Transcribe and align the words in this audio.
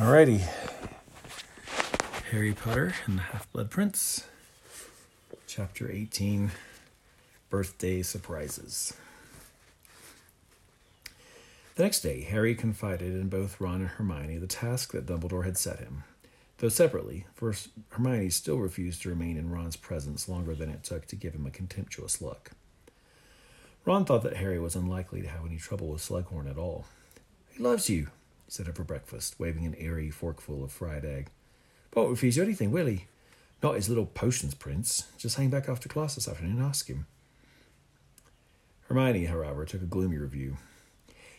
Alrighty. 0.00 0.40
Harry 2.30 2.54
Potter 2.54 2.94
and 3.04 3.18
the 3.18 3.22
Half 3.22 3.52
Blood 3.52 3.70
Prince, 3.70 4.24
Chapter 5.46 5.92
18 5.92 6.52
Birthday 7.50 8.00
Surprises. 8.00 8.94
The 11.74 11.82
next 11.82 12.00
day, 12.00 12.22
Harry 12.22 12.54
confided 12.54 13.12
in 13.12 13.28
both 13.28 13.60
Ron 13.60 13.82
and 13.82 13.90
Hermione 13.90 14.38
the 14.38 14.46
task 14.46 14.92
that 14.92 15.04
Dumbledore 15.04 15.44
had 15.44 15.58
set 15.58 15.80
him, 15.80 16.04
though 16.56 16.70
separately, 16.70 17.26
for 17.34 17.54
Hermione 17.90 18.30
still 18.30 18.56
refused 18.56 19.02
to 19.02 19.10
remain 19.10 19.36
in 19.36 19.50
Ron's 19.50 19.76
presence 19.76 20.30
longer 20.30 20.54
than 20.54 20.70
it 20.70 20.82
took 20.82 21.08
to 21.08 21.16
give 21.16 21.34
him 21.34 21.44
a 21.44 21.50
contemptuous 21.50 22.22
look. 22.22 22.52
Ron 23.84 24.06
thought 24.06 24.22
that 24.22 24.38
Harry 24.38 24.58
was 24.58 24.74
unlikely 24.74 25.20
to 25.20 25.28
have 25.28 25.44
any 25.44 25.58
trouble 25.58 25.88
with 25.88 26.00
Slughorn 26.00 26.50
at 26.50 26.56
all. 26.56 26.86
He 27.50 27.62
loves 27.62 27.90
you, 27.90 28.08
said 28.52 28.74
for 28.74 28.84
breakfast, 28.84 29.38
waving 29.38 29.64
an 29.64 29.74
airy 29.76 30.10
forkful 30.10 30.64
of 30.64 30.72
fried 30.72 31.04
egg. 31.04 31.30
Won't 31.94 32.10
refuse 32.10 32.36
you 32.36 32.42
anything, 32.42 32.70
will 32.70 32.86
he? 32.86 33.06
Not 33.62 33.74
his 33.74 33.88
little 33.88 34.06
potions, 34.06 34.54
Prince. 34.54 35.04
Just 35.18 35.36
hang 35.36 35.50
back 35.50 35.68
after 35.68 35.88
class 35.88 36.14
this 36.14 36.28
afternoon 36.28 36.58
and 36.58 36.66
ask 36.66 36.88
him. 36.88 37.06
Hermione, 38.88 39.26
however, 39.26 39.64
took 39.64 39.82
a 39.82 39.86
gloomy 39.86 40.18
review. 40.18 40.56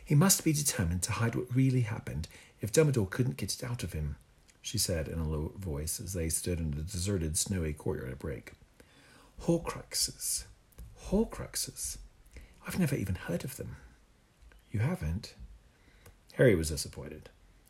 He 0.03 0.15
must 0.15 0.43
be 0.43 0.53
determined 0.53 1.03
to 1.03 1.13
hide 1.13 1.35
what 1.35 1.55
really 1.55 1.81
happened 1.81 2.27
if 2.59 2.71
Dumbledore 2.71 3.09
couldn't 3.09 3.37
get 3.37 3.53
it 3.53 3.63
out 3.63 3.83
of 3.83 3.93
him, 3.93 4.15
she 4.61 4.77
said 4.77 5.07
in 5.07 5.19
a 5.19 5.27
low 5.27 5.53
voice 5.57 5.99
as 5.99 6.13
they 6.13 6.29
stood 6.29 6.59
in 6.59 6.71
the 6.71 6.83
deserted, 6.83 7.37
snowy 7.37 7.73
courtyard 7.73 8.11
at 8.11 8.19
break. 8.19 8.53
Horcruxes. 9.43 10.45
Horcruxes. 11.07 11.97
I've 12.67 12.79
never 12.79 12.95
even 12.95 13.15
heard 13.15 13.43
of 13.43 13.57
them. 13.57 13.77
You 14.71 14.81
haven't? 14.81 15.33
Harry 16.33 16.55
was 16.55 16.69
disappointed. 16.69 17.29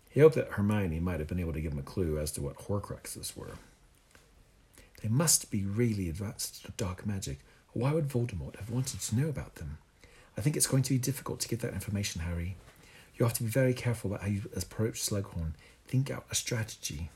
He 0.10 0.20
hoped 0.20 0.36
that 0.36 0.52
Hermione 0.52 1.00
might 1.00 1.20
have 1.20 1.28
been 1.28 1.40
able 1.40 1.54
to 1.54 1.62
give 1.62 1.72
him 1.74 1.80
a 1.80 1.84
clue 1.84 2.20
as 2.20 2.32
to 2.34 2.42
what 2.42 2.58
Horcruxes 2.58 3.36
were. 3.36 3.58
They 5.02 5.10
must 5.10 5.50
be 5.50 5.64
really 5.64 6.10
advanced 6.10 6.66
dark 6.78 7.06
magic, 7.06 7.40
why 7.74 7.94
would 7.94 8.10
Voldemort 8.10 8.58
have 8.58 8.70
wanted 8.70 9.00
to 9.00 9.16
know 9.16 9.30
about 9.30 9.56
them? 9.56 9.78
I 10.38 10.42
think 10.42 10.56
it's 10.56 10.68
going 10.68 10.84
to 10.84 10.94
be 10.94 11.00
difficult 11.00 11.40
to 11.42 11.48
get 11.48 11.62
that 11.62 11.74
information, 11.74 12.22
Harry. 12.22 12.56
You 13.16 13.26
have 13.26 13.34
to 13.36 13.44
be 13.44 13.50
very 13.50 13.74
careful 13.74 14.12
about 14.12 14.24
how 14.24 14.30
you 14.30 14.42
approach 14.56 15.02
Slughorn. 15.02 15.54
Think 15.88 16.12
out 16.12 16.26
a 16.30 16.36
strategy. 16.36 17.10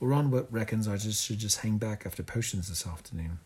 Well, 0.00 0.10
Ron 0.10 0.30
reckons 0.50 0.88
I 0.88 0.96
just 0.96 1.24
should 1.24 1.38
just 1.38 1.60
hang 1.60 1.78
back 1.78 2.04
after 2.04 2.22
potions 2.22 2.68
this 2.68 2.86
afternoon. 2.86 3.38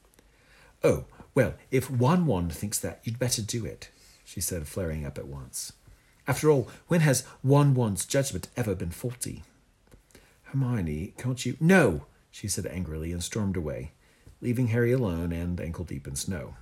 Oh, 0.83 1.05
well, 1.34 1.55
if 1.70 1.91
Won-Won 1.91 2.50
thinks 2.50 2.78
that, 2.81 3.00
you'd 3.05 3.19
better 3.19 3.43
do 3.43 3.65
it, 3.65 3.91
she 4.25 4.41
said, 4.41 4.67
flaring 4.67 5.05
up 5.05 5.19
at 5.19 5.27
once. 5.27 5.72
After 6.29 6.51
all, 6.51 6.69
when 6.89 7.01
has 7.01 7.25
Won-Won's 7.43 8.05
judgment 8.05 8.48
ever 8.55 8.75
been 8.75 8.91
faulty? 8.91 9.45
Hermione, 10.43 11.15
can't 11.17 11.45
you? 11.47 11.57
No, 11.59 12.05
she 12.31 12.48
said 12.48 12.67
angrily 12.67 13.12
and 13.12 13.25
stormed 13.25 13.57
away, 13.57 13.93
leaving 14.43 14.69
Harry 14.69 14.93
alone 14.93 15.33
and 15.33 15.59
ankle 15.59 15.87
deep 15.87 16.06
in 16.06 16.17
snow. 16.17 16.55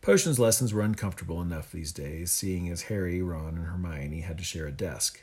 Potions 0.00 0.38
lessons 0.38 0.72
were 0.72 0.80
uncomfortable 0.80 1.42
enough 1.42 1.70
these 1.70 1.92
days, 1.92 2.30
seeing 2.30 2.70
as 2.70 2.82
Harry, 2.82 3.20
Ron, 3.20 3.58
and 3.58 3.66
Hermione 3.66 4.20
had 4.20 4.38
to 4.38 4.44
share 4.44 4.66
a 4.66 4.72
desk. 4.72 5.22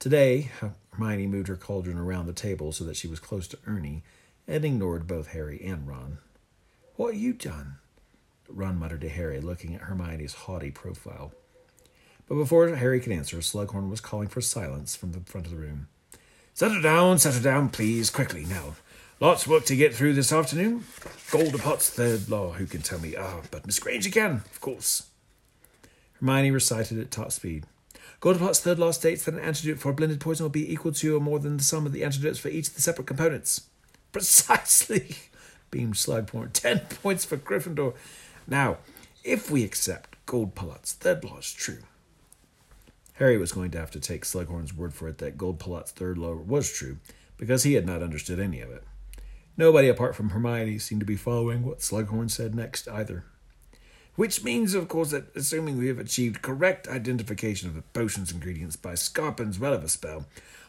Today, 0.00 0.50
Hermione 0.92 1.28
moved 1.28 1.46
her 1.46 1.56
cauldron 1.56 1.98
around 1.98 2.26
the 2.26 2.32
table 2.32 2.72
so 2.72 2.82
that 2.84 2.96
she 2.96 3.06
was 3.06 3.20
close 3.20 3.46
to 3.48 3.58
Ernie 3.64 4.02
and 4.48 4.64
ignored 4.64 5.06
both 5.06 5.28
Harry 5.28 5.60
and 5.64 5.86
Ron. 5.86 6.18
What 6.96 7.14
you 7.14 7.32
done? 7.32 7.76
Ron 8.48 8.76
muttered 8.76 9.02
to 9.02 9.08
Harry, 9.08 9.40
looking 9.40 9.74
at 9.74 9.82
Hermione's 9.82 10.34
haughty 10.34 10.72
profile. 10.72 11.32
But 12.28 12.34
before 12.34 12.68
Harry 12.68 13.00
could 13.00 13.12
answer, 13.12 13.38
Slughorn 13.38 13.88
was 13.88 14.00
calling 14.00 14.28
for 14.28 14.40
silence 14.40 14.94
from 14.94 15.12
the 15.12 15.20
front 15.20 15.46
of 15.46 15.52
the 15.52 15.58
room. 15.58 15.88
Settle 16.52 16.82
down, 16.82 17.18
settle 17.18 17.40
down, 17.40 17.70
please, 17.70 18.10
quickly 18.10 18.44
now. 18.44 18.74
Lots 19.20 19.44
of 19.44 19.50
work 19.50 19.64
to 19.66 19.76
get 19.76 19.94
through 19.94 20.12
this 20.14 20.32
afternoon. 20.32 20.84
Golpalott's 21.30 21.90
third 21.90 22.28
law, 22.28 22.52
who 22.52 22.66
can 22.66 22.82
tell 22.82 23.00
me? 23.00 23.16
Ah, 23.16 23.40
but 23.50 23.66
Miss 23.66 23.78
Granger 23.78 24.10
can, 24.10 24.42
of 24.52 24.60
course. 24.60 25.06
Hermione 26.20 26.50
recited 26.50 26.98
at 26.98 27.10
top 27.10 27.32
speed. 27.32 27.64
Golpalott's 28.20 28.60
third 28.60 28.78
law 28.78 28.90
states 28.90 29.24
that 29.24 29.34
an 29.34 29.40
antidote 29.40 29.78
for 29.78 29.90
a 29.90 29.94
blended 29.94 30.20
poison 30.20 30.44
will 30.44 30.50
be 30.50 30.72
equal 30.72 30.92
to 30.92 31.16
or 31.16 31.20
more 31.20 31.38
than 31.38 31.56
the 31.56 31.62
sum 31.62 31.86
of 31.86 31.92
the 31.92 32.04
antidotes 32.04 32.38
for 32.38 32.48
each 32.48 32.68
of 32.68 32.74
the 32.74 32.80
separate 32.80 33.06
components. 33.06 33.62
Precisely 34.12 35.16
beamed 35.70 35.94
Slughorn. 35.94 36.52
Ten 36.52 36.80
points 36.80 37.24
for 37.24 37.36
Gryffindor. 37.36 37.94
Now, 38.46 38.78
if 39.24 39.50
we 39.50 39.64
accept 39.64 40.16
Golpalott's 40.26 40.92
third 40.92 41.24
law 41.24 41.38
is 41.38 41.52
true, 41.52 41.78
Harry 43.18 43.36
was 43.36 43.50
going 43.50 43.72
to 43.72 43.78
have 43.78 43.90
to 43.90 43.98
take 43.98 44.24
Slughorn's 44.24 44.72
word 44.72 44.94
for 44.94 45.08
it 45.08 45.18
that 45.18 45.36
Golpalott's 45.36 45.90
third 45.90 46.18
law 46.18 46.34
was 46.34 46.72
true, 46.72 46.98
because 47.36 47.64
he 47.64 47.74
had 47.74 47.84
not 47.84 48.00
understood 48.00 48.38
any 48.38 48.60
of 48.60 48.70
it. 48.70 48.84
Nobody 49.56 49.88
apart 49.88 50.14
from 50.14 50.30
Hermione 50.30 50.78
seemed 50.78 51.00
to 51.00 51.06
be 51.06 51.16
following 51.16 51.64
what 51.64 51.80
Slughorn 51.80 52.30
said 52.30 52.54
next 52.54 52.86
either. 52.86 53.24
Which 54.14 54.44
means, 54.44 54.72
of 54.72 54.86
course, 54.86 55.10
that 55.10 55.34
assuming 55.34 55.78
we 55.78 55.88
have 55.88 55.98
achieved 55.98 56.42
correct 56.42 56.86
identification 56.86 57.68
of 57.68 57.74
the 57.74 57.82
potion's 57.82 58.30
ingredients 58.30 58.76
by 58.76 58.94
Scarpin's 58.94 59.58
Revelaspell, 59.58 60.24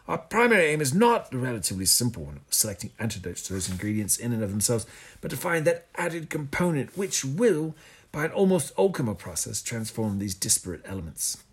our 0.07 0.17
primary 0.17 0.65
aim 0.65 0.81
is 0.81 0.91
not 0.91 1.29
the 1.29 1.37
relatively 1.37 1.85
simple 1.85 2.25
one 2.25 2.37
of 2.37 2.41
selecting 2.49 2.89
antidotes 2.97 3.43
to 3.43 3.53
those 3.53 3.69
ingredients 3.69 4.17
in 4.17 4.33
and 4.33 4.41
of 4.41 4.49
themselves, 4.49 4.87
but 5.21 5.29
to 5.29 5.37
find 5.37 5.65
that 5.65 5.85
added 5.93 6.31
component 6.31 6.97
which 6.97 7.23
will, 7.23 7.75
by 8.11 8.25
an 8.25 8.31
almost 8.31 8.73
alchemical 8.75 9.13
process, 9.13 9.61
transform 9.61 10.17
these 10.17 10.33
disparate 10.33 10.81
elements. 10.83 11.43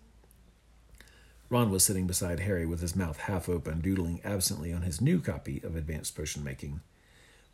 Ron 1.49 1.71
was 1.71 1.83
sitting 1.83 2.07
beside 2.07 2.41
Harry 2.41 2.65
with 2.65 2.81
his 2.81 2.95
mouth 2.95 3.19
half 3.19 3.47
open, 3.47 3.79
doodling 3.79 4.19
absently 4.23 4.73
on 4.73 4.81
his 4.81 4.99
new 4.99 5.21
copy 5.21 5.61
of 5.63 5.75
Advanced 5.75 6.15
Potion 6.15 6.43
Making. 6.43 6.81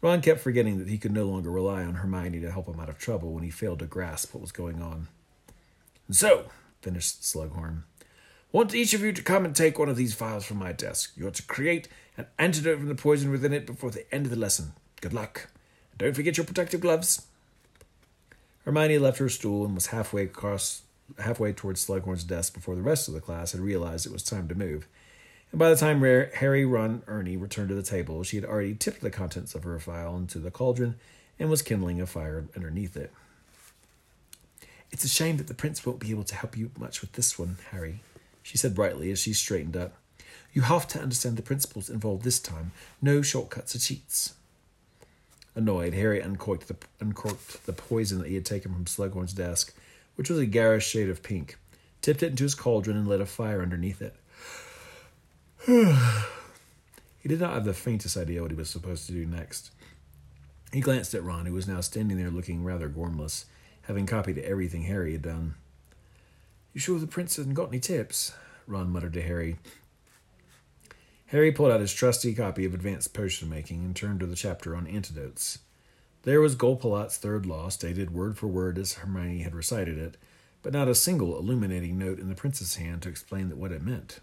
Ron 0.01 0.21
kept 0.21 0.41
forgetting 0.41 0.79
that 0.79 0.89
he 0.89 0.97
could 0.97 1.11
no 1.11 1.25
longer 1.25 1.51
rely 1.51 1.83
on 1.83 1.95
Hermione 1.95 2.41
to 2.41 2.51
help 2.51 2.67
him 2.67 2.79
out 2.79 2.89
of 2.89 2.97
trouble 2.97 3.31
when 3.31 3.43
he 3.43 3.51
failed 3.51 3.79
to 3.79 3.85
grasp 3.85 4.33
what 4.33 4.41
was 4.41 4.51
going 4.51 4.81
on. 4.81 5.07
So, 6.09 6.45
finished 6.81 7.21
Slughorn, 7.21 7.83
want 8.51 8.75
each 8.75 8.93
of 8.93 9.01
you 9.01 9.13
to 9.13 9.21
come 9.21 9.45
and 9.45 9.55
take 9.55 9.79
one 9.79 9.89
of 9.89 9.95
these 9.95 10.15
vials 10.15 10.43
from 10.43 10.57
my 10.57 10.73
desk. 10.73 11.13
You're 11.15 11.31
to 11.31 11.43
create 11.43 11.87
an 12.17 12.25
antidote 12.37 12.79
from 12.79 12.87
the 12.87 12.95
poison 12.95 13.31
within 13.31 13.53
it 13.53 13.65
before 13.65 13.91
the 13.91 14.11
end 14.13 14.25
of 14.25 14.31
the 14.31 14.37
lesson. 14.37 14.73
Good 15.01 15.13
luck. 15.13 15.49
And 15.91 15.99
don't 15.99 16.15
forget 16.15 16.35
your 16.35 16.45
protective 16.45 16.81
gloves. 16.81 17.27
Hermione 18.65 18.97
left 18.97 19.19
her 19.19 19.29
stool 19.29 19.65
and 19.65 19.75
was 19.75 19.87
halfway 19.87 20.23
across 20.23 20.81
halfway 21.19 21.53
towards 21.53 21.85
Slughorn's 21.85 22.23
desk 22.23 22.53
before 22.53 22.75
the 22.75 22.81
rest 22.81 23.07
of 23.07 23.13
the 23.13 23.21
class 23.21 23.51
had 23.51 23.61
realized 23.61 24.05
it 24.05 24.11
was 24.11 24.23
time 24.23 24.47
to 24.47 24.55
move. 24.55 24.87
And 25.51 25.59
by 25.59 25.69
the 25.69 25.75
time 25.75 26.01
Harry, 26.01 26.65
Ron, 26.65 27.03
Ernie 27.07 27.37
returned 27.37 27.69
to 27.69 27.75
the 27.75 27.83
table, 27.83 28.23
she 28.23 28.37
had 28.37 28.45
already 28.45 28.73
tipped 28.73 29.01
the 29.01 29.11
contents 29.11 29.53
of 29.53 29.63
her 29.63 29.77
vial 29.77 30.17
into 30.17 30.39
the 30.39 30.51
cauldron 30.51 30.95
and 31.39 31.49
was 31.49 31.61
kindling 31.61 32.01
a 32.01 32.07
fire 32.07 32.45
underneath 32.55 32.97
it. 32.97 33.11
It's 34.91 35.03
a 35.03 35.09
shame 35.09 35.37
that 35.37 35.47
the 35.47 35.53
prince 35.53 35.85
won't 35.85 35.99
be 35.99 36.11
able 36.11 36.23
to 36.25 36.35
help 36.35 36.57
you 36.57 36.71
much 36.77 37.01
with 37.01 37.13
this 37.13 37.37
one, 37.37 37.57
Harry, 37.71 38.01
she 38.41 38.57
said 38.57 38.75
brightly 38.75 39.11
as 39.11 39.19
she 39.19 39.33
straightened 39.33 39.77
up. 39.77 39.93
You 40.53 40.63
have 40.63 40.87
to 40.89 40.99
understand 40.99 41.35
the 41.35 41.41
principles 41.41 41.89
involved 41.89 42.23
this 42.23 42.39
time. 42.39 42.71
No 43.01 43.23
shortcuts 43.23 43.75
or 43.75 43.79
cheats. 43.79 44.35
Annoyed, 45.55 45.93
Harry 45.93 46.19
uncorked 46.19 46.67
the, 46.67 46.75
uncorked 46.99 47.65
the 47.65 47.73
poison 47.73 48.19
that 48.19 48.27
he 48.27 48.35
had 48.35 48.45
taken 48.45 48.73
from 48.73 48.85
Slughorn's 48.85 49.33
desk, 49.33 49.73
which 50.15 50.29
was 50.29 50.39
a 50.39 50.45
garish 50.45 50.87
shade 50.87 51.09
of 51.09 51.23
pink, 51.23 51.57
tipped 52.01 52.23
it 52.23 52.31
into 52.31 52.43
his 52.43 52.55
cauldron, 52.55 52.97
and 52.97 53.07
lit 53.07 53.21
a 53.21 53.25
fire 53.25 53.61
underneath 53.61 54.01
it. 54.01 54.15
he 55.65 57.29
did 57.29 57.39
not 57.39 57.53
have 57.53 57.65
the 57.65 57.73
faintest 57.73 58.17
idea 58.17 58.41
what 58.41 58.51
he 58.51 58.57
was 58.57 58.69
supposed 58.69 59.05
to 59.07 59.13
do 59.13 59.25
next. 59.25 59.71
He 60.71 60.81
glanced 60.81 61.13
at 61.13 61.23
Ron, 61.23 61.45
who 61.45 61.53
was 61.53 61.67
now 61.67 61.81
standing 61.81 62.17
there 62.17 62.31
looking 62.31 62.63
rather 62.63 62.89
gormless, 62.89 63.45
having 63.83 64.05
copied 64.05 64.39
everything 64.39 64.83
Harry 64.83 65.13
had 65.13 65.21
done. 65.21 65.55
You 66.73 66.79
sure 66.79 66.99
the 66.99 67.07
prince 67.07 67.35
hasn't 67.35 67.55
got 67.55 67.69
any 67.69 67.79
tips? 67.79 68.33
Ron 68.65 68.89
muttered 68.89 69.13
to 69.13 69.21
Harry. 69.21 69.57
Harry 71.27 71.51
pulled 71.51 71.71
out 71.71 71.79
his 71.79 71.93
trusty 71.93 72.33
copy 72.33 72.65
of 72.65 72.73
Advanced 72.73 73.13
Potion 73.13 73.49
Making 73.49 73.83
and 73.83 73.95
turned 73.95 74.19
to 74.19 74.25
the 74.25 74.35
chapter 74.35 74.75
on 74.75 74.87
antidotes. 74.87 75.59
There 76.23 76.39
was 76.39 76.55
Golpalott's 76.55 77.17
third 77.17 77.45
law, 77.45 77.67
stated 77.67 78.13
word 78.13 78.37
for 78.37 78.47
word 78.47 78.77
as 78.77 78.93
Hermione 78.93 79.39
had 79.39 79.53
recited 79.53 79.97
it, 79.97 80.15
but 80.61 80.71
not 80.71 80.87
a 80.87 80.95
single 80.95 81.37
illuminating 81.37 81.97
note 81.97 82.17
in 82.17 82.29
the 82.29 82.35
prince's 82.35 82.75
hand 82.75 83.01
to 83.01 83.09
explain 83.09 83.49
what 83.59 83.73
it 83.73 83.83
meant. 83.83 84.21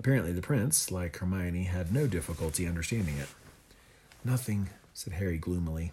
Apparently, 0.00 0.32
the 0.32 0.42
prince, 0.42 0.90
like 0.90 1.16
Hermione, 1.16 1.64
had 1.64 1.92
no 1.92 2.08
difficulty 2.08 2.66
understanding 2.66 3.18
it. 3.18 3.28
Nothing, 4.24 4.70
said 4.94 5.12
Harry 5.12 5.38
gloomily. 5.38 5.92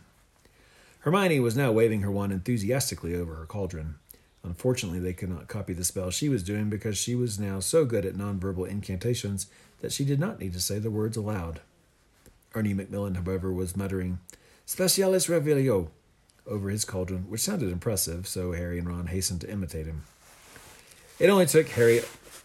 Hermione 1.01 1.39
was 1.39 1.55
now 1.55 1.71
waving 1.71 2.01
her 2.01 2.09
wand 2.09 2.33
enthusiastically 2.33 3.15
over 3.15 3.35
her 3.35 3.45
cauldron. 3.45 3.95
Unfortunately, 4.43 4.99
they 4.99 5.13
could 5.13 5.29
not 5.29 5.47
copy 5.47 5.73
the 5.73 5.83
spell 5.83 6.09
she 6.09 6.27
was 6.27 6.41
doing 6.41 6.71
because 6.71 6.97
she 6.97 7.13
was 7.13 7.37
now 7.37 7.59
so 7.59 7.85
good 7.85 8.03
at 8.03 8.15
nonverbal 8.15 8.67
incantations 8.67 9.45
that 9.81 9.91
she 9.91 10.03
did 10.03 10.19
not 10.19 10.39
need 10.39 10.53
to 10.53 10.59
say 10.59 10.79
the 10.79 10.89
words 10.89 11.15
aloud. 11.15 11.61
Ernie 12.55 12.73
Macmillan, 12.73 13.13
however, 13.13 13.53
was 13.53 13.77
muttering, 13.77 14.17
Specialis 14.69 15.27
Revelio, 15.27 15.87
over 16.45 16.69
his 16.69 16.85
cauldron, 16.85 17.23
which 17.27 17.41
sounded 17.41 17.71
impressive, 17.71 18.27
so 18.27 18.51
Harry 18.51 18.77
and 18.77 18.87
Ron 18.87 19.07
hastened 19.07 19.41
to 19.41 19.49
imitate 19.49 19.87
him. 19.87 20.03
It 21.17 21.31
only 21.31 21.47
took 21.47 21.69
Harry 21.69 22.01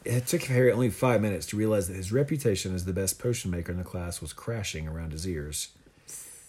It 0.07 0.27
took 0.27 0.45
Harry 0.45 0.73
only 0.73 0.89
five 0.89 1.21
minutes 1.21 1.45
to 1.49 1.59
realize 1.59 1.87
that 1.89 1.99
his 1.99 2.13
reputation 2.13 2.75
as 2.75 2.87
the 2.87 2.95
best 2.95 3.19
potion 3.19 3.51
maker 3.51 3.73
in 3.73 3.77
the 3.77 3.85
class 3.85 4.23
was 4.23 4.33
crashing 4.33 4.89
around 4.89 5.13
his 5.13 5.29
ears. 5.29 5.69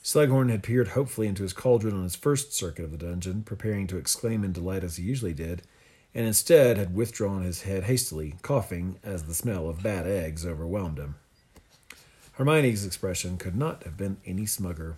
Slughorn 0.01 0.49
had 0.49 0.63
peered 0.63 0.87
hopefully 0.87 1.27
into 1.27 1.43
his 1.43 1.51
cauldron 1.51 1.93
on 1.93 2.03
his 2.03 2.15
first 2.15 2.53
circuit 2.53 2.85
of 2.85 2.91
the 2.91 2.97
dungeon, 2.97 3.43
preparing 3.43 3.85
to 3.87 3.97
exclaim 3.97 4.45
in 4.45 4.53
delight 4.53 4.85
as 4.85 4.95
he 4.95 5.03
usually 5.03 5.33
did, 5.33 5.61
and 6.13 6.25
instead 6.25 6.77
had 6.77 6.95
withdrawn 6.95 7.43
his 7.43 7.63
head 7.63 7.83
hastily, 7.83 8.35
coughing 8.43 8.97
as 9.03 9.23
the 9.23 9.33
smell 9.33 9.67
of 9.67 9.83
bad 9.83 10.07
eggs 10.07 10.45
overwhelmed 10.45 10.99
him. 10.99 11.15
Hermione's 12.37 12.85
expression 12.85 13.37
could 13.37 13.57
not 13.57 13.83
have 13.83 13.97
been 13.97 14.15
any 14.25 14.43
smugger. 14.43 14.95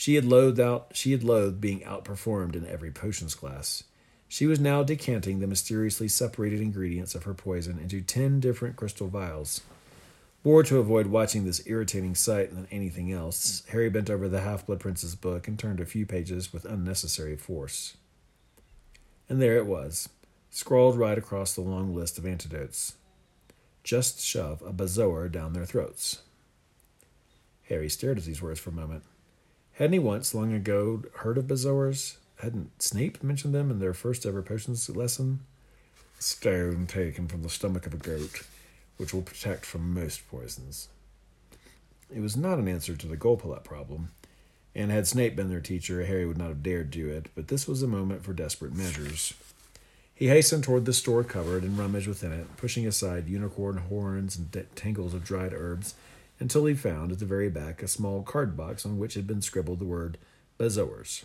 She 0.00 0.14
had 0.14 0.24
loathed 0.24 0.58
out 0.58 0.92
she 0.94 1.12
had 1.12 1.22
loathed 1.22 1.60
being 1.60 1.80
outperformed 1.80 2.56
in 2.56 2.66
every 2.66 2.90
potions 2.90 3.34
class. 3.34 3.84
She 4.28 4.46
was 4.46 4.58
now 4.58 4.82
decanting 4.82 5.40
the 5.40 5.46
mysteriously 5.46 6.08
separated 6.08 6.58
ingredients 6.58 7.14
of 7.14 7.24
her 7.24 7.34
poison 7.34 7.78
into 7.78 8.00
ten 8.00 8.40
different 8.40 8.76
crystal 8.76 9.08
vials. 9.08 9.60
More 10.42 10.62
to 10.62 10.78
avoid 10.78 11.08
watching 11.08 11.44
this 11.44 11.60
irritating 11.66 12.14
sight 12.14 12.54
than 12.54 12.66
anything 12.70 13.12
else, 13.12 13.62
Harry 13.72 13.90
bent 13.90 14.08
over 14.08 14.26
the 14.26 14.40
Half 14.40 14.64
Blood 14.64 14.80
Prince's 14.80 15.14
book 15.14 15.46
and 15.46 15.58
turned 15.58 15.80
a 15.80 15.84
few 15.84 16.06
pages 16.06 16.50
with 16.50 16.64
unnecessary 16.64 17.36
force. 17.36 17.98
And 19.28 19.42
there 19.42 19.58
it 19.58 19.66
was, 19.66 20.08
scrawled 20.48 20.96
right 20.96 21.18
across 21.18 21.52
the 21.52 21.60
long 21.60 21.94
list 21.94 22.16
of 22.16 22.24
antidotes. 22.24 22.94
Just 23.84 24.24
shove 24.24 24.62
a 24.62 24.72
bezoar 24.72 25.30
down 25.30 25.52
their 25.52 25.66
throats. 25.66 26.22
Harry 27.68 27.90
stared 27.90 28.16
at 28.16 28.24
these 28.24 28.40
words 28.40 28.58
for 28.58 28.70
a 28.70 28.72
moment. 28.72 29.02
Hadn't 29.80 29.94
he 29.94 29.98
once, 29.98 30.34
long 30.34 30.52
ago, 30.52 31.04
heard 31.14 31.38
of 31.38 31.46
bezoars? 31.46 32.16
Hadn't 32.40 32.82
Snape 32.82 33.22
mentioned 33.22 33.54
them 33.54 33.70
in 33.70 33.78
their 33.78 33.94
first 33.94 34.26
ever 34.26 34.42
potions 34.42 34.90
lesson? 34.94 35.40
Stone 36.18 36.86
taken 36.86 37.28
from 37.28 37.42
the 37.42 37.48
stomach 37.48 37.86
of 37.86 37.94
a 37.94 37.96
goat 37.96 38.42
which 38.98 39.14
will 39.14 39.22
protect 39.22 39.64
from 39.64 39.94
most 39.94 40.28
poisons. 40.28 40.88
It 42.14 42.20
was 42.20 42.36
not 42.36 42.58
an 42.58 42.68
answer 42.68 42.94
to 42.94 43.06
the 43.06 43.16
Golpalott 43.16 43.64
problem, 43.64 44.10
and 44.74 44.90
had 44.90 45.06
Snape 45.06 45.34
been 45.34 45.48
their 45.48 45.62
teacher, 45.62 46.04
Harry 46.04 46.26
would 46.26 46.36
not 46.36 46.48
have 46.48 46.62
dared 46.62 46.90
do 46.90 47.08
it, 47.08 47.30
but 47.34 47.48
this 47.48 47.66
was 47.66 47.82
a 47.82 47.86
moment 47.86 48.22
for 48.22 48.34
desperate 48.34 48.74
measures. 48.74 49.32
He 50.14 50.28
hastened 50.28 50.64
toward 50.64 50.84
the 50.84 50.92
store 50.92 51.24
cupboard 51.24 51.62
and 51.62 51.78
rummaged 51.78 52.06
within 52.06 52.32
it, 52.32 52.54
pushing 52.58 52.86
aside 52.86 53.28
unicorn 53.28 53.78
horns 53.78 54.36
and 54.36 54.66
tangles 54.74 55.14
of 55.14 55.24
dried 55.24 55.54
herbs, 55.54 55.94
until 56.40 56.64
he 56.64 56.74
found 56.74 57.12
at 57.12 57.18
the 57.18 57.24
very 57.24 57.50
back 57.50 57.82
a 57.82 57.88
small 57.88 58.22
card 58.22 58.56
box 58.56 58.84
on 58.84 58.98
which 58.98 59.14
had 59.14 59.26
been 59.26 59.42
scribbled 59.42 59.78
the 59.78 59.84
word 59.84 60.18
Bezoars. 60.58 61.24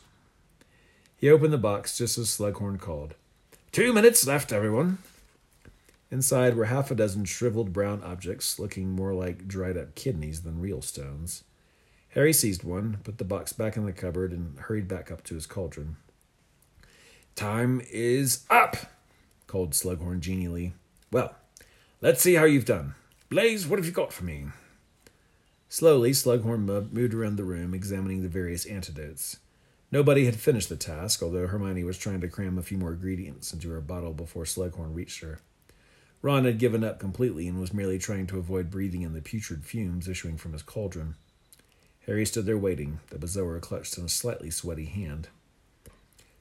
He 1.18 1.30
opened 1.30 1.54
the 1.54 1.58
box 1.58 1.98
just 1.98 2.18
as 2.18 2.28
Slughorn 2.28 2.80
called. 2.80 3.16
Two 3.72 3.94
minutes 3.94 4.28
left, 4.28 4.52
everyone. 4.52 5.00
Inside 6.12 6.56
were 6.56 6.66
half 6.66 6.92
a 6.92 6.96
dozen 6.96 7.26
shriveled 7.26 7.74
brown 7.74 8.04
objects, 8.04 8.60
looking 8.60 8.92
more 8.92 9.14
like 9.14 9.48
dried 9.48 9.78
up 9.78 9.96
kidneys 9.96 10.42
than 10.42 10.62
real 10.62 10.82
stones. 10.82 11.44
Harry 12.10 12.32
seized 12.32 12.64
one, 12.64 13.00
put 13.04 13.18
the 13.18 13.26
box 13.26 13.52
back 13.54 13.76
in 13.76 13.86
the 13.86 13.92
cupboard, 13.92 14.32
and 14.32 14.58
hurried 14.60 14.88
back 14.88 15.12
up 15.12 15.24
to 15.24 15.36
his 15.36 15.46
cauldron. 15.46 15.98
Time 17.36 17.82
is 17.92 18.46
up, 18.50 18.78
called 19.48 19.72
Slughorn 19.72 20.22
genially. 20.22 20.74
Well, 21.12 21.36
let's 22.02 22.22
see 22.22 22.36
how 22.36 22.46
you've 22.46 22.66
done. 22.66 22.96
Blaise, 23.30 23.68
what 23.68 23.80
have 23.80 23.86
you 23.86 23.92
got 23.92 24.14
for 24.14 24.24
me? 24.24 24.46
Slowly, 25.76 26.14
Slughorn 26.14 26.94
moved 26.94 27.14
around 27.14 27.36
the 27.36 27.44
room, 27.44 27.74
examining 27.74 28.22
the 28.22 28.30
various 28.30 28.66
antidotes. 28.66 29.40
Nobody 29.92 30.24
had 30.24 30.38
finished 30.38 30.70
the 30.70 30.78
task, 30.78 31.22
although 31.22 31.48
Hermione 31.48 31.84
was 31.84 31.98
trying 31.98 32.22
to 32.22 32.30
cram 32.30 32.58
a 32.58 32.64
few 32.64 32.78
more 32.78 32.94
ingredients 32.94 33.52
into 33.52 33.70
her 33.72 33.82
bottle 33.82 34.14
before 34.14 34.46
Slughorn 34.46 34.96
reached 34.96 35.22
her. 35.22 35.40
Ron 36.22 36.46
had 36.46 36.60
given 36.60 36.86
up 36.86 36.98
completely 36.98 37.46
and 37.50 37.60
was 37.60 37.74
merely 37.74 38.00
trying 38.00 38.26
to 38.28 38.38
avoid 38.38 38.72
breathing 38.72 39.02
in 39.02 39.12
the 39.12 39.20
putrid 39.20 39.66
fumes 39.66 40.08
issuing 40.08 40.38
from 40.38 40.54
his 40.54 40.64
cauldron. 40.64 41.16
Harry 42.06 42.26
stood 42.26 42.46
there 42.46 42.58
waiting, 42.58 43.02
the 43.10 43.20
bezoar 43.20 43.60
clutched 43.60 43.98
in 43.98 44.06
a 44.06 44.08
slightly 44.08 44.50
sweaty 44.50 44.86
hand. 44.86 45.28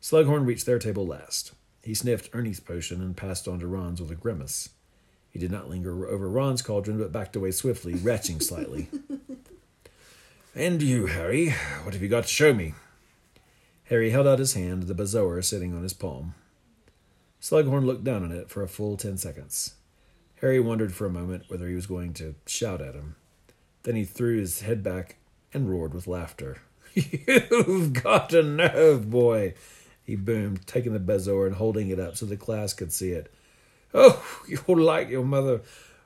Slughorn 0.00 0.46
reached 0.46 0.64
their 0.64 0.78
table 0.78 1.08
last. 1.08 1.50
He 1.82 1.92
sniffed 1.92 2.30
Ernie's 2.32 2.60
potion 2.60 3.00
and 3.00 3.16
passed 3.16 3.48
on 3.48 3.58
to 3.58 3.66
Ron's 3.66 4.00
with 4.00 4.12
a 4.12 4.14
grimace. 4.14 4.68
He 5.34 5.40
did 5.40 5.50
not 5.50 5.68
linger 5.68 6.06
over 6.08 6.28
Ron's 6.28 6.62
cauldron, 6.62 6.96
but 6.96 7.10
backed 7.10 7.34
away 7.34 7.50
swiftly, 7.50 7.94
retching 7.94 8.38
slightly. 8.38 8.88
and 10.54 10.80
you, 10.80 11.06
Harry, 11.06 11.50
what 11.82 11.92
have 11.92 12.02
you 12.04 12.08
got 12.08 12.22
to 12.22 12.28
show 12.28 12.54
me? 12.54 12.74
Harry 13.86 14.10
held 14.10 14.28
out 14.28 14.38
his 14.38 14.54
hand, 14.54 14.84
the 14.84 14.94
bezoar 14.94 15.42
sitting 15.44 15.74
on 15.74 15.82
his 15.82 15.92
palm. 15.92 16.34
Slughorn 17.40 17.84
looked 17.84 18.04
down 18.04 18.22
on 18.22 18.30
it 18.30 18.48
for 18.48 18.62
a 18.62 18.68
full 18.68 18.96
ten 18.96 19.18
seconds. 19.18 19.74
Harry 20.40 20.60
wondered 20.60 20.94
for 20.94 21.04
a 21.04 21.10
moment 21.10 21.46
whether 21.48 21.68
he 21.68 21.74
was 21.74 21.86
going 21.86 22.12
to 22.14 22.36
shout 22.46 22.80
at 22.80 22.94
him. 22.94 23.16
Then 23.82 23.96
he 23.96 24.04
threw 24.04 24.38
his 24.38 24.60
head 24.60 24.84
back 24.84 25.16
and 25.52 25.68
roared 25.68 25.94
with 25.94 26.06
laughter. 26.06 26.62
You've 26.94 27.92
got 27.92 28.32
a 28.32 28.42
nerve, 28.44 29.10
boy, 29.10 29.54
he 30.04 30.14
boomed, 30.14 30.64
taking 30.68 30.92
the 30.92 31.00
bezoar 31.00 31.48
and 31.48 31.56
holding 31.56 31.88
it 31.88 31.98
up 31.98 32.16
so 32.16 32.24
the 32.24 32.36
class 32.36 32.72
could 32.72 32.92
see 32.92 33.10
it. 33.10 33.34
Oh, 33.94 34.22
you're 34.48 34.76
like 34.76 35.08
your 35.08 35.24
mother. 35.24 35.62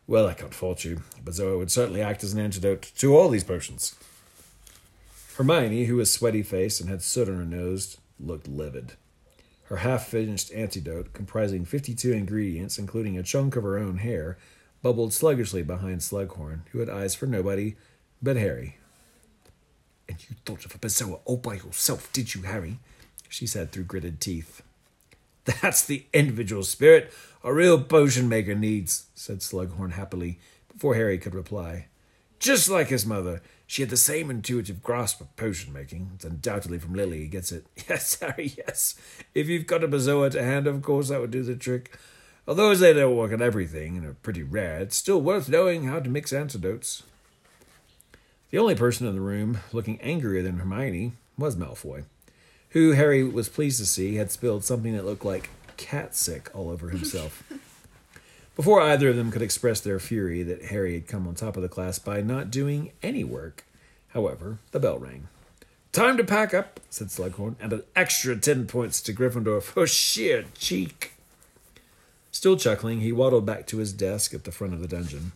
Well, 0.07 0.27
I 0.27 0.35
can't 0.35 0.55
fault 0.55 0.85
you. 0.85 1.03
Bezoar 1.25 1.59
would 1.59 1.71
certainly 1.71 2.03
act 2.03 2.23
as 2.23 2.33
an 2.33 2.41
antidote 2.41 2.93
to 2.99 3.17
all 3.17 3.29
these 3.29 3.45
potions. 3.45 3.95
Hermione, 5.37 5.85
who 5.85 5.97
was 5.97 6.11
sweaty 6.11 6.43
faced 6.43 6.81
and 6.81 6.91
had 6.91 7.03
soot 7.03 7.29
on 7.29 7.37
her 7.37 7.45
nose, 7.45 7.97
looked 8.19 8.49
livid. 8.49 8.93
Her 9.65 9.77
half 9.77 10.09
finished 10.09 10.51
antidote, 10.53 11.13
comprising 11.13 11.65
52 11.65 12.13
ingredients, 12.13 12.79
including 12.79 13.19
a 13.19 13.23
chunk 13.23 13.55
of 13.55 13.65
her 13.65 13.79
own 13.79 13.99
hair, 13.99 14.39
bubbled 14.83 15.13
sluggishly 15.13 15.63
behind 15.63 16.01
Slughorn, 16.01 16.61
who 16.73 16.79
had 16.79 16.89
eyes 16.89 17.15
for 17.15 17.27
nobody 17.27 17.77
but 18.23 18.37
Harry. 18.37 18.79
And 20.09 20.19
you 20.29 20.37
thought 20.47 20.65
of 20.65 20.75
a 20.75 20.79
bezoar 20.79 21.21
all 21.27 21.37
by 21.37 21.55
yourself, 21.55 22.13
did 22.13 22.35
you, 22.35 22.43
Harry? 22.43 22.79
she 23.29 23.47
said 23.47 23.71
through 23.71 23.85
gritted 23.85 24.21
teeth. 24.21 24.63
That's 25.45 25.85
the 25.85 26.07
individual 26.15 26.63
spirit 26.63 27.13
a 27.45 27.53
real 27.53 27.81
potion 27.83 28.29
maker 28.29 28.55
needs, 28.55 29.07
said 29.15 29.39
Slughorn 29.39 29.93
happily, 29.93 30.39
before 30.73 30.95
Harry 30.95 31.19
could 31.19 31.35
reply. 31.35 31.87
Just 32.39 32.69
like 32.69 32.89
his 32.89 33.07
mother, 33.07 33.43
she 33.67 33.83
had 33.83 33.91
the 33.91 33.97
same 33.97 34.31
intuitive 34.31 34.83
grasp 34.83 35.21
of 35.21 35.35
potion 35.37 35.73
making. 35.73 36.13
It's 36.15 36.25
undoubtedly 36.25 36.79
from 36.79 36.95
Lily, 36.95 37.21
he 37.21 37.27
gets 37.27 37.53
it. 37.53 37.67
Yes, 37.89 38.19
Harry, 38.21 38.55
yes. 38.57 38.95
If 39.35 39.49
you've 39.49 39.67
got 39.67 39.85
a 39.85 39.89
bezoar 39.89 40.31
to 40.31 40.43
hand, 40.43 40.67
of 40.67 40.83
course 40.83 41.09
that 41.09 41.21
would 41.21 41.31
do 41.31 41.43
the 41.43 41.57
trick. 41.57 41.97
Although 42.47 42.71
as 42.71 42.81
they 42.81 42.95
don't 42.95 43.17
work 43.17 43.33
on 43.33 43.43
everything 43.43 43.97
and 43.97 44.07
are 44.07 44.15
pretty 44.15 44.43
rare, 44.43 44.79
it's 44.79 44.97
still 44.97 45.21
worth 45.21 45.49
knowing 45.49 45.85
how 45.85 46.01
to 46.01 46.09
mix 46.09 46.33
antidotes. 46.33 47.03
The 48.51 48.59
only 48.59 48.75
person 48.75 49.07
in 49.07 49.15
the 49.15 49.21
room 49.21 49.59
looking 49.73 50.01
angrier 50.01 50.43
than 50.43 50.59
Hermione 50.59 51.13
was 51.37 51.57
Malfoy, 51.57 52.05
who 52.71 52.93
Harry 52.93 53.23
was 53.23 53.51
pleased 53.51 53.79
to 53.81 53.87
see 53.87 54.15
had 54.15 54.31
spilled 54.31 54.65
something 54.65 54.95
that 54.95 55.05
looked 55.05 55.27
like 55.27 55.51
cat 55.79 56.15
sick 56.15 56.51
all 56.55 56.69
over 56.69 56.91
himself. 56.91 57.43
Before 58.57 58.83
either 58.83 59.09
of 59.09 59.17
them 59.17 59.31
could 59.31 59.41
express 59.41 59.81
their 59.81 59.99
fury 59.99 60.43
that 60.43 60.67
Harry 60.67 60.95
had 60.95 61.07
come 61.07 61.27
on 61.27 61.35
top 61.35 61.57
of 61.57 61.63
the 61.63 61.69
class 61.69 61.99
by 61.99 62.21
not 62.21 62.51
doing 62.51 62.91
any 63.03 63.25
work, 63.25 63.65
however, 64.09 64.59
the 64.73 64.81
bell 64.81 64.99
rang. 64.99 65.29
Time 65.93 66.17
to 66.17 66.25
pack 66.25 66.53
up, 66.53 66.81
said 66.91 67.09
Slughorn, 67.09 67.55
and 67.61 67.73
an 67.73 67.83
extra 67.97 68.37
ten 68.37 68.67
points 68.67 69.01
to 69.03 69.15
Gryffindor 69.15 69.63
for 69.63 69.87
sheer 69.87 70.45
cheek. 70.55 71.13
Still 72.31 72.57
chuckling, 72.57 73.01
he 73.01 73.13
waddled 73.13 73.47
back 73.47 73.67
to 73.69 73.79
his 73.79 73.93
desk 73.93 74.35
at 74.35 74.45
the 74.45 74.53
front 74.53 74.75
of 74.75 74.81
the 74.81 74.89
dungeon. 74.89 75.33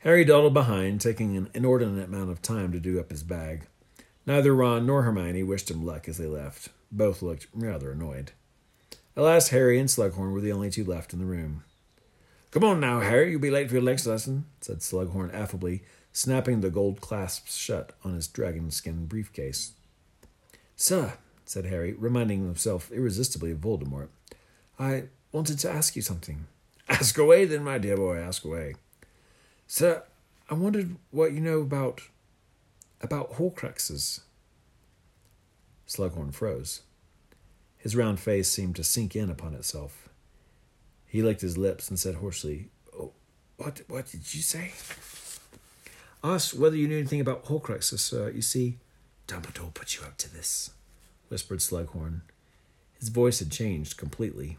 Harry 0.00 0.24
dawdled 0.24 0.52
behind, 0.52 1.00
taking 1.00 1.36
an 1.36 1.48
inordinate 1.54 2.08
amount 2.08 2.30
of 2.30 2.42
time 2.42 2.72
to 2.72 2.80
do 2.80 2.98
up 2.98 3.10
his 3.10 3.22
bag. 3.22 3.66
Neither 4.26 4.54
Ron 4.54 4.86
nor 4.86 5.02
Hermione 5.02 5.42
wished 5.42 5.70
him 5.70 5.84
luck 5.84 6.08
as 6.08 6.18
they 6.18 6.26
left. 6.26 6.68
Both 6.90 7.22
looked 7.22 7.46
rather 7.54 7.92
annoyed. 7.92 8.32
At 9.16 9.22
last, 9.22 9.50
Harry 9.50 9.78
and 9.78 9.88
Slughorn 9.88 10.32
were 10.32 10.40
the 10.40 10.52
only 10.52 10.70
two 10.70 10.84
left 10.84 11.12
in 11.12 11.20
the 11.20 11.24
room. 11.24 11.62
Come 12.50 12.64
on 12.64 12.80
now, 12.80 13.00
Harry, 13.00 13.30
you'll 13.30 13.40
be 13.40 13.50
late 13.50 13.68
for 13.68 13.74
your 13.74 13.82
next 13.82 14.06
lesson, 14.06 14.46
said 14.60 14.78
Slughorn 14.78 15.32
affably, 15.32 15.82
snapping 16.12 16.60
the 16.60 16.70
gold 16.70 17.00
clasps 17.00 17.56
shut 17.56 17.92
on 18.04 18.14
his 18.14 18.28
dragon 18.28 18.70
skin 18.70 19.06
briefcase. 19.06 19.72
Sir, 20.76 21.14
said 21.44 21.66
Harry, 21.66 21.92
reminding 21.92 22.44
himself 22.44 22.90
irresistibly 22.90 23.52
of 23.52 23.58
Voldemort, 23.58 24.08
I 24.78 25.04
wanted 25.32 25.58
to 25.60 25.70
ask 25.70 25.94
you 25.94 26.02
something. 26.02 26.46
Ask 26.88 27.16
away, 27.16 27.44
then, 27.44 27.64
my 27.64 27.78
dear 27.78 27.96
boy, 27.96 28.18
ask 28.18 28.44
away. 28.44 28.74
Sir, 29.66 30.02
I 30.50 30.54
wondered 30.54 30.96
what 31.10 31.32
you 31.32 31.40
know 31.40 31.60
about. 31.60 32.02
about 33.00 33.34
Horcruxes. 33.34 34.20
Slughorn 35.88 36.32
froze. 36.32 36.82
His 37.84 37.94
round 37.94 38.18
face 38.18 38.48
seemed 38.48 38.76
to 38.76 38.82
sink 38.82 39.14
in 39.14 39.28
upon 39.28 39.52
itself. 39.52 40.08
He 41.06 41.22
licked 41.22 41.42
his 41.42 41.58
lips 41.58 41.90
and 41.90 41.98
said 41.98 42.14
hoarsely, 42.14 42.70
oh, 42.98 43.12
what, 43.58 43.82
what 43.88 44.10
did 44.10 44.32
you 44.34 44.40
say? 44.40 44.72
Asked 46.24 46.54
whether 46.54 46.76
you 46.76 46.88
knew 46.88 46.96
anything 46.96 47.20
about 47.20 47.44
Horcruxes, 47.44 47.98
sir. 47.98 48.30
You 48.30 48.40
see, 48.40 48.78
Dumbledore 49.28 49.74
put 49.74 49.94
you 49.96 50.02
up 50.02 50.16
to 50.16 50.32
this, 50.32 50.70
whispered 51.28 51.58
Slughorn. 51.58 52.22
His 52.98 53.10
voice 53.10 53.40
had 53.40 53.50
changed 53.52 53.98
completely. 53.98 54.56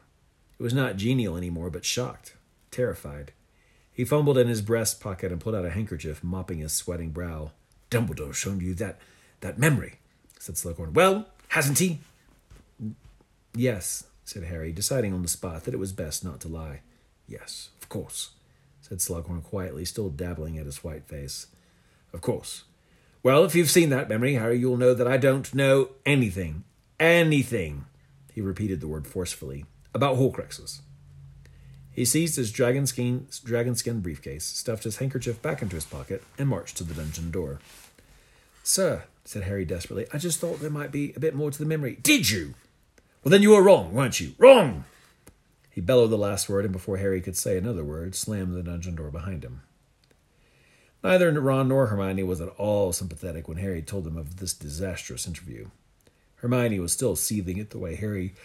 It 0.60 0.64
was 0.64 0.76
not 0.76 0.96
genial 0.96 1.36
any 1.36 1.50
more, 1.50 1.72
but 1.72 1.84
shocked. 1.84 2.36
terrified. 2.70 3.32
He 3.92 4.06
fumbled 4.06 4.38
in 4.38 4.48
his 4.48 4.62
breast 4.62 5.02
pocket 5.02 5.32
and 5.32 5.42
pulled 5.42 5.56
out 5.56 5.66
a 5.66 5.72
handkerchief, 5.72 6.24
mopping 6.24 6.60
his 6.60 6.74
sweating 6.74 7.10
brow. 7.10 7.54
Dumbledore's 7.90 8.38
shown 8.38 8.60
you 8.60 8.76
that 8.76 9.00
that 9.40 9.58
memory, 9.58 9.96
said 10.38 10.56
Slughorn. 10.56 10.94
Well, 10.94 11.28
hasn't 11.48 11.80
he? 11.80 12.02
Yes, 13.56 14.06
said 14.26 14.44
Harry, 14.44 14.72
deciding 14.72 15.14
on 15.14 15.22
the 15.22 15.28
spot 15.28 15.64
that 15.64 15.74
it 15.74 15.80
was 15.80 15.94
best 15.94 16.24
not 16.24 16.40
to 16.42 16.48
lie. 16.48 16.82
Yes, 17.28 17.70
of 17.82 17.90
course, 17.90 18.32
said 18.82 19.00
Slughorn 19.00 19.44
quietly, 19.44 19.86
still 19.86 20.10
dabbling 20.10 20.58
at 20.58 20.66
his 20.66 20.84
white 20.84 21.06
face. 21.06 21.48
Of 22.14 22.22
course. 22.22 22.64
Well, 23.24 23.44
if 23.44 23.56
you've 23.56 23.72
seen 23.72 23.90
that 23.90 24.10
memory, 24.10 24.36
Harry, 24.36 24.60
you'll 24.60 24.78
know 24.78 24.94
that 24.94 25.08
I 25.08 25.18
don't 25.18 25.54
know 25.54 25.90
anything. 26.06 26.64
Anything. 27.00 27.86
He 28.34 28.42
repeated 28.42 28.82
the 28.82 28.88
word 28.88 29.08
forcefully. 29.08 29.66
About 29.94 30.18
Horcruxes. 30.18 30.82
He 31.92 32.04
seized 32.04 32.36
his 32.36 32.52
dragon 32.52 32.86
skin, 32.86 33.28
dragon 33.44 33.76
skin 33.76 34.02
briefcase, 34.02 34.44
stuffed 34.44 34.84
his 34.84 34.98
handkerchief 34.98 35.42
back 35.42 35.62
into 35.62 35.76
his 35.76 35.86
pocket, 35.86 36.22
and 36.38 36.50
marched 36.50 36.76
to 36.78 36.84
the 36.84 36.94
dungeon 36.94 37.32
door. 37.32 37.60
Sir, 38.64 39.06
said 39.24 39.44
Harry 39.44 39.64
desperately, 39.64 40.06
I 40.14 40.18
just 40.18 40.40
thought 40.40 40.60
there 40.60 40.70
might 40.70 40.92
be 40.92 41.14
a 41.16 41.20
bit 41.20 41.34
more 41.34 41.52
to 41.52 41.58
the 41.58 41.66
memory. 41.66 41.98
Did 42.04 42.30
you? 42.30 42.54
Well, 43.26 43.32
then 43.32 43.42
you 43.42 43.50
were 43.54 43.64
wrong, 43.64 43.92
weren't 43.92 44.20
you? 44.20 44.36
Wrong! 44.38 44.86
He 45.72 45.82
bellowed 45.82 46.10
the 46.10 46.16
last 46.18 46.48
word, 46.48 46.64
and 46.64 46.72
before 46.72 46.98
Harry 46.98 47.22
could 47.22 47.36
say 47.36 47.58
another 47.58 47.84
word, 47.84 48.14
slammed 48.14 48.54
the 48.54 48.62
dungeon 48.62 48.94
door 48.94 49.10
behind 49.10 49.44
him. 49.44 49.64
Neither 51.04 51.32
Ron 51.42 51.70
nor 51.70 51.88
Hermione 51.88 52.22
was 52.22 52.40
at 52.40 52.50
all 52.50 52.94
sympathetic 52.94 53.48
when 53.48 53.58
Harry 53.58 53.82
told 53.82 54.04
them 54.04 54.16
of 54.16 54.38
this 54.38 54.54
disastrous 54.54 55.26
interview. 55.26 55.70
Hermione 56.36 56.80
was 56.80 56.94
still 56.94 57.16
seething 57.16 57.60
at 57.60 57.72
the 57.72 57.80
way 57.80 57.96
Harry 57.96 58.36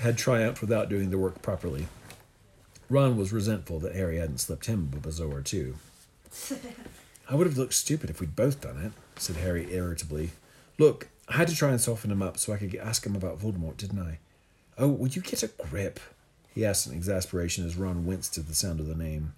had 0.00 0.18
triumphed 0.18 0.60
without 0.60 0.90
doing 0.90 1.08
the 1.08 1.16
work 1.16 1.40
properly. 1.40 1.88
Ron 2.90 3.16
was 3.16 3.32
resentful 3.32 3.80
that 3.80 3.94
Harry 3.94 4.18
hadn't 4.18 4.40
slipped 4.40 4.66
him 4.66 4.90
a 4.94 5.00
bezoar 5.00 5.42
too. 5.42 5.76
I 7.30 7.36
would 7.36 7.46
have 7.46 7.56
looked 7.56 7.72
stupid 7.72 8.10
if 8.10 8.20
we'd 8.20 8.36
both 8.36 8.60
done 8.60 8.76
it, 8.76 8.92
said 9.18 9.36
Harry 9.36 9.72
irritably. 9.72 10.32
Look, 10.78 11.08
I 11.28 11.36
had 11.36 11.48
to 11.48 11.56
try 11.56 11.70
and 11.70 11.80
soften 11.80 12.10
him 12.10 12.22
up 12.22 12.38
so 12.38 12.52
I 12.52 12.56
could 12.56 12.74
ask 12.74 13.06
him 13.06 13.14
about 13.14 13.38
Voldemort, 13.38 13.76
didn't 13.76 14.00
I? 14.00 14.18
Oh, 14.78 14.88
would 14.88 15.16
you 15.16 15.22
get 15.22 15.42
a 15.42 15.48
grip? 15.48 16.00
he 16.54 16.66
asked 16.66 16.86
in 16.86 16.94
exasperation 16.94 17.64
as 17.64 17.76
Ron 17.76 18.04
winced 18.04 18.36
at 18.36 18.46
the 18.46 18.54
sound 18.54 18.80
of 18.80 18.86
the 18.86 18.94
name. 18.94 19.34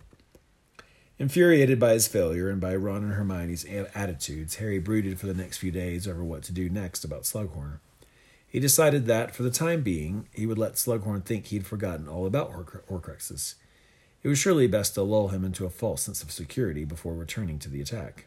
Infuriated 1.19 1.79
by 1.79 1.93
his 1.93 2.09
failure 2.09 2.51
and 2.51 2.61
by 2.61 2.75
Ron 2.75 3.05
and 3.05 3.13
Hermione's 3.13 3.65
attitudes, 3.95 4.57
Harry 4.57 4.81
brooded 4.81 5.21
for 5.21 5.27
the 5.27 5.35
next 5.35 5.59
few 5.59 5.71
days 5.71 6.09
over 6.09 6.25
what 6.25 6.43
to 6.45 6.53
do 6.53 6.69
next 6.69 7.05
about 7.05 7.23
Slughorn. 7.23 7.79
He 8.49 8.59
decided 8.59 9.07
that, 9.07 9.35
for 9.35 9.45
the 9.45 9.51
time 9.51 9.83
being, 9.83 10.29
he 10.33 10.47
would 10.47 10.59
let 10.59 10.75
Slughorn 10.75 11.25
think 11.25 11.47
he'd 11.47 11.67
forgotten 11.67 12.09
all 12.09 12.27
about 12.27 12.53
Horcruxes. 12.53 13.55
It 14.25 14.29
was 14.29 14.39
surely 14.39 14.67
best 14.67 14.95
to 14.95 15.03
lull 15.03 15.29
him 15.29 15.45
into 15.45 15.67
a 15.67 15.71
false 15.71 16.03
sense 16.03 16.23
of 16.23 16.33
security 16.33 16.85
before 16.85 17.15
returning 17.15 17.59
to 17.61 17.69
the 17.69 17.81
attack. 17.81 18.27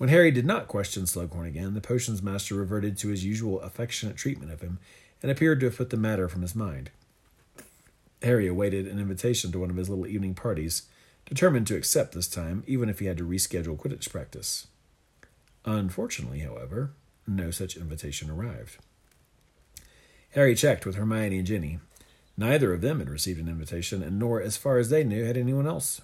When 0.00 0.08
Harry 0.08 0.30
did 0.30 0.46
not 0.46 0.66
question 0.66 1.02
Slughorn 1.02 1.46
again, 1.46 1.74
the 1.74 1.80
potions 1.82 2.22
master 2.22 2.54
reverted 2.54 2.96
to 2.96 3.08
his 3.08 3.22
usual 3.22 3.60
affectionate 3.60 4.16
treatment 4.16 4.50
of 4.50 4.62
him 4.62 4.78
and 5.22 5.30
appeared 5.30 5.60
to 5.60 5.66
have 5.66 5.76
put 5.76 5.90
the 5.90 5.98
matter 5.98 6.26
from 6.26 6.40
his 6.40 6.54
mind. 6.54 6.88
Harry 8.22 8.46
awaited 8.46 8.86
an 8.86 8.98
invitation 8.98 9.52
to 9.52 9.58
one 9.58 9.68
of 9.68 9.76
his 9.76 9.90
little 9.90 10.06
evening 10.06 10.32
parties, 10.32 10.84
determined 11.26 11.66
to 11.66 11.76
accept 11.76 12.14
this 12.14 12.28
time, 12.28 12.64
even 12.66 12.88
if 12.88 13.00
he 13.00 13.04
had 13.04 13.18
to 13.18 13.28
reschedule 13.28 13.76
Quidditch 13.76 14.08
practice. 14.08 14.68
Unfortunately, 15.66 16.38
however, 16.38 16.92
no 17.26 17.50
such 17.50 17.76
invitation 17.76 18.30
arrived. 18.30 18.78
Harry 20.30 20.54
checked 20.54 20.86
with 20.86 20.94
Hermione 20.94 21.36
and 21.36 21.46
Ginny. 21.46 21.78
Neither 22.38 22.72
of 22.72 22.80
them 22.80 23.00
had 23.00 23.10
received 23.10 23.38
an 23.38 23.48
invitation, 23.50 24.02
and 24.02 24.18
nor, 24.18 24.40
as 24.40 24.56
far 24.56 24.78
as 24.78 24.88
they 24.88 25.04
knew, 25.04 25.24
had 25.26 25.36
anyone 25.36 25.66
else. 25.66 26.00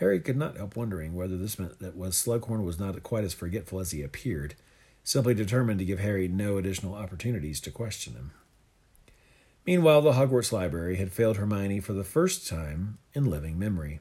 Harry 0.00 0.18
could 0.18 0.36
not 0.36 0.56
help 0.56 0.76
wondering 0.76 1.14
whether 1.14 1.36
this 1.36 1.58
meant 1.58 1.78
that 1.78 1.94
was 1.94 2.14
Slughorn 2.14 2.64
was 2.64 2.78
not 2.78 3.02
quite 3.02 3.22
as 3.22 3.34
forgetful 3.34 3.80
as 3.80 3.90
he 3.90 4.02
appeared, 4.02 4.54
simply 5.04 5.34
determined 5.34 5.78
to 5.78 5.84
give 5.84 5.98
Harry 5.98 6.26
no 6.26 6.56
additional 6.56 6.94
opportunities 6.94 7.60
to 7.60 7.70
question 7.70 8.14
him. 8.14 8.32
Meanwhile, 9.66 10.00
the 10.00 10.12
Hogwarts 10.12 10.52
library 10.52 10.96
had 10.96 11.12
failed 11.12 11.36
Hermione 11.36 11.80
for 11.80 11.92
the 11.92 12.02
first 12.02 12.48
time 12.48 12.96
in 13.12 13.26
living 13.26 13.58
memory. 13.58 14.00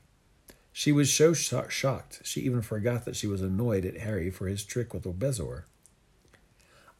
She 0.71 0.93
was 0.93 1.13
so 1.13 1.33
shocked 1.33 2.21
she 2.23 2.41
even 2.41 2.61
forgot 2.61 3.03
that 3.03 3.17
she 3.17 3.27
was 3.27 3.41
annoyed 3.41 3.83
at 3.83 3.97
Harry 3.97 4.29
for 4.29 4.47
his 4.47 4.63
trick 4.63 4.93
with 4.93 5.03
the 5.03 5.11
Bezoar. 5.11 5.65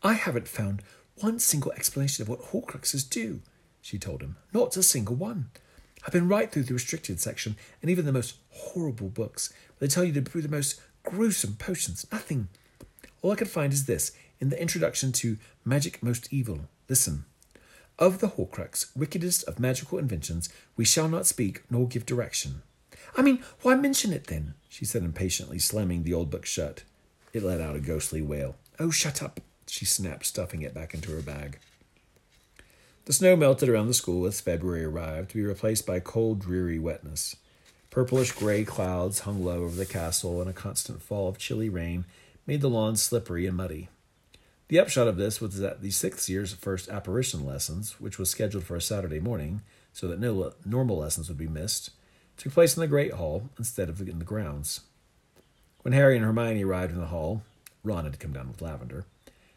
I 0.03 0.13
haven't 0.13 0.50
found 0.50 0.84
one 1.15 1.39
single 1.39 1.72
explanation 1.72 2.24
of 2.24 2.27
what 2.27 2.51
Horcruxes 2.51 3.10
do, 3.10 3.39
she 3.82 3.98
told 3.98 4.22
him. 4.22 4.36
Not 4.51 4.75
a 4.75 4.84
single 4.84 5.15
one. 5.15 5.51
I've 6.06 6.13
been 6.13 6.27
right 6.27 6.51
through 6.51 6.63
the 6.63 6.74
restricted 6.74 7.20
section 7.20 7.58
and 7.82 7.91
even 7.91 8.06
the 8.06 8.12
most 8.12 8.36
horrible 8.51 9.10
books. 9.10 9.53
They 9.79 9.88
tell 9.88 10.03
you 10.03 10.13
to 10.13 10.22
brew 10.22 10.41
the 10.41 10.48
most 10.48 10.79
gruesome 11.03 11.56
potions. 11.56 12.06
Nothing. 12.12 12.48
All 13.22 13.32
I 13.32 13.36
could 13.36 13.50
find 13.50 13.74
is 13.74 13.86
this 13.86 14.12
in 14.39 14.50
the 14.50 14.62
introduction 14.62 15.12
to 15.13 15.38
Magic 15.65 16.01
Most 16.01 16.32
Evil. 16.32 16.62
Listen. 16.88 17.25
Of 17.98 18.20
the 18.20 18.29
Horcrux, 18.29 18.96
wickedest 18.96 19.44
of 19.44 19.60
magical 19.60 19.98
inventions, 19.98 20.48
we 20.77 20.86
shall 20.86 21.10
not 21.10 21.27
speak 21.27 21.63
nor 21.70 21.88
give 21.88 22.06
direction. 22.06 22.62
I 23.18 23.22
mean, 23.22 23.44
why 23.62 23.75
mention 23.75 24.13
it 24.13 24.27
then? 24.27 24.53
she 24.70 24.86
said 24.86 25.03
impatiently, 25.03 25.60
slamming 25.60 26.03
the 26.03 26.13
old 26.13 26.29
book 26.29 26.46
shut. 26.46 26.84
It 27.34 27.44
let 27.44 27.60
out 27.60 27.75
a 27.75 27.82
ghostly 27.82 28.22
wail. 28.22 28.56
Oh, 28.79 28.91
shut 28.91 29.22
up 29.22 29.41
she 29.70 29.86
snapped, 29.86 30.25
stuffing 30.25 30.62
it 30.62 30.74
back 30.74 30.94
into 30.94 31.12
her 31.12 31.22
bag. 31.22 31.60
The 33.10 33.13
snow 33.13 33.36
melted 33.36 33.70
around 33.70 33.88
the 33.88 33.96
school 33.96 34.28
as 34.28 34.39
February 34.39 34.86
arrived, 34.86 35.32
to 35.32 35.38
be 35.38 35.42
replaced 35.42 35.88
by 35.88 36.00
cold, 36.00 36.42
dreary 36.42 36.78
wetness. 36.78 37.36
Purplish 37.89 38.32
gray 38.34 38.63
clouds 38.63 39.22
hung 39.22 39.44
low 39.44 39.63
over 39.63 39.75
the 39.75 39.88
castle, 39.88 40.39
and 40.42 40.48
a 40.48 40.54
constant 40.54 41.01
fall 41.01 41.28
of 41.28 41.39
chilly 41.39 41.70
rain 41.70 42.06
made 42.46 42.62
the 42.62 42.70
lawn 42.70 42.96
slippery 42.96 43.48
and 43.48 43.58
muddy. 43.58 43.89
The 44.68 44.78
upshot 44.78 45.08
of 45.08 45.18
this 45.18 45.42
was 45.42 45.58
that 45.58 45.82
the 45.82 45.89
sixth 45.89 46.30
year's 46.30 46.54
first 46.54 46.88
apparition 46.88 47.48
lessons, 47.48 48.00
which 48.00 48.20
was 48.20 48.30
scheduled 48.30 48.66
for 48.66 48.75
a 48.75 48.82
Saturday 48.82 49.20
morning 49.20 49.63
so 49.92 50.08
that 50.08 50.20
no 50.20 50.54
normal 50.63 51.00
lessons 51.00 51.30
would 51.30 51.38
be 51.39 51.48
missed, 51.48 51.89
took 52.38 52.54
place 52.54 52.78
in 52.78 52.82
the 52.82 52.88
Great 52.88 53.13
Hall 53.13 53.50
instead 53.58 53.89
of 53.89 54.08
in 54.08 54.20
the 54.20 54.24
grounds. 54.24 54.82
When 55.82 55.94
Harry 55.94 56.16
and 56.16 56.24
Hermione 56.24 56.63
arrived 56.63 56.94
in 56.94 57.00
the 57.00 57.08
hall, 57.08 57.42
Ron 57.84 58.04
had 58.04 58.20
come 58.20 58.34
down 58.34 58.50
with 58.50 58.62
Lavender. 58.62 59.06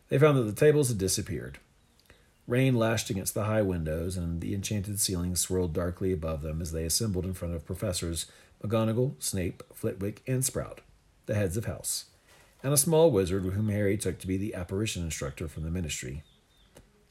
They 0.08 0.18
found 0.18 0.38
that 0.38 0.44
the 0.44 0.58
tables 0.58 0.88
had 0.88 0.96
disappeared. 0.96 1.58
Rain 2.46 2.76
lashed 2.76 3.08
against 3.08 3.34
the 3.34 3.44
high 3.44 3.62
windows, 3.62 4.16
and 4.16 4.40
the 4.40 4.54
enchanted 4.54 4.98
ceiling 4.98 5.36
swirled 5.36 5.72
darkly 5.72 6.12
above 6.12 6.42
them 6.42 6.60
as 6.60 6.72
they 6.72 6.84
assembled 6.84 7.24
in 7.24 7.34
front 7.34 7.54
of 7.54 7.64
Professors 7.64 8.26
McGonagall, 8.62 9.14
Snape, 9.22 9.62
Flitwick, 9.72 10.22
and 10.26 10.44
Sprout, 10.44 10.80
the 11.26 11.34
heads 11.34 11.56
of 11.56 11.66
house, 11.66 12.06
and 12.62 12.72
a 12.72 12.76
small 12.76 13.10
wizard 13.10 13.44
whom 13.44 13.68
Harry 13.68 13.96
took 13.96 14.18
to 14.18 14.26
be 14.26 14.36
the 14.36 14.54
apparition 14.54 15.02
instructor 15.04 15.48
from 15.48 15.62
the 15.62 15.70
ministry. 15.70 16.22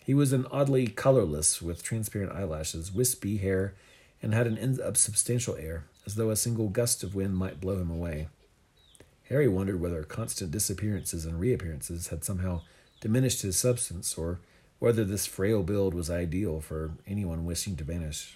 He 0.04 0.14
was 0.14 0.34
an 0.34 0.48
oddly 0.52 0.88
colorless, 0.88 1.62
with 1.62 1.84
transparent 1.84 2.34
eyelashes, 2.34 2.92
wispy 2.92 3.38
hair, 3.38 3.76
and 4.22 4.34
had 4.34 4.48
an 4.48 4.58
insubstantial 4.58 5.56
air, 5.56 5.86
as 6.06 6.16
though 6.16 6.30
a 6.30 6.36
single 6.36 6.70
gust 6.70 7.04
of 7.04 7.16
wind 7.16 7.38
might 7.38 7.62
blow 7.62 7.80
him 7.80 7.90
away. 7.90 8.28
Harry 9.30 9.48
wondered 9.48 9.80
whether 9.80 10.04
constant 10.04 10.52
disappearances 10.52 11.26
and 11.26 11.40
reappearances 11.40 12.08
had 12.08 12.24
somehow 12.26 12.62
diminished 13.00 13.42
his 13.44 13.58
substance, 13.58 14.18
or 14.18 14.40
whether 14.82 15.06
this 15.06 15.28
frail 15.28 15.62
build 15.62 15.94
was 15.94 16.10
ideal 16.10 16.60
for 16.60 16.90
anyone 17.06 17.46
wishing 17.46 17.76
to 17.76 17.84
vanish. 17.84 18.36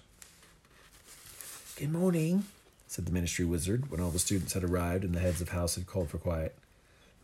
Good 1.75 1.91
morning, 1.91 2.45
said 2.85 3.07
the 3.07 3.11
ministry 3.11 3.45
wizard 3.45 3.89
when 3.89 3.99
all 3.99 4.11
the 4.11 4.19
students 4.19 4.53
had 4.53 4.63
arrived 4.63 5.03
and 5.03 5.15
the 5.15 5.19
heads 5.19 5.41
of 5.41 5.49
house 5.49 5.73
had 5.73 5.87
called 5.87 6.09
for 6.09 6.19
quiet. 6.19 6.55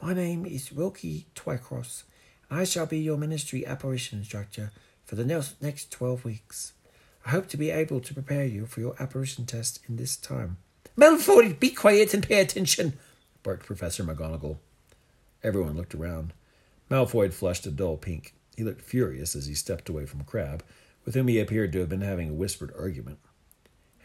My 0.01 0.15
name 0.15 0.47
is 0.47 0.71
Wilkie 0.71 1.27
Twycross, 1.35 2.01
and 2.49 2.59
I 2.59 2.63
shall 2.63 2.87
be 2.87 2.97
your 2.97 3.15
ministry 3.15 3.63
apparition 3.63 4.17
instructor 4.17 4.71
for 5.05 5.13
the 5.13 5.53
next 5.61 5.91
twelve 5.91 6.25
weeks. 6.25 6.73
I 7.23 7.29
hope 7.29 7.47
to 7.49 7.57
be 7.57 7.69
able 7.69 7.99
to 7.99 8.15
prepare 8.15 8.45
you 8.45 8.65
for 8.65 8.79
your 8.79 8.95
apparition 8.99 9.45
test 9.45 9.81
in 9.87 9.97
this 9.97 10.17
time. 10.17 10.57
Malfoy, 10.97 11.59
be 11.59 11.69
quiet 11.69 12.15
and 12.15 12.27
pay 12.27 12.41
attention, 12.41 12.97
barked 13.43 13.67
Professor 13.67 14.03
McGonagall. 14.03 14.57
Everyone 15.43 15.77
looked 15.77 15.93
around. 15.93 16.33
Malfoy 16.89 17.31
flushed 17.31 17.67
a 17.67 17.71
dull 17.71 17.97
pink. 17.97 18.33
He 18.55 18.63
looked 18.63 18.81
furious 18.81 19.35
as 19.35 19.45
he 19.45 19.55
stepped 19.55 19.89
away 19.89 20.05
from 20.05 20.23
Crabbe, 20.23 20.63
with 21.05 21.15
whom 21.15 21.27
he 21.27 21.39
appeared 21.39 21.71
to 21.73 21.79
have 21.79 21.89
been 21.89 22.01
having 22.01 22.29
a 22.29 22.33
whispered 22.33 22.73
argument. 22.77 23.19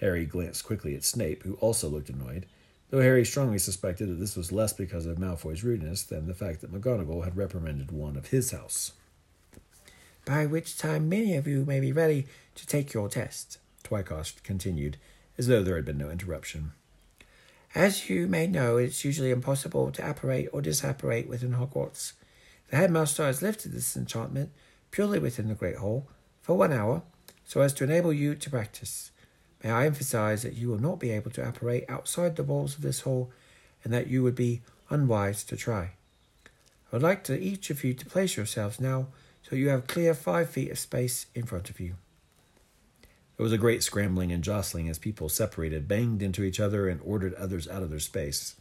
Harry 0.01 0.27
glanced 0.27 0.65
quickly 0.65 0.95
at 0.95 1.05
Snape, 1.05 1.43
who 1.43 1.55
also 1.55 1.89
looked 1.89 2.11
annoyed, 2.11 2.47
though 2.91 3.01
Harry 3.01 3.25
strongly 3.25 3.59
suspected 3.59 4.09
that 4.09 4.21
this 4.21 4.37
was 4.37 4.53
less 4.53 4.73
because 4.73 5.07
of 5.07 5.19
Malfoy's 5.19 5.65
rudeness 5.65 6.03
than 6.03 6.27
the 6.27 6.35
fact 6.35 6.61
that 6.61 6.73
McGonagall 6.73 7.25
had 7.25 7.37
reprimanded 7.37 7.91
one 7.91 8.17
of 8.17 8.29
his 8.29 8.51
house. 8.51 8.93
By 10.25 10.47
which 10.47 10.79
time 10.79 11.09
many 11.09 11.35
of 11.37 11.47
you 11.47 11.65
may 11.65 11.81
be 11.81 11.93
ready 11.93 12.27
to 12.57 12.67
take 12.67 12.93
your 12.93 13.09
test, 13.09 13.59
Twycross 13.85 14.43
continued, 14.43 14.97
as 15.39 15.47
though 15.47 15.63
there 15.63 15.77
had 15.77 15.85
been 15.85 15.99
no 15.99 16.11
interruption. 16.11 16.73
As 17.75 18.09
you 18.09 18.27
may 18.27 18.47
know, 18.47 18.77
it's 18.77 19.05
usually 19.05 19.31
impossible 19.31 19.91
to 19.93 20.09
apparate 20.09 20.49
or 20.53 20.63
disapparate 20.63 21.29
within 21.29 21.53
Hogwarts. 21.53 22.15
The 22.71 22.77
headmaster 22.77 23.25
has 23.25 23.43
lifted 23.43 23.73
this 23.73 23.97
enchantment 23.97 24.51
purely 24.91 25.19
within 25.19 25.49
the 25.49 25.55
Great 25.55 25.77
Hall 25.77 26.09
for 26.43 26.57
one 26.57 26.73
hour, 26.73 27.03
so 27.45 27.61
as 27.61 27.73
to 27.75 27.85
enable 27.85 28.13
you 28.13 28.35
to 28.35 28.51
practice. 28.51 29.11
May 29.63 29.71
I 29.71 29.87
emphasize 29.87 30.43
that 30.43 30.55
you 30.55 30.69
will 30.69 30.79
not 30.79 30.99
be 30.99 31.11
able 31.11 31.31
to 31.33 31.47
apparate 31.47 31.85
outside 31.89 32.37
the 32.37 32.45
walls 32.45 32.77
of 32.77 32.83
this 32.83 33.01
hall 33.01 33.31
and 33.85 33.93
that 33.93 34.09
you 34.09 34.23
would 34.23 34.35
be 34.35 34.63
unwise 34.91 35.45
to 35.45 35.57
try. 35.57 35.93
I 36.45 36.97
would 36.97 37.03
like 37.03 37.25
to 37.25 37.39
each 37.39 37.71
of 37.71 37.83
you 37.85 37.95
to 37.95 38.07
place 38.07 38.37
yourselves 38.37 38.81
now 38.81 39.09
so 39.43 39.57
you 39.57 39.69
have 39.69 39.87
clear 39.87 40.15
five 40.15 40.51
feet 40.51 40.71
of 40.71 40.79
space 40.79 41.27
in 41.35 41.45
front 41.45 41.71
of 41.71 41.79
you. 41.79 41.95
There 43.37 43.45
was 43.45 43.53
a 43.53 43.59
great 43.59 43.83
scrambling 43.83 44.33
and 44.33 44.43
jostling 44.43 44.89
as 44.89 44.99
people 44.99 45.29
separated, 45.29 45.87
banged 45.87 46.23
into 46.23 46.43
each 46.43 46.59
other, 46.59 46.89
and 46.89 47.01
ordered 47.05 47.35
others 47.35 47.69
out 47.69 47.83
of 47.83 47.91
their 47.91 48.01
space. 48.01 48.57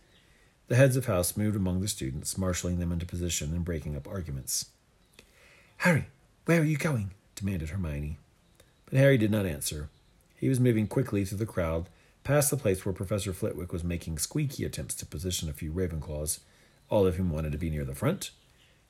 The 0.67 0.75
heads 0.75 0.97
of 0.97 1.05
house 1.05 1.37
moved 1.37 1.55
among 1.55 1.81
the 1.81 1.87
students, 1.87 2.37
marshalling 2.37 2.79
them 2.79 2.91
into 2.91 3.05
position 3.05 3.53
and 3.53 3.63
breaking 3.63 3.95
up 3.95 4.07
arguments. 4.07 4.67
Harry, 5.77 6.07
where 6.45 6.61
are 6.61 6.65
you 6.65 6.77
going? 6.77 7.11
demanded 7.35 7.69
Hermione. 7.69 8.17
But 8.85 8.97
Harry 8.97 9.17
did 9.17 9.29
not 9.29 9.45
answer. 9.45 9.89
He 10.35 10.49
was 10.49 10.59
moving 10.59 10.87
quickly 10.87 11.23
through 11.23 11.37
the 11.37 11.45
crowd, 11.45 11.87
past 12.23 12.49
the 12.49 12.57
place 12.57 12.85
where 12.85 12.93
Professor 12.93 13.33
Flitwick 13.33 13.71
was 13.71 13.83
making 13.83 14.17
squeaky 14.17 14.65
attempts 14.65 14.95
to 14.95 15.05
position 15.05 15.49
a 15.49 15.53
few 15.53 15.71
Ravenclaws, 15.71 16.39
all 16.89 17.05
of 17.05 17.17
whom 17.17 17.29
wanted 17.29 17.51
to 17.51 17.57
be 17.57 17.69
near 17.69 17.85
the 17.85 17.93
front, 17.93 18.31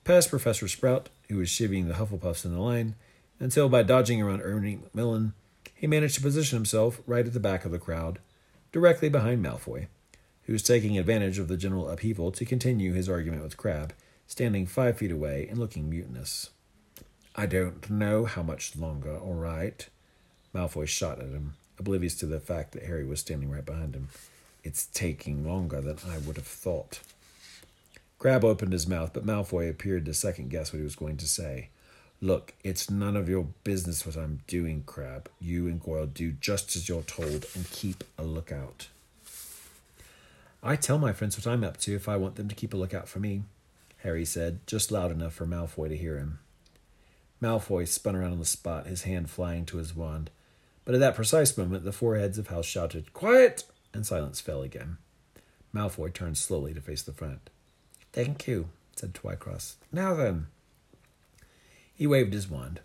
past 0.04 0.30
Professor 0.30 0.68
Sprout, 0.68 1.10
who 1.28 1.36
was 1.36 1.50
chivying 1.50 1.88
the 1.88 1.94
Hufflepuffs 1.94 2.44
in 2.44 2.52
the 2.54 2.60
line, 2.60 2.94
until 3.38 3.68
by 3.68 3.82
dodging 3.82 4.22
around 4.22 4.40
Ernie 4.40 4.76
Macmillan, 4.76 5.34
he 5.74 5.86
managed 5.86 6.14
to 6.14 6.22
position 6.22 6.56
himself 6.56 7.00
right 7.06 7.26
at 7.26 7.34
the 7.34 7.40
back 7.40 7.64
of 7.64 7.72
the 7.72 7.78
crowd, 7.78 8.18
directly 8.72 9.08
behind 9.08 9.44
Malfoy, 9.44 9.88
who 10.46 10.52
was 10.52 10.62
taking 10.62 10.96
advantage 10.96 11.38
of 11.38 11.48
the 11.48 11.56
general 11.56 11.88
upheaval 11.88 12.30
to 12.32 12.44
continue 12.44 12.92
his 12.92 13.08
argument 13.08 13.42
with 13.42 13.56
Crabbe, 13.56 13.92
standing 14.26 14.66
five 14.66 14.98
feet 14.98 15.10
away 15.10 15.46
and 15.48 15.58
looking 15.58 15.90
mutinous. 15.90 16.50
I 17.34 17.46
don't 17.46 17.90
know 17.90 18.24
how 18.24 18.42
much 18.42 18.76
longer, 18.76 19.16
all 19.16 19.34
right. 19.34 19.86
Malfoy 20.54 20.86
shot 20.86 21.18
at 21.18 21.28
him, 21.28 21.54
oblivious 21.78 22.14
to 22.16 22.26
the 22.26 22.40
fact 22.40 22.72
that 22.72 22.84
Harry 22.84 23.04
was 23.04 23.20
standing 23.20 23.50
right 23.50 23.64
behind 23.64 23.94
him. 23.94 24.08
It's 24.64 24.86
taking 24.86 25.46
longer 25.46 25.80
than 25.80 25.98
I 26.08 26.18
would 26.18 26.36
have 26.36 26.46
thought. 26.46 27.00
Crabbe 28.18 28.44
opened 28.44 28.72
his 28.72 28.88
mouth, 28.88 29.12
but 29.12 29.26
Malfoy 29.26 29.68
appeared 29.68 30.06
to 30.06 30.14
second 30.14 30.48
guess 30.48 30.72
what 30.72 30.78
he 30.78 30.84
was 30.84 30.96
going 30.96 31.18
to 31.18 31.28
say. 31.28 31.68
Look, 32.22 32.54
it's 32.64 32.88
none 32.88 33.16
of 33.16 33.28
your 33.28 33.48
business 33.62 34.06
what 34.06 34.16
I'm 34.16 34.40
doing, 34.46 34.84
Crabbe. 34.86 35.28
You 35.38 35.66
and 35.66 35.82
Goyle 35.82 36.06
do 36.06 36.32
just 36.32 36.74
as 36.74 36.88
you're 36.88 37.02
told 37.02 37.46
and 37.54 37.70
keep 37.70 38.02
a 38.16 38.22
lookout. 38.22 38.88
I 40.66 40.74
tell 40.74 40.98
my 40.98 41.12
friends 41.12 41.36
what 41.36 41.46
I'm 41.46 41.62
up 41.62 41.76
to 41.78 41.94
if 41.94 42.08
I 42.08 42.16
want 42.16 42.34
them 42.34 42.48
to 42.48 42.54
keep 42.54 42.74
a 42.74 42.76
lookout 42.76 43.08
for 43.08 43.20
me, 43.20 43.44
Harry 43.98 44.24
said, 44.24 44.66
just 44.66 44.90
loud 44.90 45.12
enough 45.12 45.32
for 45.32 45.46
Malfoy 45.46 45.88
to 45.88 45.96
hear 45.96 46.18
him. 46.18 46.40
Malfoy 47.40 47.86
spun 47.86 48.16
around 48.16 48.32
on 48.32 48.40
the 48.40 48.44
spot, 48.44 48.88
his 48.88 49.04
hand 49.04 49.30
flying 49.30 49.64
to 49.66 49.76
his 49.76 49.94
wand. 49.94 50.28
But 50.84 50.96
at 50.96 51.00
that 51.00 51.14
precise 51.14 51.56
moment, 51.56 51.84
the 51.84 51.92
four 51.92 52.16
heads 52.16 52.36
of 52.36 52.48
house 52.48 52.66
shouted, 52.66 53.12
Quiet! 53.12 53.62
and 53.94 54.04
silence 54.04 54.40
fell 54.40 54.62
again. 54.62 54.96
Malfoy 55.72 56.12
turned 56.12 56.36
slowly 56.36 56.74
to 56.74 56.80
face 56.80 57.02
the 57.02 57.12
front. 57.12 57.48
Thank 58.12 58.48
you, 58.48 58.68
said 58.96 59.14
Twycross. 59.14 59.76
Now 59.92 60.14
then. 60.14 60.48
He 61.94 62.08
waved 62.08 62.32
his 62.32 62.50
wand. 62.50 62.80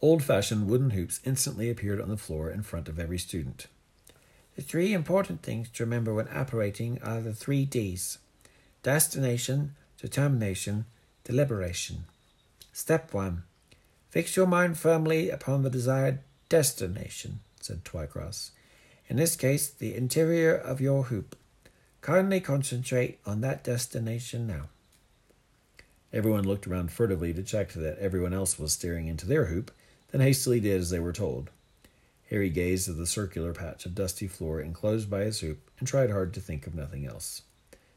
Old 0.00 0.22
fashioned 0.22 0.68
wooden 0.68 0.90
hoops 0.90 1.20
instantly 1.24 1.68
appeared 1.68 2.00
on 2.00 2.08
the 2.08 2.16
floor 2.16 2.50
in 2.50 2.62
front 2.62 2.88
of 2.88 2.98
every 2.98 3.18
student. 3.18 3.66
The 4.56 4.62
three 4.62 4.92
important 4.92 5.42
things 5.42 5.68
to 5.70 5.84
remember 5.84 6.12
when 6.12 6.28
apparating 6.28 7.00
are 7.02 7.20
the 7.20 7.34
three 7.34 7.64
D's 7.64 8.18
destination, 8.82 9.74
determination, 10.00 10.86
deliberation. 11.24 12.04
Step 12.72 13.12
one 13.12 13.44
Fix 14.10 14.34
your 14.34 14.46
mind 14.46 14.76
firmly 14.76 15.30
upon 15.30 15.62
the 15.62 15.70
desired 15.70 16.18
destination, 16.48 17.40
said 17.60 17.84
Twycross. 17.84 18.50
In 19.08 19.16
this 19.16 19.36
case, 19.36 19.68
the 19.68 19.94
interior 19.94 20.54
of 20.54 20.80
your 20.80 21.04
hoop. 21.04 21.36
Kindly 22.00 22.40
concentrate 22.40 23.20
on 23.24 23.40
that 23.42 23.62
destination 23.62 24.46
now. 24.46 24.68
Everyone 26.12 26.42
looked 26.42 26.66
around 26.66 26.90
furtively 26.90 27.32
to 27.34 27.42
check 27.42 27.72
that 27.74 27.98
everyone 27.98 28.32
else 28.32 28.58
was 28.58 28.72
staring 28.72 29.06
into 29.06 29.26
their 29.26 29.44
hoop, 29.44 29.70
then 30.10 30.20
hastily 30.20 30.58
did 30.58 30.80
as 30.80 30.90
they 30.90 30.98
were 30.98 31.12
told. 31.12 31.50
Harry 32.30 32.48
gazed 32.48 32.88
at 32.88 32.96
the 32.96 33.06
circular 33.06 33.52
patch 33.52 33.84
of 33.84 33.94
dusty 33.94 34.28
floor 34.28 34.60
enclosed 34.60 35.10
by 35.10 35.20
his 35.20 35.40
hoop 35.40 35.68
and 35.78 35.88
tried 35.88 36.10
hard 36.10 36.32
to 36.32 36.40
think 36.40 36.66
of 36.66 36.74
nothing 36.74 37.04
else. 37.04 37.42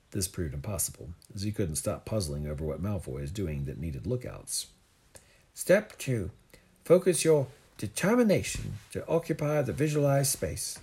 This 0.10 0.28
proved 0.28 0.54
impossible, 0.54 1.10
as 1.34 1.44
he 1.44 1.52
couldn't 1.52 1.76
stop 1.76 2.06
puzzling 2.06 2.48
over 2.48 2.64
what 2.64 2.82
Malfoy 2.82 3.22
was 3.22 3.32
doing 3.32 3.66
that 3.66 3.80
needed 3.80 4.08
lookouts. 4.08 4.68
Step 5.54 5.98
two 5.98 6.32
focus 6.84 7.24
your 7.24 7.48
determination 7.78 8.74
to 8.92 9.08
occupy 9.08 9.62
the 9.62 9.72
visualized 9.72 10.32
space. 10.32 10.80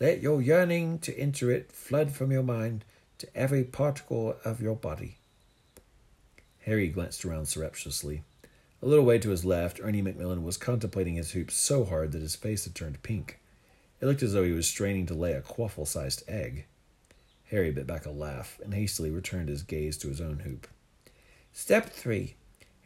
Let 0.00 0.20
your 0.20 0.42
yearning 0.42 0.98
to 1.00 1.16
enter 1.16 1.50
it 1.50 1.72
flood 1.72 2.12
from 2.12 2.30
your 2.30 2.42
mind 2.42 2.84
to 3.18 3.28
every 3.34 3.64
particle 3.64 4.36
of 4.44 4.60
your 4.60 4.76
body. 4.76 5.18
Harry 6.60 6.88
glanced 6.88 7.24
around 7.24 7.46
surreptitiously. 7.46 8.22
A 8.80 8.86
little 8.86 9.04
way 9.04 9.18
to 9.18 9.30
his 9.30 9.44
left, 9.44 9.80
Ernie 9.82 10.02
Macmillan 10.02 10.44
was 10.44 10.56
contemplating 10.56 11.14
his 11.14 11.32
hoop 11.32 11.50
so 11.50 11.84
hard 11.84 12.12
that 12.12 12.22
his 12.22 12.36
face 12.36 12.64
had 12.64 12.74
turned 12.74 13.02
pink. 13.02 13.40
It 14.00 14.06
looked 14.06 14.22
as 14.22 14.32
though 14.32 14.44
he 14.44 14.52
was 14.52 14.68
straining 14.68 15.06
to 15.06 15.14
lay 15.14 15.32
a 15.32 15.40
quaffle 15.40 15.86
sized 15.86 16.22
egg. 16.28 16.66
Harry 17.50 17.70
bit 17.70 17.86
back 17.86 18.06
a 18.06 18.10
laugh 18.10 18.60
and 18.62 18.74
hastily 18.74 19.10
returned 19.10 19.48
his 19.48 19.62
gaze 19.62 19.96
to 19.98 20.08
his 20.08 20.20
own 20.20 20.40
hoop. 20.40 20.68
Step 21.52 21.90
three 21.90 22.36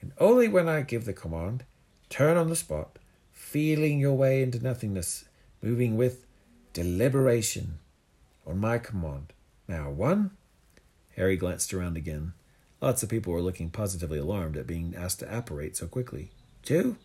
and 0.03 0.13
only 0.19 0.49
when 0.49 0.69
I 0.69 0.83
give 0.83 1.05
the 1.05 1.13
command, 1.13 1.65
turn 2.11 2.37
on 2.37 2.49
the 2.49 2.57
spot, 2.57 2.99
feeling 3.31 4.01
your 4.01 4.15
way 4.15 4.43
into 4.43 4.63
nothingness, 4.63 5.25
moving 5.63 5.97
with 5.97 6.27
deliberation. 6.73 7.79
On 8.47 8.59
my 8.59 8.79
command. 8.79 9.33
Now, 9.69 9.91
one. 9.91 10.33
Harry 11.17 11.37
glanced 11.37 11.73
around 11.73 11.97
again. 11.97 12.33
Lots 12.83 13.05
of 13.05 13.09
people 13.09 13.33
were 13.33 13.41
looking 13.41 13.71
positively 13.71 14.19
alarmed 14.19 14.57
at 14.57 14.67
being 14.67 14.93
asked 14.97 15.21
to 15.21 15.39
apparate 15.39 15.77
so 15.77 15.87
quickly. 15.87 16.33
Two. 16.65 16.97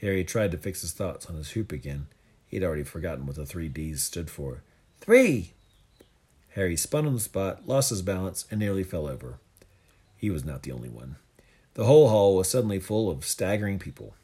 Harry 0.00 0.24
tried 0.24 0.50
to 0.52 0.56
fix 0.56 0.80
his 0.80 0.92
thoughts 0.92 1.26
on 1.26 1.34
his 1.36 1.50
hoop 1.50 1.72
again. 1.72 2.06
He'd 2.46 2.64
already 2.64 2.84
forgotten 2.84 3.26
what 3.26 3.36
the 3.36 3.44
three 3.44 3.68
D's 3.68 4.02
stood 4.02 4.30
for. 4.30 4.62
Three. 5.02 5.52
Harry 6.54 6.74
spun 6.74 7.06
on 7.06 7.12
the 7.12 7.20
spot, 7.20 7.68
lost 7.68 7.90
his 7.90 8.00
balance, 8.00 8.46
and 8.50 8.58
nearly 8.58 8.82
fell 8.82 9.06
over. 9.06 9.38
He 10.16 10.30
was 10.30 10.46
not 10.46 10.62
the 10.62 10.72
only 10.72 10.88
one. 10.88 11.16
The 11.74 11.84
whole 11.84 12.08
hall 12.08 12.34
was 12.34 12.48
suddenly 12.48 12.80
full 12.80 13.10
of 13.10 13.26
staggering 13.26 13.78
people. 13.78 14.14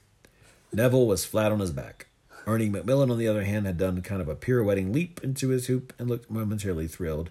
Neville 0.72 1.06
was 1.06 1.26
flat 1.26 1.52
on 1.52 1.60
his 1.60 1.72
back. 1.72 2.06
Ernie 2.46 2.70
Macmillan, 2.70 3.10
on 3.10 3.18
the 3.18 3.28
other 3.28 3.44
hand, 3.44 3.66
had 3.66 3.76
done 3.76 4.00
kind 4.00 4.22
of 4.22 4.28
a 4.28 4.34
pirouetting 4.34 4.94
leap 4.94 5.22
into 5.22 5.50
his 5.50 5.66
hoop 5.66 5.92
and 5.98 6.08
looked 6.08 6.30
momentarily 6.30 6.88
thrilled 6.88 7.28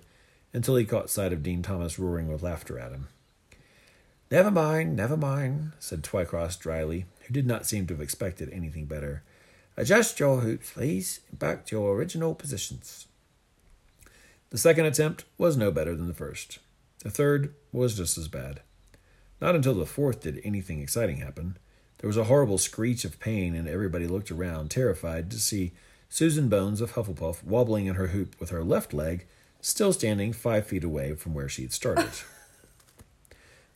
until 0.54 0.76
he 0.76 0.86
caught 0.86 1.10
sight 1.10 1.34
of 1.34 1.42
Dean 1.42 1.64
Thomas 1.64 1.98
roaring 1.98 2.28
with 2.28 2.44
laughter 2.44 2.78
at 2.78 2.92
him. 2.92 3.08
Never 4.34 4.50
mind, 4.50 4.96
never 4.96 5.16
mind, 5.16 5.74
said 5.78 6.02
Twycross 6.02 6.58
dryly, 6.58 7.06
who 7.22 7.34
did 7.36 7.46
not 7.46 7.68
seem 7.68 7.86
to 7.86 7.94
have 7.94 8.02
expected 8.02 8.50
anything 8.50 8.86
better. 8.86 9.22
Adjust 9.78 10.20
your 10.20 10.40
hoops, 10.40 10.72
please, 10.72 11.20
back 11.32 11.68
to 11.68 11.76
your 11.76 11.94
original 11.96 12.34
positions. 12.34 13.06
The 14.50 14.58
second 14.58 14.88
attempt 14.88 15.26
was 15.38 15.56
no 15.56 15.70
better 15.70 15.96
than 15.96 16.08
the 16.08 16.16
first. 16.16 16.58
The 17.04 17.12
third 17.12 17.54
was 17.72 17.96
just 17.96 18.18
as 18.18 18.28
bad. 18.28 18.62
Not 19.40 19.54
until 19.54 19.76
the 19.76 19.86
fourth 19.86 20.22
did 20.22 20.42
anything 20.44 20.82
exciting 20.82 21.18
happen. 21.18 21.58
There 22.00 22.08
was 22.08 22.18
a 22.18 22.24
horrible 22.24 22.58
screech 22.58 23.06
of 23.06 23.20
pain, 23.20 23.54
and 23.54 23.68
everybody 23.68 24.08
looked 24.08 24.32
around, 24.32 24.72
terrified 24.72 25.30
to 25.30 25.38
see 25.38 25.74
Susan 26.10 26.50
Bones 26.50 26.82
of 26.82 26.94
Hufflepuff 26.94 27.44
wobbling 27.44 27.86
in 27.86 27.94
her 27.94 28.08
hoop 28.08 28.36
with 28.40 28.50
her 28.50 28.64
left 28.64 28.96
leg 28.96 29.28
still 29.62 29.94
standing 29.94 30.34
five 30.34 30.66
feet 30.66 30.84
away 30.84 31.14
from 31.14 31.36
where 31.36 31.48
she 31.48 31.62
had 31.62 31.72
started. 31.72 32.10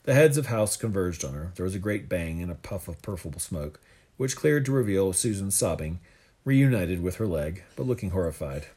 the 0.08 0.14
heads 0.14 0.38
of 0.38 0.46
house 0.46 0.74
converged 0.74 1.22
on 1.22 1.34
her. 1.34 1.52
There 1.54 1.64
was 1.64 1.74
a 1.74 1.78
great 1.78 2.08
bang 2.08 2.40
and 2.40 2.50
a 2.50 2.54
puff 2.54 2.88
of 2.88 3.02
purple 3.02 3.38
smoke, 3.38 3.78
which 4.16 4.36
cleared 4.36 4.64
to 4.64 4.72
reveal 4.72 5.12
Susan 5.12 5.50
sobbing, 5.50 6.00
reunited 6.46 7.02
with 7.02 7.16
her 7.16 7.26
leg, 7.26 7.62
but 7.76 7.86
looking 7.86 8.08
horrified. 8.08 8.68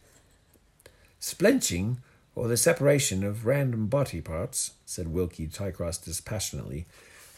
Splinching, 1.21 1.99
or 2.35 2.49
the 2.49 2.57
separation 2.57 3.23
of 3.23 3.45
random 3.45 3.87
body 3.87 4.19
parts, 4.19 4.73
said 4.85 5.13
Wilkie 5.13 5.47
Twycross 5.47 6.03
dispassionately, 6.03 6.85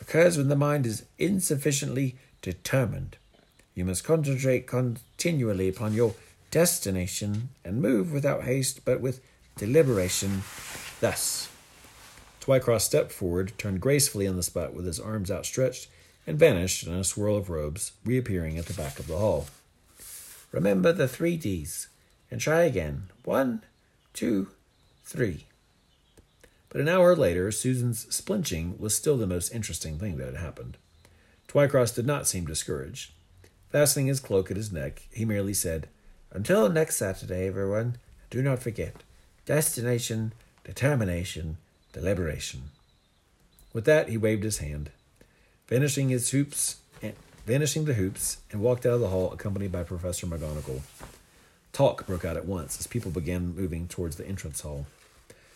occurs 0.01 0.39
when 0.39 0.47
the 0.47 0.55
mind 0.55 0.87
is 0.87 1.05
insufficiently 1.19 2.15
determined. 2.41 3.17
You 3.75 3.85
must 3.85 4.03
concentrate 4.03 4.65
continually 4.65 5.69
upon 5.69 5.93
your 5.93 6.15
destination 6.49 7.49
and 7.63 7.79
move 7.79 8.11
without 8.11 8.45
haste 8.45 8.85
but 8.85 9.01
with 9.01 9.21
deliberation. 9.55 10.41
Thus. 10.99 11.52
Twycross 12.43 12.81
stepped 12.81 13.13
forward, 13.13 13.53
turned 13.57 13.79
gracefully 13.79 14.27
on 14.27 14.35
the 14.35 14.43
spot 14.43 14.73
with 14.73 14.85
his 14.85 14.99
arms 14.99 15.31
outstretched, 15.31 15.87
and 16.27 16.37
vanished 16.37 16.85
in 16.85 16.93
a 16.93 17.05
swirl 17.05 17.37
of 17.37 17.49
robes, 17.49 17.93
reappearing 18.03 18.57
at 18.57 18.65
the 18.65 18.73
back 18.73 18.99
of 18.99 19.07
the 19.07 19.17
hall. 19.17 19.47
Remember 20.51 20.91
the 20.91 21.07
three 21.07 21.37
D's, 21.37 21.87
and 22.29 22.41
try 22.41 22.63
again. 22.63 23.03
One, 23.23 23.63
two, 24.13 24.49
three. 25.05 25.45
But 26.67 26.81
an 26.81 26.89
hour 26.89 27.15
later, 27.15 27.49
Susan's 27.49 28.05
splinching 28.07 28.77
was 28.77 28.93
still 28.93 29.15
the 29.15 29.25
most 29.25 29.55
interesting 29.55 29.97
thing 29.97 30.17
that 30.17 30.25
had 30.25 30.43
happened. 30.43 30.75
Twycross 31.47 31.95
did 31.95 32.05
not 32.05 32.27
seem 32.27 32.45
discouraged. 32.45 33.13
Fastening 33.71 34.07
his 34.07 34.19
cloak 34.19 34.51
at 34.51 34.57
his 34.57 34.69
neck, 34.69 35.07
he 35.13 35.23
merely 35.23 35.53
said, 35.53 35.87
Until 36.29 36.67
next 36.67 36.97
Saturday, 36.97 37.47
everyone, 37.47 37.95
do 38.29 38.41
not 38.41 38.59
forget 38.59 39.01
destination, 39.45 40.33
determination, 40.65 41.57
deliberation. 41.93 42.63
With 43.71 43.85
that, 43.85 44.09
he 44.09 44.17
waved 44.17 44.43
his 44.43 44.57
hand, 44.57 44.91
finishing 45.65 46.09
his 46.09 46.31
hoops, 46.31 46.77
and, 47.01 47.13
vanishing 47.45 47.85
the 47.85 47.93
hoops, 47.93 48.37
and 48.51 48.61
walked 48.61 48.85
out 48.85 48.95
of 48.95 48.99
the 48.99 49.07
hall 49.07 49.31
accompanied 49.31 49.71
by 49.71 49.83
Professor 49.83 50.27
McGonagall. 50.27 50.81
Talk 51.71 52.05
broke 52.05 52.25
out 52.25 52.37
at 52.37 52.45
once 52.45 52.79
as 52.79 52.87
people 52.87 53.09
began 53.09 53.55
moving 53.55 53.87
towards 53.87 54.17
the 54.17 54.27
entrance 54.27 54.61
hall. 54.61 54.85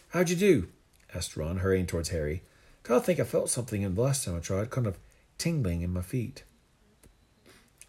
How'd 0.10 0.30
you 0.30 0.36
do? 0.36 0.68
asked 1.14 1.38
Ron, 1.38 1.58
hurrying 1.58 1.86
towards 1.86 2.10
Harry. 2.10 2.42
God, 2.84 2.98
I 2.98 3.00
think 3.02 3.20
I 3.20 3.24
felt 3.24 3.50
something 3.50 3.82
in 3.82 3.96
the 3.96 4.02
last 4.02 4.26
time 4.26 4.36
I 4.36 4.40
tried, 4.40 4.70
kind 4.70 4.88
of 4.88 4.98
tingling 5.38 5.82
in 5.82 5.94
my 5.94 6.02
feet. 6.02 6.44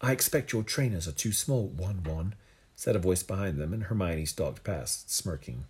I 0.01 0.11
expect 0.11 0.53
your 0.53 0.63
trainers 0.63 1.07
are 1.07 1.13
too 1.13 1.31
small, 1.31 1.67
Won-Won, 1.67 2.35
said 2.75 2.95
a 2.95 2.99
voice 2.99 3.23
behind 3.23 3.57
them, 3.57 3.73
and 3.73 3.83
Hermione 3.83 4.25
stalked 4.25 4.63
past, 4.63 5.11
smirking. 5.11 5.65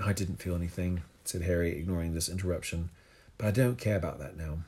I 0.00 0.12
didn't 0.12 0.40
feel 0.40 0.54
anything, 0.54 1.02
said 1.28 1.42
Harry, 1.42 1.76
ignoring 1.76 2.14
this 2.14 2.28
interruption, 2.28 2.90
but 3.36 3.46
I 3.46 3.50
don't 3.50 3.78
care 3.78 3.96
about 3.96 4.18
that 4.18 4.36
now. 4.36 4.58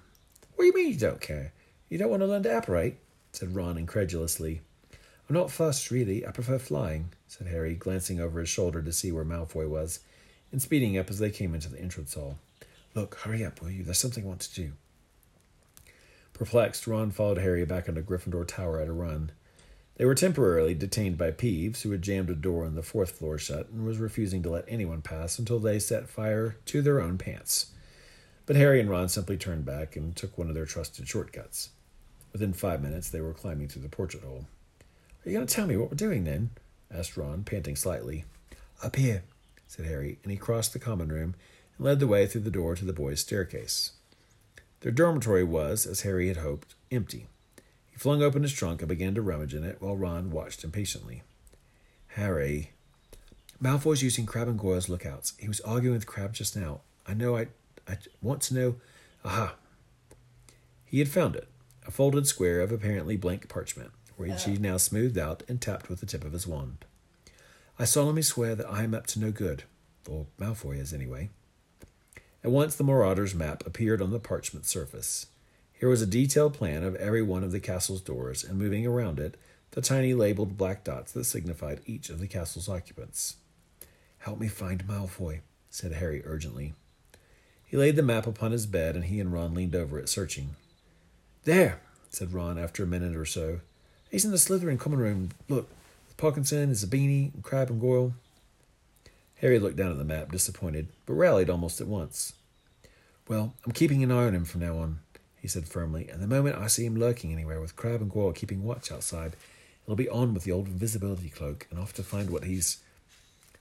What 0.55 0.65
do 0.65 0.67
you 0.67 0.75
mean 0.75 0.89
you 0.89 0.99
don't 0.99 1.21
care? 1.21 1.53
You 1.89 1.99
don't 1.99 2.11
want 2.11 2.23
to 2.23 2.27
learn 2.27 2.43
to 2.45 2.57
apparate? 2.57 2.99
said 3.33 3.55
Ron 3.55 3.79
incredulously. 3.79 4.61
I'm 5.29 5.35
not 5.35 5.51
fussed, 5.51 5.91
really. 5.91 6.27
I 6.27 6.33
prefer 6.33 6.59
flying, 6.59 7.13
said 7.29 7.47
Harry, 7.47 7.75
glancing 7.75 8.21
over 8.21 8.41
his 8.41 8.49
shoulder 8.49 8.83
to 8.83 8.93
see 8.93 9.13
where 9.13 9.25
Malfoy 9.25 9.69
was, 9.69 10.01
and 10.53 10.61
speeding 10.61 10.99
up 10.99 11.09
as 11.09 11.19
they 11.19 11.31
came 11.31 11.55
into 11.55 11.69
the 11.69 11.81
entrance 11.81 12.15
hall. 12.15 12.39
Look, 12.95 13.15
hurry 13.15 13.45
up, 13.45 13.61
will 13.61 13.71
you? 13.71 13.85
There's 13.85 13.99
something 13.99 14.25
I 14.25 14.29
want 14.29 14.41
to 14.41 14.55
do. 14.55 14.73
Perplexed, 16.33 16.87
Ron 16.87 17.11
followed 17.11 17.39
Harry 17.39 17.65
back 17.65 17.89
into 17.89 18.03
Gryffindor 18.03 18.47
Tower 18.47 18.81
at 18.81 18.89
a 18.89 18.93
run. 18.93 19.31
They 19.97 20.05
were 20.05 20.15
temporarily 20.15 20.75
detained 20.75 21.19
by 21.19 21.31
Peeves, 21.31 21.83
who 21.83 21.91
had 21.91 22.03
jammed 22.03 22.31
a 22.31 22.35
door 22.35 22.65
on 22.65 22.75
the 22.75 22.83
fourth 22.83 23.13
floor 23.13 23.39
shut 23.39 23.69
and 23.69 23.85
was 23.85 23.99
refusing 23.99 24.43
to 24.43 24.51
let 24.51 24.65
anyone 24.67 25.03
pass 25.03 25.39
until 25.39 25.59
they 25.59 25.79
set 25.79 26.09
fire 26.09 26.57
to 26.67 26.81
their 26.81 27.01
own 27.01 27.19
pants. 27.19 27.73
But 28.47 28.57
Harry 28.57 28.81
and 28.81 28.89
Ron 28.89 29.09
simply 29.09 29.37
turned 29.37 29.65
back 29.65 29.97
and 29.97 30.17
took 30.17 30.39
one 30.39 30.49
of 30.49 30.55
their 30.55 30.67
trusted 30.67 31.07
shortcuts. 31.07 31.71
Within 32.33 32.53
five 32.53 32.83
minutes, 32.83 33.11
they 33.11 33.21
were 33.21 33.35
climbing 33.35 33.69
through 33.69 33.83
the 33.83 33.89
portrait 33.89 34.23
hole. 34.23 34.47
Are 35.25 35.29
you 35.29 35.37
going 35.37 35.47
to 35.47 35.55
tell 35.55 35.67
me 35.67 35.77
what 35.77 35.91
we're 35.91 35.97
doing 35.97 36.25
then? 36.25 36.51
asked 36.91 37.17
Ron, 37.17 37.45
panting 37.45 37.77
slightly. 37.77 38.25
Up 38.83 38.97
here, 38.97 39.23
said 39.67 39.87
Harry, 39.87 40.19
and 40.23 40.33
he 40.33 40.39
crossed 40.39 40.73
the 40.73 40.79
common 40.79 41.09
room 41.09 41.35
and 41.77 41.87
led 41.87 42.01
the 42.01 42.07
way 42.07 42.27
through 42.27 42.41
the 42.41 42.51
door 42.51 42.75
to 42.75 42.85
the 42.85 42.93
boys' 42.93 43.21
staircase. 43.21 43.93
Their 44.81 44.93
dormitory 44.93 45.45
was, 45.45 45.85
as 45.85 46.01
Harry 46.01 46.29
had 46.29 46.39
hoped, 46.39 46.75
empty. 46.91 47.27
He 47.91 47.99
flung 47.99 48.23
open 48.23 48.43
his 48.43 48.53
trunk 48.53 48.81
and 48.81 48.89
began 48.89 49.15
to 49.15 49.23
rummage 49.23 49.55
in 49.55 49.65
it 49.65 49.77
while 49.81 49.97
Ron 49.97 50.31
watched 50.31 50.65
impatiently. 50.65 51.23
Harry. 52.09 52.71
Malfoy's 53.63 54.03
using 54.03 54.27
Crabbe 54.27 54.49
and 54.49 54.59
Goyle's 54.59 54.89
lookouts. 54.89 55.35
He 55.39 55.49
was 55.49 55.61
arguing 55.61 55.97
with 55.97 56.07
Crabbe 56.07 56.33
just 56.33 56.57
now. 56.57 56.81
I 57.07 57.15
know 57.15 57.37
I 57.37 57.49
I 57.89 57.99
want 58.23 58.43
to 58.43 58.55
know. 58.55 58.75
Aha. 59.25 59.55
He 60.85 60.99
had 60.99 61.09
found 61.09 61.37
it. 61.37 61.49
A 61.87 61.91
folded 61.91 62.27
square 62.27 62.61
of 62.61 62.73
apparently 62.73 63.17
blank 63.17 63.49
parchment, 63.49 63.91
which 64.17 64.45
he 64.45 64.57
uh. 64.57 64.61
now 64.61 64.77
smoothed 64.77 65.19
out 65.19 65.43
and 65.49 65.61
tapped 65.61 65.89
with 65.89 66.01
the 66.01 66.07
tip 66.07 66.25
of 66.25 66.33
his 66.33 66.47
wand. 66.47 66.85
I 67.79 67.85
solemnly 67.85 68.23
swear 68.23 68.55
that 68.55 68.71
I 68.71 68.83
am 68.85 68.95
up 68.95 69.07
to 69.09 69.21
no 69.21 69.31
good. 69.31 69.65
Or 70.09 70.27
Malfoy 70.39 70.79
is, 70.79 70.93
anyway. 70.93 71.31
At 72.43 72.51
once 72.51 72.75
the 72.75 72.85
Marauder's 72.85 73.35
map 73.35 73.67
appeared 73.67 74.01
on 74.01 74.11
the 74.11 74.19
parchment 74.19 74.67
surface. 74.67 75.27
Here 75.81 75.89
was 75.89 76.03
a 76.03 76.07
detailed 76.07 76.53
plan 76.53 76.85
of 76.85 76.95
every 76.97 77.23
one 77.23 77.43
of 77.43 77.53
the 77.53 77.59
castle's 77.59 78.03
doors, 78.03 78.45
and 78.45 78.59
moving 78.59 78.87
around 78.87 79.19
it, 79.19 79.39
the 79.71 79.81
tiny 79.81 80.13
labeled 80.13 80.59
black 80.59 80.85
dots 80.85 81.11
that 81.13 81.25
signified 81.25 81.81
each 81.87 82.11
of 82.11 82.21
the 82.21 82.27
castle's 82.27 82.69
occupants. 82.69 83.37
Help 84.19 84.39
me 84.39 84.47
find 84.47 84.87
Malfoy, 84.87 85.41
said 85.71 85.93
Harry 85.93 86.23
urgently. 86.27 86.75
He 87.65 87.79
laid 87.79 87.97
the 87.97 88.03
map 88.03 88.27
upon 88.27 88.53
his 88.53 88.67
bed, 88.67 88.95
and 88.95 89.07
he 89.07 89.21
and 89.21 89.33
Ron 89.33 89.55
leaned 89.55 89.75
over 89.75 89.99
it, 89.99 90.11
searching. 90.11 90.51
There, 91.45 91.81
said 92.11 92.35
Ron 92.35 92.59
after 92.59 92.83
a 92.83 92.87
minute 92.87 93.17
or 93.17 93.25
so. 93.25 93.61
He's 94.11 94.27
in 94.27 94.33
the 94.33 94.37
Slytherin 94.37 94.79
common 94.79 94.99
room. 94.99 95.31
Look, 95.49 95.71
Parkinson, 96.19 96.73
Zabini, 96.73 97.33
and 97.33 97.43
Crabbe 97.43 97.71
and 97.71 97.81
Goyle. 97.81 98.13
Harry 99.37 99.59
looked 99.59 99.77
down 99.77 99.93
at 99.93 99.97
the 99.97 100.05
map, 100.05 100.31
disappointed, 100.31 100.89
but 101.07 101.15
rallied 101.15 101.49
almost 101.49 101.81
at 101.81 101.87
once. 101.87 102.35
Well, 103.29 103.55
I'm 103.65 103.73
keeping 103.73 104.03
an 104.03 104.13
eye 104.13 104.27
on 104.27 104.35
him 104.35 104.45
from 104.45 104.61
now 104.61 104.77
on, 104.77 104.99
he 105.41 105.49
said 105.49 105.69
firmly, 105.69 106.09
and 106.09 106.23
the 106.23 106.27
moment 106.27 106.57
I 106.57 106.67
see 106.67 106.85
him 106.85 106.97
lurking 106.97 107.33
anywhere 107.33 107.61
with 107.61 107.77
Crabbe 107.77 108.03
and 108.03 108.11
Goyle 108.11 108.33
keeping 108.33 108.63
watch 108.63 108.93
outside, 108.93 109.37
it'll 109.85 109.97
be 109.97 110.09
on 110.09 110.35
with 110.35 110.45
the 110.45 110.53
old 110.53 110.67
invisibility 110.67 111.31
cloak 111.31 111.67
and 111.71 111.81
off 111.81 111.93
to 111.95 112.03
find 112.03 112.31
what 112.31 112.45
he's. 112.45 112.79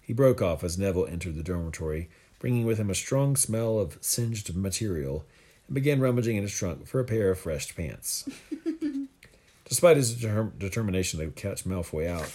He 0.01 0.13
broke 0.13 0.41
off 0.41 0.63
as 0.63 0.77
Neville 0.77 1.05
entered 1.05 1.35
the 1.35 1.43
dormitory, 1.43 2.09
bringing 2.39 2.65
with 2.65 2.79
him 2.79 2.89
a 2.89 2.95
strong 2.95 3.35
smell 3.35 3.79
of 3.79 3.97
singed 4.01 4.55
material, 4.55 5.25
and 5.67 5.75
began 5.75 5.99
rummaging 5.99 6.35
in 6.35 6.43
his 6.43 6.53
trunk 6.53 6.87
for 6.87 6.99
a 6.99 7.05
pair 7.05 7.29
of 7.29 7.39
fresh 7.39 7.75
pants. 7.75 8.27
Despite 9.65 9.97
his 9.97 10.15
determ- 10.15 10.57
determination 10.57 11.19
to 11.19 11.29
catch 11.29 11.63
Malfoy 11.63 12.07
out, 12.07 12.33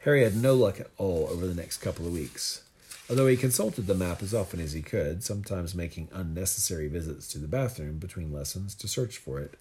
Harry 0.00 0.22
had 0.22 0.36
no 0.36 0.54
luck 0.54 0.78
at 0.78 0.90
all 0.96 1.28
over 1.30 1.46
the 1.46 1.54
next 1.54 1.78
couple 1.78 2.06
of 2.06 2.12
weeks. 2.12 2.62
Although 3.10 3.28
he 3.28 3.36
consulted 3.38 3.86
the 3.86 3.94
map 3.94 4.22
as 4.22 4.34
often 4.34 4.60
as 4.60 4.72
he 4.72 4.82
could, 4.82 5.24
sometimes 5.24 5.74
making 5.74 6.08
unnecessary 6.12 6.88
visits 6.88 7.26
to 7.28 7.38
the 7.38 7.48
bathroom 7.48 7.98
between 7.98 8.32
lessons 8.32 8.74
to 8.76 8.88
search 8.88 9.16
for 9.16 9.40
it, 9.40 9.58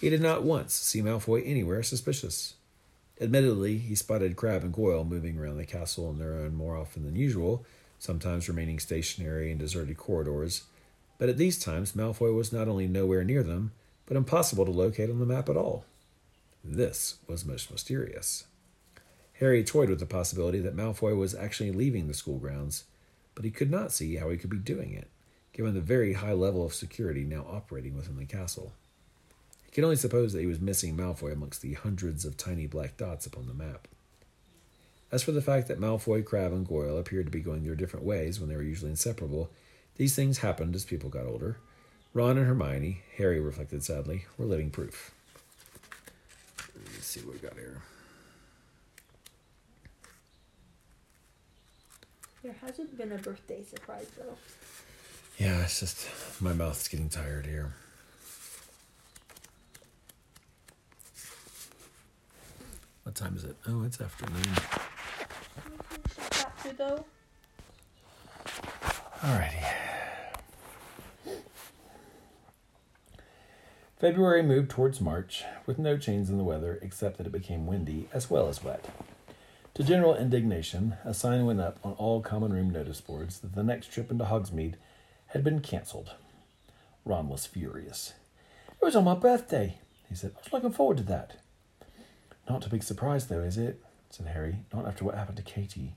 he 0.00 0.10
did 0.10 0.20
not 0.20 0.42
once 0.42 0.74
see 0.74 1.00
Malfoy 1.00 1.46
anywhere 1.46 1.84
suspicious. 1.84 2.54
Admittedly, 3.20 3.78
he 3.78 3.94
spotted 3.94 4.34
Crabbe 4.34 4.64
and 4.64 4.72
Goyle 4.72 5.04
moving 5.04 5.38
around 5.38 5.58
the 5.58 5.64
castle 5.64 6.08
on 6.08 6.18
their 6.18 6.34
own 6.34 6.56
more 6.56 6.76
often 6.76 7.04
than 7.04 7.14
usual, 7.14 7.64
sometimes 8.00 8.48
remaining 8.48 8.80
stationary 8.80 9.52
in 9.52 9.58
deserted 9.58 9.96
corridors, 9.96 10.64
but 11.18 11.28
at 11.28 11.38
these 11.38 11.62
times 11.62 11.92
Malfoy 11.92 12.34
was 12.34 12.52
not 12.52 12.66
only 12.66 12.88
nowhere 12.88 13.22
near 13.22 13.44
them, 13.44 13.70
but 14.06 14.16
impossible 14.16 14.64
to 14.64 14.72
locate 14.72 15.08
on 15.08 15.20
the 15.20 15.26
map 15.26 15.48
at 15.48 15.56
all. 15.56 15.84
This 16.64 17.18
was 17.28 17.44
most 17.44 17.70
mysterious. 17.70 18.44
Harry 19.42 19.64
toyed 19.64 19.90
with 19.90 19.98
the 19.98 20.06
possibility 20.06 20.60
that 20.60 20.76
Malfoy 20.76 21.16
was 21.16 21.34
actually 21.34 21.72
leaving 21.72 22.06
the 22.06 22.14
school 22.14 22.38
grounds, 22.38 22.84
but 23.34 23.44
he 23.44 23.50
could 23.50 23.72
not 23.72 23.90
see 23.90 24.14
how 24.14 24.30
he 24.30 24.36
could 24.36 24.48
be 24.48 24.56
doing 24.56 24.92
it, 24.92 25.08
given 25.52 25.74
the 25.74 25.80
very 25.80 26.12
high 26.12 26.32
level 26.32 26.64
of 26.64 26.72
security 26.72 27.24
now 27.24 27.44
operating 27.50 27.96
within 27.96 28.16
the 28.16 28.24
castle. 28.24 28.72
He 29.64 29.72
could 29.72 29.82
only 29.82 29.96
suppose 29.96 30.32
that 30.32 30.42
he 30.42 30.46
was 30.46 30.60
missing 30.60 30.96
Malfoy 30.96 31.32
amongst 31.32 31.60
the 31.60 31.72
hundreds 31.72 32.24
of 32.24 32.36
tiny 32.36 32.68
black 32.68 32.96
dots 32.96 33.26
upon 33.26 33.48
the 33.48 33.52
map. 33.52 33.88
As 35.10 35.24
for 35.24 35.32
the 35.32 35.42
fact 35.42 35.66
that 35.66 35.80
Malfoy, 35.80 36.24
Crabbe, 36.24 36.52
and 36.52 36.64
Goyle 36.64 36.96
appeared 36.96 37.26
to 37.26 37.32
be 37.32 37.40
going 37.40 37.64
their 37.64 37.74
different 37.74 38.06
ways 38.06 38.38
when 38.38 38.48
they 38.48 38.54
were 38.54 38.62
usually 38.62 38.92
inseparable, 38.92 39.50
these 39.96 40.14
things 40.14 40.38
happened 40.38 40.76
as 40.76 40.84
people 40.84 41.10
got 41.10 41.26
older. 41.26 41.56
Ron 42.14 42.38
and 42.38 42.46
Hermione, 42.46 43.02
Harry 43.16 43.40
reflected 43.40 43.82
sadly, 43.82 44.24
were 44.38 44.46
living 44.46 44.70
proof. 44.70 45.10
Let's 46.76 47.06
see 47.06 47.22
what 47.22 47.34
we 47.34 47.40
got 47.40 47.54
here. 47.54 47.82
There 52.42 52.56
hasn't 52.60 52.96
been 52.98 53.12
a 53.12 53.18
birthday 53.18 53.62
surprise 53.62 54.10
though. 54.18 54.36
Yeah, 55.38 55.62
it's 55.62 55.78
just 55.80 56.08
my 56.40 56.52
mouth's 56.52 56.88
getting 56.88 57.08
tired 57.08 57.46
here. 57.46 57.72
What 63.04 63.14
time 63.14 63.36
is 63.36 63.44
it? 63.44 63.56
Oh, 63.68 63.84
it's 63.84 64.00
afternoon. 64.00 64.42
Chapter 66.30 66.72
though. 66.72 67.04
Alrighty. 69.20 69.64
February 74.00 74.42
moved 74.42 74.68
towards 74.68 75.00
March, 75.00 75.44
with 75.64 75.78
no 75.78 75.96
change 75.96 76.28
in 76.28 76.38
the 76.38 76.44
weather 76.44 76.80
except 76.82 77.18
that 77.18 77.26
it 77.26 77.32
became 77.32 77.68
windy 77.68 78.08
as 78.12 78.28
well 78.28 78.48
as 78.48 78.64
wet. 78.64 78.84
To 79.74 79.82
general 79.82 80.14
indignation, 80.14 80.96
a 81.02 81.14
sign 81.14 81.46
went 81.46 81.60
up 81.60 81.78
on 81.82 81.92
all 81.92 82.20
common 82.20 82.52
room 82.52 82.68
notice 82.70 83.00
boards 83.00 83.40
that 83.40 83.54
the 83.54 83.62
next 83.62 83.90
trip 83.90 84.10
into 84.10 84.24
Hogsmeade 84.24 84.74
had 85.28 85.42
been 85.42 85.60
cancelled. 85.60 86.12
Ron 87.06 87.30
was 87.30 87.46
furious. 87.46 88.12
It 88.68 88.84
was 88.84 88.94
on 88.94 89.04
my 89.04 89.14
birthday, 89.14 89.78
he 90.10 90.14
said. 90.14 90.32
I 90.36 90.40
was 90.44 90.52
looking 90.52 90.72
forward 90.72 90.98
to 90.98 91.02
that. 91.04 91.36
Not 92.50 92.66
a 92.66 92.68
big 92.68 92.82
surprise, 92.82 93.28
though, 93.28 93.40
is 93.40 93.56
it? 93.56 93.80
said 94.10 94.26
Harry. 94.26 94.58
Not 94.74 94.86
after 94.86 95.06
what 95.06 95.14
happened 95.14 95.38
to 95.38 95.42
Katie. 95.42 95.94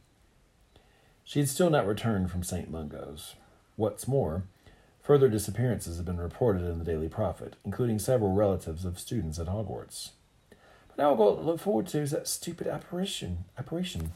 She 1.25 1.39
had 1.39 1.49
still 1.49 1.69
not 1.69 1.85
returned 1.85 2.31
from 2.31 2.43
St. 2.43 2.71
Mungo's. 2.71 3.35
What's 3.75 4.07
more, 4.07 4.43
further 5.01 5.27
disappearances 5.27 5.97
have 5.97 6.05
been 6.05 6.21
reported 6.21 6.63
in 6.63 6.79
the 6.79 6.85
Daily 6.85 7.09
Prophet, 7.09 7.57
including 7.65 7.99
several 7.99 8.31
relatives 8.31 8.85
of 8.85 8.99
students 8.99 9.37
at 9.37 9.47
Hogwarts. 9.47 10.11
Now 10.97 11.11
I've 11.11 11.17
got 11.17 11.35
to 11.35 11.41
look 11.41 11.59
forward 11.59 11.87
to 11.87 11.99
is 11.99 12.11
that 12.11 12.27
stupid 12.27 12.67
apparition. 12.67 13.45
Apparition, 13.57 14.13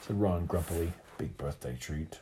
said 0.00 0.20
Ron 0.20 0.46
grumpily. 0.46 0.92
Big 1.18 1.36
birthday 1.38 1.76
treat. 1.78 2.18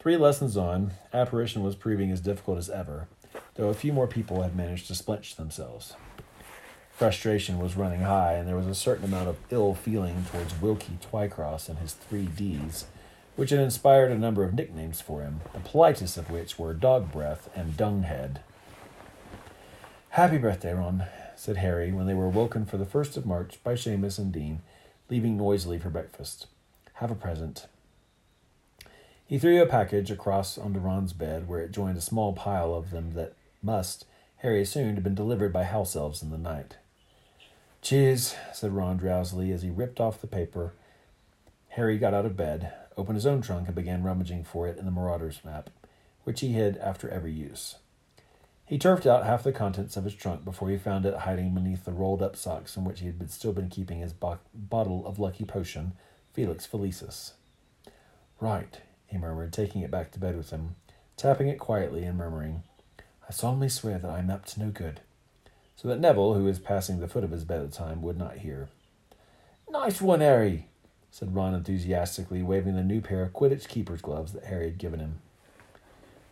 Three 0.00 0.16
lessons 0.16 0.56
on, 0.56 0.92
apparition 1.12 1.62
was 1.62 1.76
proving 1.76 2.10
as 2.10 2.20
difficult 2.20 2.58
as 2.58 2.68
ever, 2.68 3.06
though 3.54 3.68
a 3.68 3.74
few 3.74 3.92
more 3.92 4.08
people 4.08 4.42
had 4.42 4.56
managed 4.56 4.88
to 4.88 4.94
splinch 4.94 5.36
themselves. 5.36 5.94
Frustration 6.90 7.58
was 7.58 7.76
running 7.76 8.00
high, 8.00 8.34
and 8.34 8.48
there 8.48 8.56
was 8.56 8.66
a 8.66 8.74
certain 8.74 9.04
amount 9.04 9.28
of 9.28 9.38
ill 9.50 9.74
feeling 9.74 10.24
towards 10.30 10.60
Wilkie 10.60 10.98
Twycross 11.00 11.68
and 11.68 11.78
his 11.78 11.92
three 11.92 12.26
Ds, 12.26 12.86
which 13.36 13.50
had 13.50 13.60
inspired 13.60 14.10
a 14.10 14.18
number 14.18 14.42
of 14.42 14.54
nicknames 14.54 15.00
for 15.00 15.22
him, 15.22 15.40
the 15.52 15.60
politest 15.60 16.16
of 16.16 16.30
which 16.30 16.58
were 16.58 16.74
Dog 16.74 17.12
Breath 17.12 17.48
and 17.54 17.76
Dunghead. 17.76 18.38
Happy 20.10 20.36
birthday, 20.36 20.74
Ron, 20.74 21.06
said 21.42 21.56
Harry 21.56 21.90
when 21.90 22.06
they 22.06 22.14
were 22.14 22.28
woken 22.28 22.64
for 22.64 22.76
the 22.76 22.86
first 22.86 23.16
of 23.16 23.26
March 23.26 23.58
by 23.64 23.74
Seamus 23.74 24.16
and 24.16 24.32
Dean, 24.32 24.60
leaving 25.10 25.36
noisily 25.36 25.76
for 25.76 25.90
breakfast. 25.90 26.46
Have 26.94 27.10
a 27.10 27.16
present. 27.16 27.66
He 29.26 29.40
threw 29.40 29.60
a 29.60 29.66
package 29.66 30.12
across 30.12 30.56
onto 30.56 30.78
Ron's 30.78 31.12
bed, 31.12 31.48
where 31.48 31.58
it 31.58 31.72
joined 31.72 31.98
a 31.98 32.00
small 32.00 32.32
pile 32.32 32.72
of 32.72 32.92
them 32.92 33.14
that 33.14 33.32
must, 33.60 34.06
Harry 34.36 34.62
assumed, 34.62 34.94
have 34.94 35.02
been 35.02 35.16
delivered 35.16 35.52
by 35.52 35.64
house 35.64 35.96
elves 35.96 36.22
in 36.22 36.30
the 36.30 36.38
night. 36.38 36.76
Cheers, 37.80 38.36
said 38.52 38.70
Ron 38.70 38.96
drowsily 38.96 39.50
as 39.50 39.62
he 39.62 39.70
ripped 39.70 39.98
off 39.98 40.20
the 40.20 40.28
paper. 40.28 40.74
Harry 41.70 41.98
got 41.98 42.14
out 42.14 42.24
of 42.24 42.36
bed, 42.36 42.72
opened 42.96 43.16
his 43.16 43.26
own 43.26 43.40
trunk, 43.40 43.66
and 43.66 43.74
began 43.74 44.04
rummaging 44.04 44.44
for 44.44 44.68
it 44.68 44.78
in 44.78 44.84
the 44.84 44.92
Marauders 44.92 45.40
map, 45.44 45.70
which 46.22 46.38
he 46.38 46.52
hid 46.52 46.76
after 46.76 47.08
every 47.08 47.32
use. 47.32 47.78
He 48.72 48.78
turfed 48.78 49.04
out 49.04 49.26
half 49.26 49.42
the 49.42 49.52
contents 49.52 49.98
of 49.98 50.04
his 50.04 50.14
trunk 50.14 50.46
before 50.46 50.70
he 50.70 50.78
found 50.78 51.04
it 51.04 51.14
hiding 51.14 51.52
beneath 51.52 51.84
the 51.84 51.92
rolled 51.92 52.22
up 52.22 52.36
socks 52.36 52.74
in 52.74 52.84
which 52.84 53.00
he 53.00 53.06
had 53.06 53.18
been, 53.18 53.28
still 53.28 53.52
been 53.52 53.68
keeping 53.68 53.98
his 53.98 54.14
bo- 54.14 54.38
bottle 54.54 55.06
of 55.06 55.18
lucky 55.18 55.44
potion, 55.44 55.92
Felix 56.32 56.66
Felicis. 56.66 57.32
Right, 58.40 58.80
he 59.06 59.18
murmured, 59.18 59.52
taking 59.52 59.82
it 59.82 59.90
back 59.90 60.10
to 60.12 60.18
bed 60.18 60.38
with 60.38 60.48
him, 60.48 60.76
tapping 61.18 61.48
it 61.48 61.58
quietly 61.58 62.04
and 62.04 62.16
murmuring, 62.16 62.62
I 63.28 63.32
solemnly 63.32 63.68
swear 63.68 63.98
that 63.98 64.10
I 64.10 64.20
am 64.20 64.30
up 64.30 64.46
to 64.46 64.60
no 64.60 64.70
good, 64.70 65.00
so 65.76 65.86
that 65.88 66.00
Neville, 66.00 66.32
who 66.32 66.44
was 66.44 66.58
passing 66.58 66.98
the 66.98 67.08
foot 67.08 67.24
of 67.24 67.30
his 67.30 67.44
bed 67.44 67.60
at 67.60 67.70
the 67.72 67.76
time, 67.76 68.00
would 68.00 68.16
not 68.16 68.38
hear. 68.38 68.70
Nice 69.68 70.00
one, 70.00 70.20
Harry, 70.20 70.68
said 71.10 71.34
Ron 71.34 71.54
enthusiastically, 71.54 72.42
waving 72.42 72.76
the 72.76 72.82
new 72.82 73.02
pair 73.02 73.20
of 73.20 73.34
Quidditch 73.34 73.68
keeper's 73.68 74.00
gloves 74.00 74.32
that 74.32 74.44
Harry 74.44 74.64
had 74.64 74.78
given 74.78 75.00
him. 75.00 75.20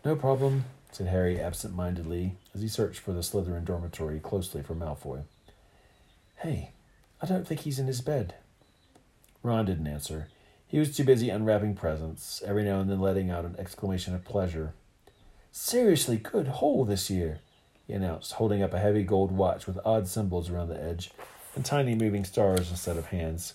No 0.06 0.16
problem, 0.16 0.64
said 0.92 1.06
Harry 1.08 1.40
absent 1.40 1.74
mindedly 1.74 2.36
as 2.54 2.62
he 2.62 2.68
searched 2.68 3.00
for 3.00 3.12
the 3.12 3.20
Slytherin 3.20 3.64
dormitory 3.64 4.20
closely 4.20 4.62
for 4.62 4.74
Malfoy. 4.74 5.22
Hey, 6.36 6.70
I 7.20 7.26
don't 7.26 7.46
think 7.46 7.60
he's 7.60 7.78
in 7.78 7.86
his 7.86 8.00
bed. 8.00 8.34
Ron 9.42 9.66
didn't 9.66 9.86
answer. 9.86 10.28
He 10.66 10.78
was 10.78 10.96
too 10.96 11.04
busy 11.04 11.30
unwrapping 11.30 11.74
presents, 11.74 12.42
every 12.46 12.64
now 12.64 12.80
and 12.80 12.88
then 12.88 13.00
letting 13.00 13.30
out 13.30 13.44
an 13.44 13.56
exclamation 13.58 14.14
of 14.14 14.24
pleasure. 14.24 14.74
Seriously 15.52 16.16
good 16.16 16.46
haul 16.46 16.84
this 16.84 17.10
year, 17.10 17.40
he 17.86 17.92
announced, 17.92 18.34
holding 18.34 18.62
up 18.62 18.72
a 18.72 18.78
heavy 18.78 19.02
gold 19.02 19.32
watch 19.32 19.66
with 19.66 19.80
odd 19.84 20.06
symbols 20.06 20.48
around 20.48 20.68
the 20.68 20.80
edge 20.80 21.10
and 21.56 21.64
tiny 21.64 21.94
moving 21.94 22.24
stars 22.24 22.70
instead 22.70 22.96
of 22.96 23.06
hands. 23.06 23.54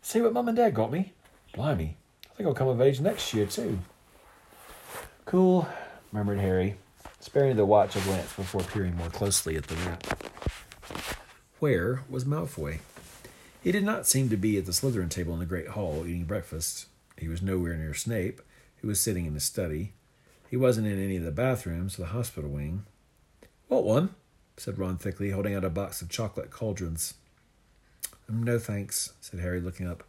See 0.00 0.20
what 0.22 0.32
Mum 0.32 0.48
and 0.48 0.56
Dad 0.56 0.74
got 0.74 0.90
me? 0.90 1.12
Blimey, 1.52 1.96
I 2.30 2.34
think 2.34 2.46
I'll 2.46 2.54
come 2.54 2.68
of 2.68 2.80
age 2.80 3.00
next 3.00 3.34
year, 3.34 3.44
too. 3.44 3.78
Cool, 5.26 5.68
murmured 6.12 6.40
Harry, 6.40 6.76
sparing 7.20 7.56
the 7.56 7.64
watch 7.64 7.96
a 7.96 8.00
glance 8.00 8.32
before 8.34 8.62
peering 8.62 8.96
more 8.96 9.10
closely 9.10 9.56
at 9.56 9.66
the 9.66 9.76
map. 9.76 10.04
Where 11.58 12.02
was 12.08 12.24
Malfoy? 12.24 12.78
He 13.62 13.72
did 13.72 13.84
not 13.84 14.06
seem 14.06 14.28
to 14.30 14.36
be 14.36 14.56
at 14.56 14.66
the 14.66 14.72
Slytherin 14.72 15.10
table 15.10 15.34
in 15.34 15.40
the 15.40 15.46
Great 15.46 15.68
Hall 15.68 16.04
eating 16.06 16.24
breakfast. 16.24 16.86
He 17.18 17.28
was 17.28 17.42
nowhere 17.42 17.76
near 17.76 17.94
Snape, 17.94 18.40
who 18.76 18.88
was 18.88 19.00
sitting 19.00 19.26
in 19.26 19.34
his 19.34 19.44
study. 19.44 19.92
He 20.48 20.56
wasn't 20.56 20.86
in 20.86 21.02
any 21.02 21.16
of 21.16 21.22
the 21.22 21.30
bathrooms 21.30 21.94
of 21.94 22.00
the 22.00 22.12
hospital 22.12 22.50
wing. 22.50 22.84
What 23.68 23.84
one? 23.84 24.14
said 24.56 24.78
Ron 24.78 24.96
thickly, 24.96 25.30
holding 25.30 25.54
out 25.54 25.64
a 25.64 25.70
box 25.70 26.02
of 26.02 26.08
chocolate 26.08 26.50
cauldrons. 26.50 27.14
Um, 28.28 28.42
no 28.42 28.58
thanks, 28.58 29.12
said 29.20 29.40
Harry, 29.40 29.60
looking 29.60 29.86
up. 29.86 30.04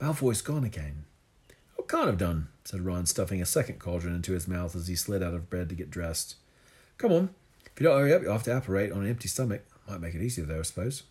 Malfoy's 0.00 0.42
gone 0.42 0.64
again. 0.64 1.04
Can't 1.90 2.06
have 2.06 2.18
done, 2.18 2.46
said 2.62 2.82
Ron, 2.82 3.04
stuffing 3.04 3.42
a 3.42 3.44
second 3.44 3.80
cauldron 3.80 4.14
into 4.14 4.30
his 4.30 4.46
mouth 4.46 4.76
as 4.76 4.86
he 4.86 4.94
slid 4.94 5.24
out 5.24 5.34
of 5.34 5.50
bed 5.50 5.68
to 5.68 5.74
get 5.74 5.90
dressed. 5.90 6.36
Come 6.98 7.10
on. 7.10 7.30
If 7.64 7.80
you 7.80 7.88
don't 7.88 7.98
hurry 7.98 8.14
up, 8.14 8.22
you'll 8.22 8.30
have 8.30 8.44
to 8.44 8.56
apparate 8.56 8.92
on 8.92 9.02
an 9.02 9.08
empty 9.08 9.26
stomach. 9.26 9.64
Might 9.88 10.00
make 10.00 10.14
it 10.14 10.22
easier, 10.22 10.44
though, 10.44 10.60
I 10.60 10.62
suppose. 10.62 11.02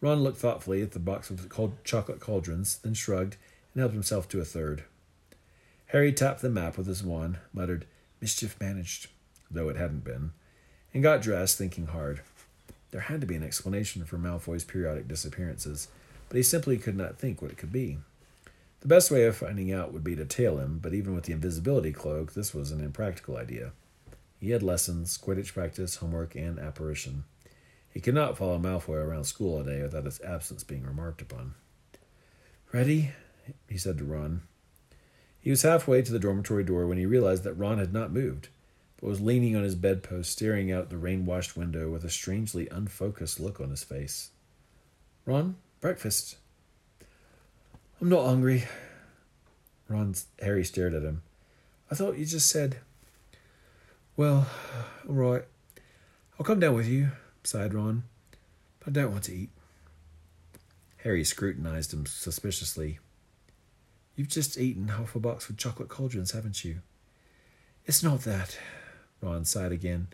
Ron 0.00 0.24
looked 0.24 0.38
thoughtfully 0.38 0.82
at 0.82 0.90
the 0.90 0.98
box 0.98 1.30
of 1.30 1.48
cold 1.48 1.76
chocolate 1.84 2.18
cauldrons, 2.18 2.78
then 2.78 2.94
shrugged 2.94 3.36
and 3.72 3.80
helped 3.80 3.94
himself 3.94 4.28
to 4.30 4.40
a 4.40 4.44
third. 4.44 4.82
Harry 5.86 6.12
tapped 6.12 6.42
the 6.42 6.50
map 6.50 6.76
with 6.76 6.88
his 6.88 7.04
wand, 7.04 7.38
muttered, 7.52 7.86
Mischief 8.20 8.60
managed, 8.60 9.10
though 9.48 9.68
it 9.68 9.76
hadn't 9.76 10.02
been, 10.02 10.32
and 10.92 11.04
got 11.04 11.22
dressed, 11.22 11.56
thinking 11.56 11.86
hard. 11.86 12.22
There 12.90 13.02
had 13.02 13.20
to 13.20 13.28
be 13.28 13.36
an 13.36 13.44
explanation 13.44 14.04
for 14.06 14.18
Malfoy's 14.18 14.64
periodic 14.64 15.06
disappearances, 15.06 15.86
but 16.28 16.36
he 16.36 16.42
simply 16.42 16.78
could 16.78 16.96
not 16.96 17.16
think 17.16 17.40
what 17.40 17.52
it 17.52 17.58
could 17.58 17.72
be. 17.72 17.98
The 18.82 18.88
best 18.88 19.12
way 19.12 19.26
of 19.26 19.36
finding 19.36 19.72
out 19.72 19.92
would 19.92 20.02
be 20.02 20.16
to 20.16 20.24
tail 20.24 20.58
him, 20.58 20.80
but 20.82 20.92
even 20.92 21.14
with 21.14 21.24
the 21.24 21.32
invisibility 21.32 21.92
cloak, 21.92 22.32
this 22.32 22.52
was 22.52 22.72
an 22.72 22.82
impractical 22.82 23.36
idea. 23.36 23.70
He 24.40 24.50
had 24.50 24.64
lessons, 24.64 25.16
Quidditch 25.16 25.54
practice, 25.54 25.94
homework, 25.96 26.34
and 26.34 26.58
apparition. 26.58 27.22
He 27.94 28.00
could 28.00 28.16
not 28.16 28.36
follow 28.36 28.58
Malfoy 28.58 28.96
around 28.96 29.22
school 29.22 29.58
all 29.58 29.62
day 29.62 29.82
without 29.82 30.04
his 30.04 30.20
absence 30.22 30.64
being 30.64 30.84
remarked 30.84 31.22
upon. 31.22 31.54
Ready? 32.72 33.12
he 33.68 33.78
said 33.78 33.98
to 33.98 34.04
Ron. 34.04 34.42
He 35.40 35.50
was 35.50 35.62
halfway 35.62 36.02
to 36.02 36.10
the 36.10 36.18
dormitory 36.18 36.64
door 36.64 36.88
when 36.88 36.98
he 36.98 37.06
realized 37.06 37.44
that 37.44 37.54
Ron 37.54 37.78
had 37.78 37.92
not 37.92 38.12
moved, 38.12 38.48
but 39.00 39.06
was 39.06 39.20
leaning 39.20 39.54
on 39.54 39.62
his 39.62 39.76
bedpost, 39.76 40.32
staring 40.32 40.72
out 40.72 40.90
the 40.90 40.98
rain 40.98 41.24
washed 41.24 41.56
window 41.56 41.88
with 41.88 42.02
a 42.02 42.10
strangely 42.10 42.68
unfocused 42.68 43.38
look 43.38 43.60
on 43.60 43.70
his 43.70 43.84
face. 43.84 44.30
Ron, 45.24 45.54
breakfast. 45.80 46.36
I'm 48.02 48.08
not 48.08 48.26
hungry. 48.26 48.64
Ron 49.88 50.16
Harry 50.40 50.64
stared 50.64 50.92
at 50.92 51.04
him. 51.04 51.22
I 51.88 51.94
thought 51.94 52.18
you 52.18 52.26
just 52.26 52.48
said. 52.48 52.78
Well, 54.16 54.48
all 55.08 55.14
right. 55.14 55.44
I'll 56.36 56.44
come 56.44 56.58
down 56.58 56.74
with 56.74 56.88
you 56.88 57.12
sighed 57.44 57.72
Ron. 57.72 58.02
But 58.80 58.88
I 58.88 58.90
don't 58.90 59.12
want 59.12 59.22
to 59.24 59.32
eat. 59.32 59.50
Harry 61.04 61.22
scrutinized 61.22 61.94
him 61.94 62.04
suspiciously. 62.04 62.98
You've 64.16 64.26
just 64.26 64.58
eaten 64.58 64.88
half 64.88 65.14
a 65.14 65.20
box 65.20 65.48
of 65.48 65.56
chocolate 65.56 65.88
cauldrons, 65.88 66.32
haven't 66.32 66.64
you? 66.64 66.80
It's 67.86 68.02
not 68.02 68.22
that. 68.22 68.58
Ron 69.20 69.44
sighed 69.44 69.70
again. 69.70 70.08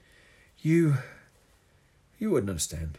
You. 0.59 0.99
You 2.19 2.33
wouldn't 2.33 2.51
understand. 2.51 2.99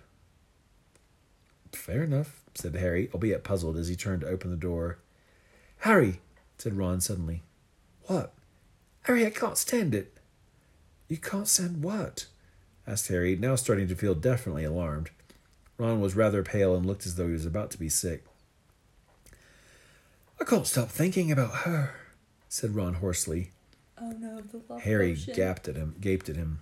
Fair 1.90 2.04
enough, 2.04 2.44
said 2.54 2.76
Harry, 2.76 3.10
albeit 3.16 3.44
puzzled 3.44 3.76
as 3.76 3.88
he 3.88 3.96
turned 3.96 4.22
to 4.22 4.28
open 4.28 4.52
the 4.52 4.56
door. 4.56 5.00
Harry, 5.80 6.22
said 6.60 6.78
Ron 6.78 7.02
suddenly. 7.02 7.42
What? 8.04 8.32
Harry, 9.02 9.26
I 9.26 9.32
can't 9.32 9.58
stand 9.58 9.96
it. 9.96 10.16
You 11.08 11.18
can't 11.18 11.48
stand 11.48 11.82
what? 11.82 12.28
asked 12.86 13.08
Harry, 13.08 13.36
now 13.36 13.56
starting 13.56 13.88
to 13.88 13.96
feel 13.96 14.14
definitely 14.14 14.66
alarmed. 14.66 15.10
Ron 15.80 16.00
was 16.00 16.16
rather 16.16 16.44
pale 16.44 16.76
and 16.76 16.86
looked 16.86 17.08
as 17.08 17.16
though 17.16 17.26
he 17.26 17.34
was 17.34 17.48
about 17.48 17.72
to 17.72 17.80
be 17.80 17.90
sick. 17.90 18.24
I 20.40 20.44
can't 20.44 20.68
stop 20.68 20.90
thinking 20.90 21.32
about 21.32 21.62
her, 21.62 21.96
said 22.50 22.76
Ron 22.76 22.96
hoarsely. 22.96 23.50
Oh 24.00 24.12
no, 24.12 24.42
the 24.42 24.62
love 24.70 24.84
Harry 24.84 25.14
potion. 25.16 25.34
gaped 25.34 25.68
at 25.68 25.76
him, 25.76 25.96
gaped 26.00 26.30
at 26.30 26.36
him. 26.36 26.60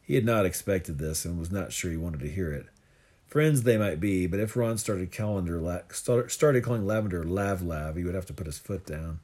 He 0.00 0.14
had 0.14 0.24
not 0.24 0.46
expected 0.46 0.98
this 0.98 1.24
and 1.24 1.36
was 1.36 1.50
not 1.50 1.72
sure 1.72 1.90
he 1.90 1.96
wanted 1.96 2.20
to 2.20 2.30
hear 2.30 2.52
it. 2.52 2.66
Friends 3.28 3.62
they 3.62 3.76
might 3.76 4.00
be, 4.00 4.26
but 4.26 4.40
if 4.40 4.56
Ron 4.56 4.78
started 4.78 5.12
calendar 5.12 5.60
la- 5.60 5.82
started 5.92 6.64
calling 6.64 6.86
Lavender 6.86 7.22
Lav 7.22 7.60
Lav, 7.60 7.96
he 7.96 8.04
would 8.04 8.14
have 8.14 8.26
to 8.26 8.32
put 8.32 8.46
his 8.46 8.58
foot 8.58 8.86
down. 8.86 9.20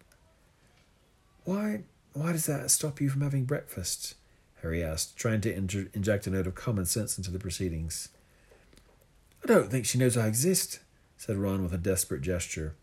Why 1.45 1.85
why 2.13 2.33
does 2.33 2.47
that 2.47 2.71
stop 2.71 3.01
you 3.01 3.09
from 3.09 3.23
having 3.23 3.45
breakfast? 3.45 4.15
Harry 4.63 4.85
asked, 4.85 5.17
trying 5.17 5.41
to 5.41 5.55
inter- 5.55 5.89
inject 5.95 6.27
a 6.27 6.31
note 6.31 6.47
of 6.47 6.55
common 6.55 6.85
sense 6.85 7.19
into 7.19 7.31
the 7.31 7.39
proceedings. 7.39 8.11
I 9.43 9.47
don't 9.47 9.71
think 9.71 9.85
she 9.85 9.99
knows 9.99 10.17
I 10.17 10.27
exist, 10.27 10.81
said 11.17 11.37
Ron 11.37 11.63
with 11.63 11.75
a 11.75 11.79
desperate 11.79 12.23
gesture. 12.23 12.75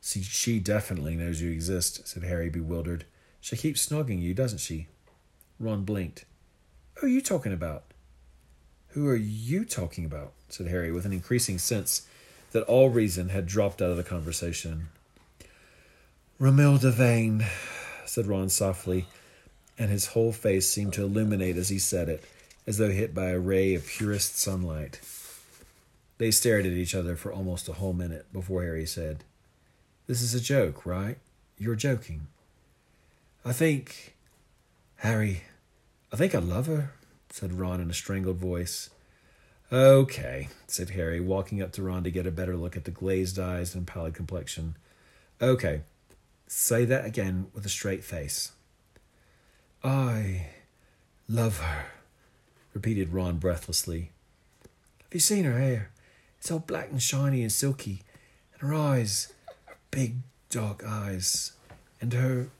See, 0.00 0.22
she 0.22 0.58
definitely 0.58 1.16
knows 1.16 1.40
you 1.40 1.50
exist, 1.50 2.08
said 2.08 2.24
Harry, 2.24 2.50
bewildered. 2.50 3.04
She 3.40 3.56
keeps 3.56 3.86
snogging 3.86 4.20
you, 4.20 4.34
doesn't 4.34 4.58
she? 4.58 4.88
Ron 5.60 5.84
blinked. 5.84 6.24
Who 6.96 7.06
are 7.06 7.10
you 7.10 7.20
talking 7.20 7.52
about? 7.52 7.91
Who 8.92 9.08
are 9.08 9.16
you 9.16 9.64
talking 9.64 10.04
about? 10.04 10.32
said 10.50 10.66
Harry, 10.66 10.92
with 10.92 11.06
an 11.06 11.14
increasing 11.14 11.58
sense 11.58 12.06
that 12.50 12.64
all 12.64 12.90
reason 12.90 13.30
had 13.30 13.46
dropped 13.46 13.80
out 13.80 13.90
of 13.90 13.96
the 13.96 14.02
conversation. 14.02 14.88
Romilda 16.38 16.92
Vane, 16.92 17.46
said 18.04 18.26
Ron 18.26 18.50
softly, 18.50 19.06
and 19.78 19.90
his 19.90 20.08
whole 20.08 20.32
face 20.32 20.68
seemed 20.68 20.92
to 20.92 21.04
illuminate 21.04 21.56
as 21.56 21.70
he 21.70 21.78
said 21.78 22.10
it, 22.10 22.22
as 22.66 22.76
though 22.76 22.90
hit 22.90 23.14
by 23.14 23.30
a 23.30 23.38
ray 23.38 23.74
of 23.74 23.86
purest 23.86 24.38
sunlight. 24.38 25.00
They 26.18 26.30
stared 26.30 26.66
at 26.66 26.72
each 26.72 26.94
other 26.94 27.16
for 27.16 27.32
almost 27.32 27.70
a 27.70 27.74
whole 27.74 27.94
minute 27.94 28.30
before 28.30 28.62
Harry 28.62 28.84
said, 28.84 29.24
This 30.06 30.20
is 30.20 30.34
a 30.34 30.40
joke, 30.40 30.84
right? 30.84 31.16
You're 31.56 31.76
joking. 31.76 32.26
I 33.42 33.52
think, 33.54 34.14
Harry, 34.96 35.44
I 36.12 36.16
think 36.16 36.34
I 36.34 36.38
love 36.38 36.66
her, 36.66 36.92
said 37.32 37.58
Ron 37.58 37.80
in 37.80 37.90
a 37.90 37.94
strangled 37.94 38.36
voice. 38.36 38.90
Okay, 39.72 40.48
said 40.66 40.90
Harry, 40.90 41.18
walking 41.18 41.62
up 41.62 41.72
to 41.72 41.82
Ron 41.82 42.04
to 42.04 42.10
get 42.10 42.26
a 42.26 42.30
better 42.30 42.56
look 42.56 42.76
at 42.76 42.84
the 42.84 42.90
glazed 42.90 43.38
eyes 43.38 43.74
and 43.74 43.86
pallid 43.86 44.12
complexion. 44.12 44.76
Okay, 45.40 45.80
say 46.46 46.84
that 46.84 47.06
again 47.06 47.46
with 47.54 47.64
a 47.64 47.70
straight 47.70 48.04
face. 48.04 48.52
I 49.82 50.48
love 51.26 51.60
her, 51.60 51.86
repeated 52.74 53.14
Ron 53.14 53.38
breathlessly. 53.38 54.10
Have 55.04 55.14
you 55.14 55.20
seen 55.20 55.44
her 55.44 55.58
hair? 55.58 55.90
It's 56.38 56.50
all 56.50 56.58
black 56.58 56.90
and 56.90 57.02
shiny 57.02 57.40
and 57.40 57.50
silky, 57.50 58.02
and 58.52 58.68
her 58.68 58.74
eyes, 58.74 59.32
her 59.64 59.76
big 59.90 60.16
dark 60.50 60.84
eyes, 60.86 61.52
and 61.98 62.12
her. 62.12 62.50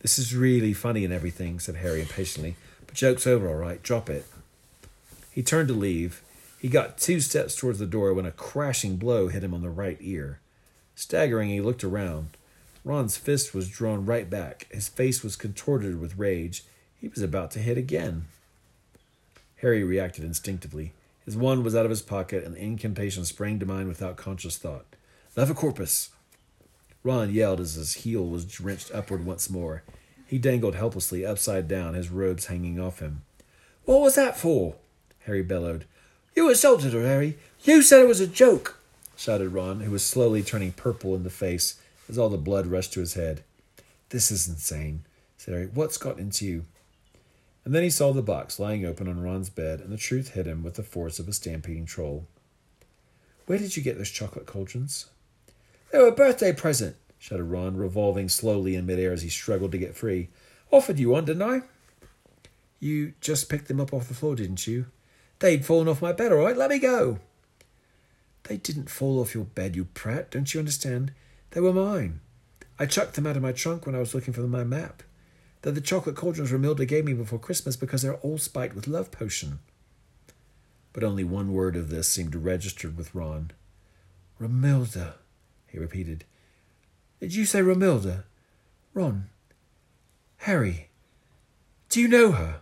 This 0.00 0.18
is 0.18 0.36
really 0.36 0.74
funny 0.74 1.06
and 1.06 1.14
everything, 1.14 1.58
said 1.58 1.76
Harry 1.76 2.02
impatiently, 2.02 2.56
but 2.88 2.96
joke's 2.96 3.26
over, 3.26 3.48
all 3.48 3.54
right. 3.54 3.80
Drop 3.82 4.10
it. 4.10 4.26
He 5.30 5.44
turned 5.44 5.68
to 5.68 5.74
leave. 5.74 6.22
He 6.60 6.68
got 6.68 6.98
two 6.98 7.20
steps 7.20 7.54
towards 7.54 7.78
the 7.78 7.86
door 7.86 8.12
when 8.12 8.26
a 8.26 8.32
crashing 8.32 8.96
blow 8.96 9.28
hit 9.28 9.44
him 9.44 9.54
on 9.54 9.62
the 9.62 9.70
right 9.70 9.98
ear. 10.00 10.40
Staggering, 10.96 11.50
he 11.50 11.60
looked 11.60 11.84
around. 11.84 12.30
Ron's 12.84 13.16
fist 13.16 13.54
was 13.54 13.68
drawn 13.68 14.04
right 14.04 14.28
back. 14.28 14.66
His 14.72 14.88
face 14.88 15.22
was 15.22 15.36
contorted 15.36 16.00
with 16.00 16.18
rage. 16.18 16.64
He 17.00 17.06
was 17.06 17.22
about 17.22 17.52
to 17.52 17.60
hit 17.60 17.78
again. 17.78 18.24
Harry 19.56 19.84
reacted 19.84 20.24
instinctively. 20.24 20.92
His 21.24 21.36
wand 21.36 21.62
was 21.62 21.76
out 21.76 21.84
of 21.84 21.90
his 21.90 22.02
pocket, 22.02 22.42
and 22.42 22.54
the 22.54 22.60
incantation 22.60 23.24
sprang 23.24 23.58
to 23.60 23.66
mind 23.66 23.86
without 23.86 24.16
conscious 24.16 24.56
thought. 24.56 24.86
Levicorpus! 25.36 26.08
Ron 27.04 27.32
yelled 27.32 27.60
as 27.60 27.74
his 27.74 27.94
heel 27.94 28.26
was 28.26 28.60
wrenched 28.60 28.90
upward 28.92 29.24
once 29.24 29.48
more. 29.48 29.82
He 30.28 30.38
dangled 30.38 30.74
helplessly 30.74 31.24
upside 31.24 31.66
down, 31.66 31.94
his 31.94 32.10
robes 32.10 32.46
hanging 32.46 32.78
off 32.78 33.00
him. 33.00 33.22
What 33.86 34.02
was 34.02 34.14
that 34.16 34.36
for? 34.36 34.76
Harry 35.24 35.42
bellowed. 35.42 35.86
You 36.36 36.50
assaulted 36.50 36.92
her, 36.92 37.06
Harry. 37.06 37.38
You 37.64 37.80
said 37.80 38.00
it 38.00 38.08
was 38.08 38.20
a 38.20 38.26
joke, 38.26 38.78
shouted 39.16 39.48
Ron, 39.48 39.80
who 39.80 39.90
was 39.90 40.04
slowly 40.04 40.42
turning 40.42 40.72
purple 40.72 41.14
in 41.16 41.24
the 41.24 41.30
face 41.30 41.80
as 42.10 42.18
all 42.18 42.28
the 42.28 42.36
blood 42.36 42.66
rushed 42.66 42.92
to 42.92 43.00
his 43.00 43.14
head. 43.14 43.42
This 44.10 44.30
is 44.30 44.46
insane, 44.46 45.04
said 45.38 45.54
Harry. 45.54 45.70
What's 45.72 45.96
got 45.96 46.18
into 46.18 46.44
you? 46.44 46.66
And 47.64 47.74
then 47.74 47.82
he 47.82 47.90
saw 47.90 48.12
the 48.12 48.22
box 48.22 48.60
lying 48.60 48.84
open 48.84 49.08
on 49.08 49.22
Ron's 49.22 49.50
bed, 49.50 49.80
and 49.80 49.90
the 49.90 49.96
truth 49.96 50.34
hit 50.34 50.46
him 50.46 50.62
with 50.62 50.74
the 50.74 50.82
force 50.82 51.18
of 51.18 51.26
a 51.26 51.32
stampeding 51.32 51.86
troll. 51.86 52.26
Where 53.46 53.58
did 53.58 53.78
you 53.78 53.82
get 53.82 53.96
those 53.96 54.10
chocolate 54.10 54.46
cauldrons? 54.46 55.06
They 55.90 55.98
were 55.98 56.08
a 56.08 56.12
birthday 56.12 56.52
present, 56.52 56.96
shouted 57.18 57.44
Ron, 57.44 57.76
revolving 57.76 58.28
slowly 58.28 58.74
in 58.74 58.86
midair 58.86 59.12
as 59.12 59.22
he 59.22 59.28
struggled 59.28 59.72
to 59.72 59.78
get 59.78 59.96
free. 59.96 60.28
Offered 60.70 60.98
you 60.98 61.10
one, 61.10 61.24
didn't 61.24 61.42
I? 61.42 61.62
You 62.80 63.14
just 63.20 63.48
picked 63.48 63.68
them 63.68 63.80
up 63.80 63.92
off 63.92 64.08
the 64.08 64.14
floor, 64.14 64.36
didn't 64.36 64.66
you? 64.66 64.86
They'd 65.40 65.64
fallen 65.64 65.88
off 65.88 66.02
my 66.02 66.12
bed, 66.12 66.32
all 66.32 66.38
right. 66.38 66.56
Let 66.56 66.70
me 66.70 66.78
go. 66.78 67.18
They 68.44 68.56
didn't 68.56 68.90
fall 68.90 69.20
off 69.20 69.34
your 69.34 69.44
bed, 69.44 69.76
you 69.76 69.84
prat. 69.84 70.30
Don't 70.30 70.52
you 70.52 70.60
understand? 70.60 71.12
They 71.50 71.60
were 71.60 71.72
mine. 71.72 72.20
I 72.78 72.86
chucked 72.86 73.14
them 73.14 73.26
out 73.26 73.36
of 73.36 73.42
my 73.42 73.52
trunk 73.52 73.84
when 73.86 73.94
I 73.94 73.98
was 73.98 74.14
looking 74.14 74.32
for 74.32 74.42
my 74.42 74.64
map. 74.64 75.02
They're 75.62 75.72
the 75.72 75.80
chocolate 75.80 76.16
cauldrons 76.16 76.52
Romilda 76.52 76.86
gave 76.86 77.04
me 77.04 77.12
before 77.12 77.38
Christmas 77.38 77.76
because 77.76 78.02
they're 78.02 78.14
all 78.16 78.38
spiked 78.38 78.76
with 78.76 78.86
love 78.86 79.10
potion. 79.10 79.58
But 80.92 81.02
only 81.02 81.24
one 81.24 81.52
word 81.52 81.76
of 81.76 81.90
this 81.90 82.08
seemed 82.08 82.34
registered 82.34 82.96
with 82.96 83.14
Ron. 83.14 83.50
Romilda, 84.40 85.14
he 85.66 85.78
repeated. 85.78 86.24
Did 87.20 87.34
you 87.34 87.44
say 87.44 87.60
Romilda? 87.60 88.24
Ron. 88.94 89.28
Harry. 90.38 90.88
Do 91.88 92.00
you 92.00 92.06
know 92.06 92.32
her? 92.32 92.60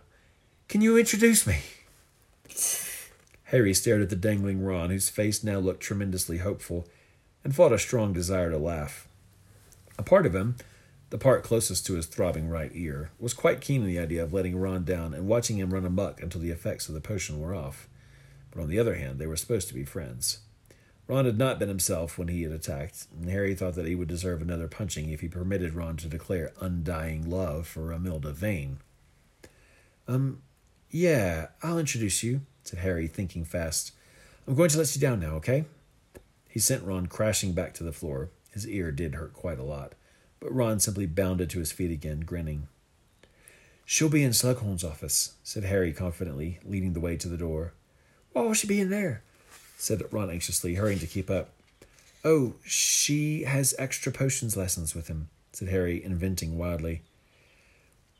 Can 0.67 0.81
you 0.81 0.97
introduce 0.97 1.45
me? 1.45 1.59
Harry 3.45 3.73
stared 3.73 4.01
at 4.01 4.09
the 4.09 4.15
dangling 4.15 4.63
Ron, 4.63 4.89
whose 4.89 5.09
face 5.09 5.43
now 5.43 5.59
looked 5.59 5.81
tremendously 5.81 6.39
hopeful, 6.39 6.87
and 7.43 7.55
fought 7.55 7.71
a 7.71 7.79
strong 7.79 8.13
desire 8.13 8.49
to 8.49 8.57
laugh. 8.57 9.07
A 9.97 10.03
part 10.03 10.25
of 10.25 10.35
him, 10.35 10.55
the 11.11 11.17
part 11.17 11.43
closest 11.43 11.85
to 11.85 11.93
his 11.93 12.07
throbbing 12.07 12.49
right 12.49 12.71
ear, 12.73 13.11
was 13.19 13.33
quite 13.33 13.61
keen 13.61 13.81
on 13.81 13.87
the 13.87 13.99
idea 13.99 14.23
of 14.23 14.33
letting 14.33 14.57
Ron 14.57 14.83
down 14.83 15.13
and 15.13 15.27
watching 15.27 15.57
him 15.57 15.73
run 15.73 15.85
amuck 15.85 16.21
until 16.21 16.41
the 16.41 16.51
effects 16.51 16.89
of 16.89 16.95
the 16.95 17.01
potion 17.01 17.39
were 17.39 17.55
off. 17.55 17.87
But 18.51 18.61
on 18.61 18.69
the 18.69 18.79
other 18.79 18.95
hand, 18.95 19.19
they 19.19 19.27
were 19.27 19.37
supposed 19.37 19.67
to 19.67 19.73
be 19.73 19.85
friends. 19.85 20.39
Ron 21.07 21.25
had 21.25 21.37
not 21.37 21.57
been 21.57 21.69
himself 21.69 22.17
when 22.17 22.27
he 22.27 22.43
had 22.43 22.51
attacked, 22.51 23.07
and 23.17 23.29
Harry 23.29 23.55
thought 23.55 23.75
that 23.75 23.85
he 23.85 23.95
would 23.95 24.09
deserve 24.09 24.41
another 24.41 24.67
punching 24.67 25.09
if 25.09 25.21
he 25.21 25.29
permitted 25.29 25.73
Ron 25.73 25.95
to 25.97 26.07
declare 26.07 26.51
undying 26.59 27.29
love 27.29 27.65
for 27.65 27.81
Romilda 27.81 28.33
Vane. 28.33 28.79
Um, 30.07 30.41
yeah, 30.89 31.47
I'll 31.63 31.79
introduce 31.79 32.23
you, 32.23 32.41
said 32.63 32.79
Harry, 32.79 33.07
thinking 33.07 33.45
fast. 33.45 33.93
I'm 34.45 34.55
going 34.55 34.69
to 34.69 34.77
let 34.77 34.93
you 34.95 35.01
down 35.01 35.21
now, 35.21 35.35
okay? 35.35 35.65
He 36.49 36.59
sent 36.59 36.83
Ron 36.83 37.07
crashing 37.07 37.53
back 37.53 37.73
to 37.75 37.83
the 37.83 37.93
floor. 37.93 38.29
His 38.51 38.67
ear 38.67 38.91
did 38.91 39.15
hurt 39.15 39.33
quite 39.33 39.59
a 39.59 39.63
lot, 39.63 39.93
but 40.39 40.53
Ron 40.53 40.79
simply 40.79 41.05
bounded 41.05 41.49
to 41.51 41.59
his 41.59 41.71
feet 41.71 41.91
again, 41.91 42.21
grinning. 42.21 42.67
She'll 43.85 44.09
be 44.09 44.23
in 44.23 44.31
Slughorn's 44.31 44.83
office, 44.83 45.35
said 45.43 45.63
Harry 45.63 45.93
confidently, 45.93 46.59
leading 46.65 46.91
the 46.91 46.99
way 46.99 47.15
to 47.15 47.29
the 47.29 47.37
door. 47.37 47.73
Why 48.33 48.41
will 48.41 48.53
she 48.53 48.67
be 48.67 48.81
in 48.81 48.89
there? 48.89 49.23
Said 49.77 50.01
Ron 50.11 50.29
anxiously, 50.29 50.75
hurrying 50.75 50.99
to 50.99 51.07
keep 51.07 51.29
up. 51.29 51.51
Oh, 52.25 52.55
she 52.65 53.43
has 53.43 53.75
extra 53.77 54.11
potions 54.11 54.57
lessons 54.57 54.95
with 54.95 55.07
him, 55.07 55.29
said 55.53 55.69
Harry, 55.69 56.03
inventing 56.03 56.57
wildly. 56.57 57.03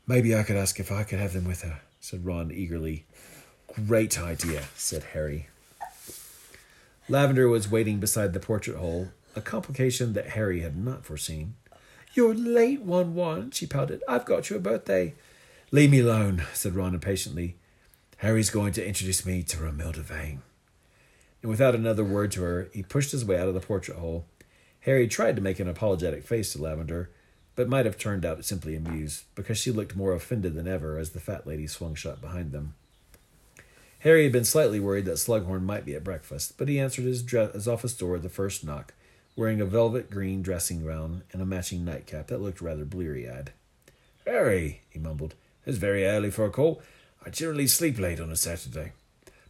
Maybe 0.06 0.34
I 0.34 0.44
could 0.44 0.56
ask 0.56 0.80
if 0.80 0.90
I 0.90 1.02
could 1.02 1.18
have 1.18 1.34
them 1.34 1.44
with 1.44 1.62
her, 1.62 1.80
said 2.00 2.24
Ron 2.24 2.50
eagerly. 2.50 3.04
Great 3.86 4.18
idea, 4.18 4.64
said 4.76 5.02
Harry. 5.12 5.48
Lavender 7.08 7.48
was 7.48 7.70
waiting 7.70 7.98
beside 7.98 8.32
the 8.32 8.40
portrait 8.40 8.78
hole, 8.78 9.08
a 9.34 9.40
complication 9.40 10.12
that 10.12 10.30
Harry 10.30 10.60
had 10.60 10.76
not 10.76 11.04
foreseen. 11.04 11.54
You're 12.14 12.34
late, 12.34 12.82
Won-Won, 12.82 13.50
she 13.50 13.66
pouted. 13.66 14.02
I've 14.08 14.24
got 14.24 14.48
you 14.48 14.56
a 14.56 14.60
birthday. 14.60 15.14
Leave 15.70 15.90
me 15.90 16.00
alone, 16.00 16.44
said 16.54 16.74
Ron 16.74 16.94
impatiently. 16.94 17.56
Harry's 18.18 18.50
going 18.50 18.72
to 18.72 18.86
introduce 18.86 19.26
me 19.26 19.42
to 19.42 19.58
Romilda 19.58 20.02
Vane. 20.02 20.42
And 21.42 21.50
without 21.50 21.74
another 21.74 22.04
word 22.04 22.32
to 22.32 22.42
her, 22.42 22.68
he 22.72 22.82
pushed 22.82 23.12
his 23.12 23.24
way 23.24 23.38
out 23.38 23.48
of 23.48 23.54
the 23.54 23.60
portrait 23.60 23.98
hole. 23.98 24.26
Harry 24.80 25.06
tried 25.06 25.36
to 25.36 25.42
make 25.42 25.60
an 25.60 25.68
apologetic 25.68 26.24
face 26.24 26.52
to 26.52 26.62
Lavender, 26.62 27.10
but 27.54 27.68
might 27.68 27.86
have 27.86 27.98
turned 27.98 28.24
out 28.24 28.44
simply 28.44 28.74
amused, 28.76 29.24
because 29.34 29.58
she 29.58 29.70
looked 29.70 29.96
more 29.96 30.12
offended 30.12 30.54
than 30.54 30.68
ever 30.68 30.98
as 30.98 31.10
the 31.10 31.20
fat 31.20 31.46
lady 31.46 31.66
swung 31.66 31.94
shut 31.94 32.20
behind 32.20 32.52
them. 32.52 32.74
Harry 34.00 34.22
had 34.24 34.32
been 34.32 34.44
slightly 34.44 34.78
worried 34.78 35.04
that 35.06 35.18
Slughorn 35.18 35.62
might 35.62 35.84
be 35.84 35.94
at 35.94 36.04
breakfast, 36.04 36.56
but 36.56 36.68
he 36.68 36.78
answered 36.78 37.04
his, 37.04 37.22
dre- 37.22 37.50
his 37.52 37.66
office 37.66 37.94
door 37.94 38.16
at 38.16 38.22
the 38.22 38.28
first 38.28 38.64
knock, 38.64 38.94
wearing 39.34 39.60
a 39.60 39.66
velvet 39.66 40.08
green 40.08 40.40
dressing 40.40 40.86
gown 40.86 41.24
and 41.32 41.42
a 41.42 41.46
matching 41.46 41.84
nightcap 41.84 42.28
that 42.28 42.40
looked 42.40 42.60
rather 42.60 42.84
bleary 42.84 43.28
eyed. 43.28 43.52
Harry, 44.24 44.82
he 44.88 44.98
mumbled, 44.98 45.34
it's 45.66 45.78
very 45.78 46.06
early 46.06 46.30
for 46.30 46.44
a 46.44 46.50
call. 46.50 46.80
I 47.26 47.30
generally 47.30 47.66
sleep 47.66 47.98
late 47.98 48.20
on 48.20 48.30
a 48.30 48.36
Saturday. 48.36 48.92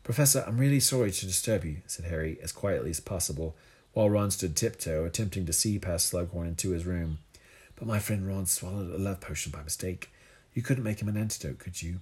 Professor, 0.08 0.42
I'm 0.46 0.56
really 0.56 0.80
sorry 0.80 1.10
to 1.10 1.26
disturb 1.26 1.66
you, 1.66 1.82
said 1.86 2.06
Harry, 2.06 2.38
as 2.42 2.50
quietly 2.50 2.88
as 2.88 2.98
possible, 2.98 3.54
while 3.92 4.08
Ron 4.08 4.30
stood 4.30 4.56
tiptoe, 4.56 5.04
attempting 5.04 5.44
to 5.44 5.52
see 5.52 5.78
past 5.78 6.10
Slughorn 6.10 6.48
into 6.48 6.70
his 6.70 6.86
room. 6.86 7.18
But 7.76 7.88
my 7.88 7.98
friend 7.98 8.26
Ron 8.26 8.46
swallowed 8.46 8.90
a 8.90 8.96
love 8.96 9.20
potion 9.20 9.52
by 9.52 9.62
mistake. 9.62 10.10
You 10.54 10.62
couldn't 10.62 10.82
make 10.82 11.02
him 11.02 11.10
an 11.10 11.18
antidote, 11.18 11.58
could 11.58 11.82
you? 11.82 12.00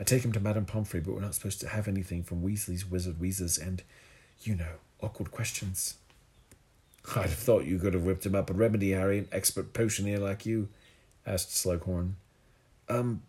I 0.00 0.02
take 0.02 0.24
him 0.24 0.32
to 0.32 0.40
Madame 0.40 0.64
Pomfrey, 0.64 0.98
but 0.98 1.14
we're 1.14 1.20
not 1.20 1.36
supposed 1.36 1.60
to 1.60 1.68
have 1.68 1.86
anything 1.86 2.24
from 2.24 2.42
Weasley's 2.42 2.90
Wizard 2.90 3.20
Wheezers 3.20 3.56
and, 3.56 3.84
you 4.42 4.56
know, 4.56 4.72
awkward 5.00 5.30
questions. 5.30 5.94
I'd 7.14 7.30
have 7.30 7.34
thought 7.34 7.66
you 7.66 7.78
could 7.78 7.94
have 7.94 8.02
whipped 8.02 8.26
him 8.26 8.34
up 8.34 8.50
a 8.50 8.52
remedy, 8.52 8.90
Harry, 8.90 9.18
an 9.18 9.28
expert 9.30 9.72
potioneer 9.72 10.18
like 10.18 10.44
you, 10.44 10.70
asked 11.24 11.50
Slughorn. 11.50 12.14
Um, 12.88 13.22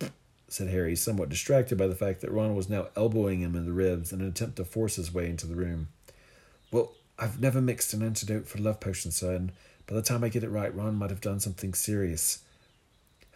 said 0.48 0.68
Harry, 0.68 0.94
somewhat 0.94 1.28
distracted 1.28 1.76
by 1.76 1.86
the 1.86 1.94
fact 1.94 2.20
that 2.20 2.30
Ron 2.30 2.54
was 2.54 2.68
now 2.68 2.88
elbowing 2.96 3.40
him 3.40 3.56
in 3.56 3.66
the 3.66 3.72
ribs 3.72 4.12
in 4.12 4.20
an 4.20 4.28
attempt 4.28 4.56
to 4.56 4.64
force 4.64 4.96
his 4.96 5.12
way 5.12 5.28
into 5.28 5.46
the 5.46 5.56
room. 5.56 5.88
Well, 6.70 6.92
I've 7.18 7.40
never 7.40 7.60
mixed 7.60 7.94
an 7.94 8.02
antidote 8.02 8.46
for 8.46 8.58
love 8.58 8.78
potion, 8.80 9.10
sir, 9.10 9.34
and 9.34 9.52
by 9.86 9.94
the 9.94 10.02
time 10.02 10.22
I 10.22 10.28
get 10.28 10.44
it 10.44 10.50
right, 10.50 10.74
Ron 10.74 10.96
might 10.96 11.10
have 11.10 11.20
done 11.20 11.40
something 11.40 11.74
serious. 11.74 12.40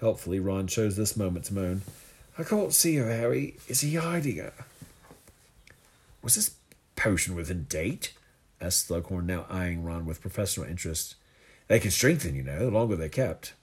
Helpfully, 0.00 0.40
Ron 0.40 0.66
chose 0.66 0.96
this 0.96 1.16
moment 1.16 1.46
to 1.46 1.54
moan. 1.54 1.82
I 2.38 2.42
can't 2.42 2.72
see 2.72 2.96
her, 2.96 3.10
Harry. 3.10 3.56
Is 3.68 3.80
he 3.80 3.94
hiding 3.96 4.36
her? 4.36 4.52
Was 6.22 6.34
this 6.34 6.54
potion 6.96 7.34
within 7.34 7.64
date? 7.64 8.12
asked 8.60 8.88
Slughorn, 8.88 9.24
now 9.24 9.46
eyeing 9.48 9.82
Ron 9.84 10.06
with 10.06 10.20
professional 10.20 10.66
interest. 10.66 11.16
They 11.68 11.80
can 11.80 11.90
strengthen, 11.90 12.34
you 12.34 12.42
know, 12.42 12.58
the 12.58 12.70
longer 12.70 12.96
they're 12.96 13.08
kept. 13.08 13.54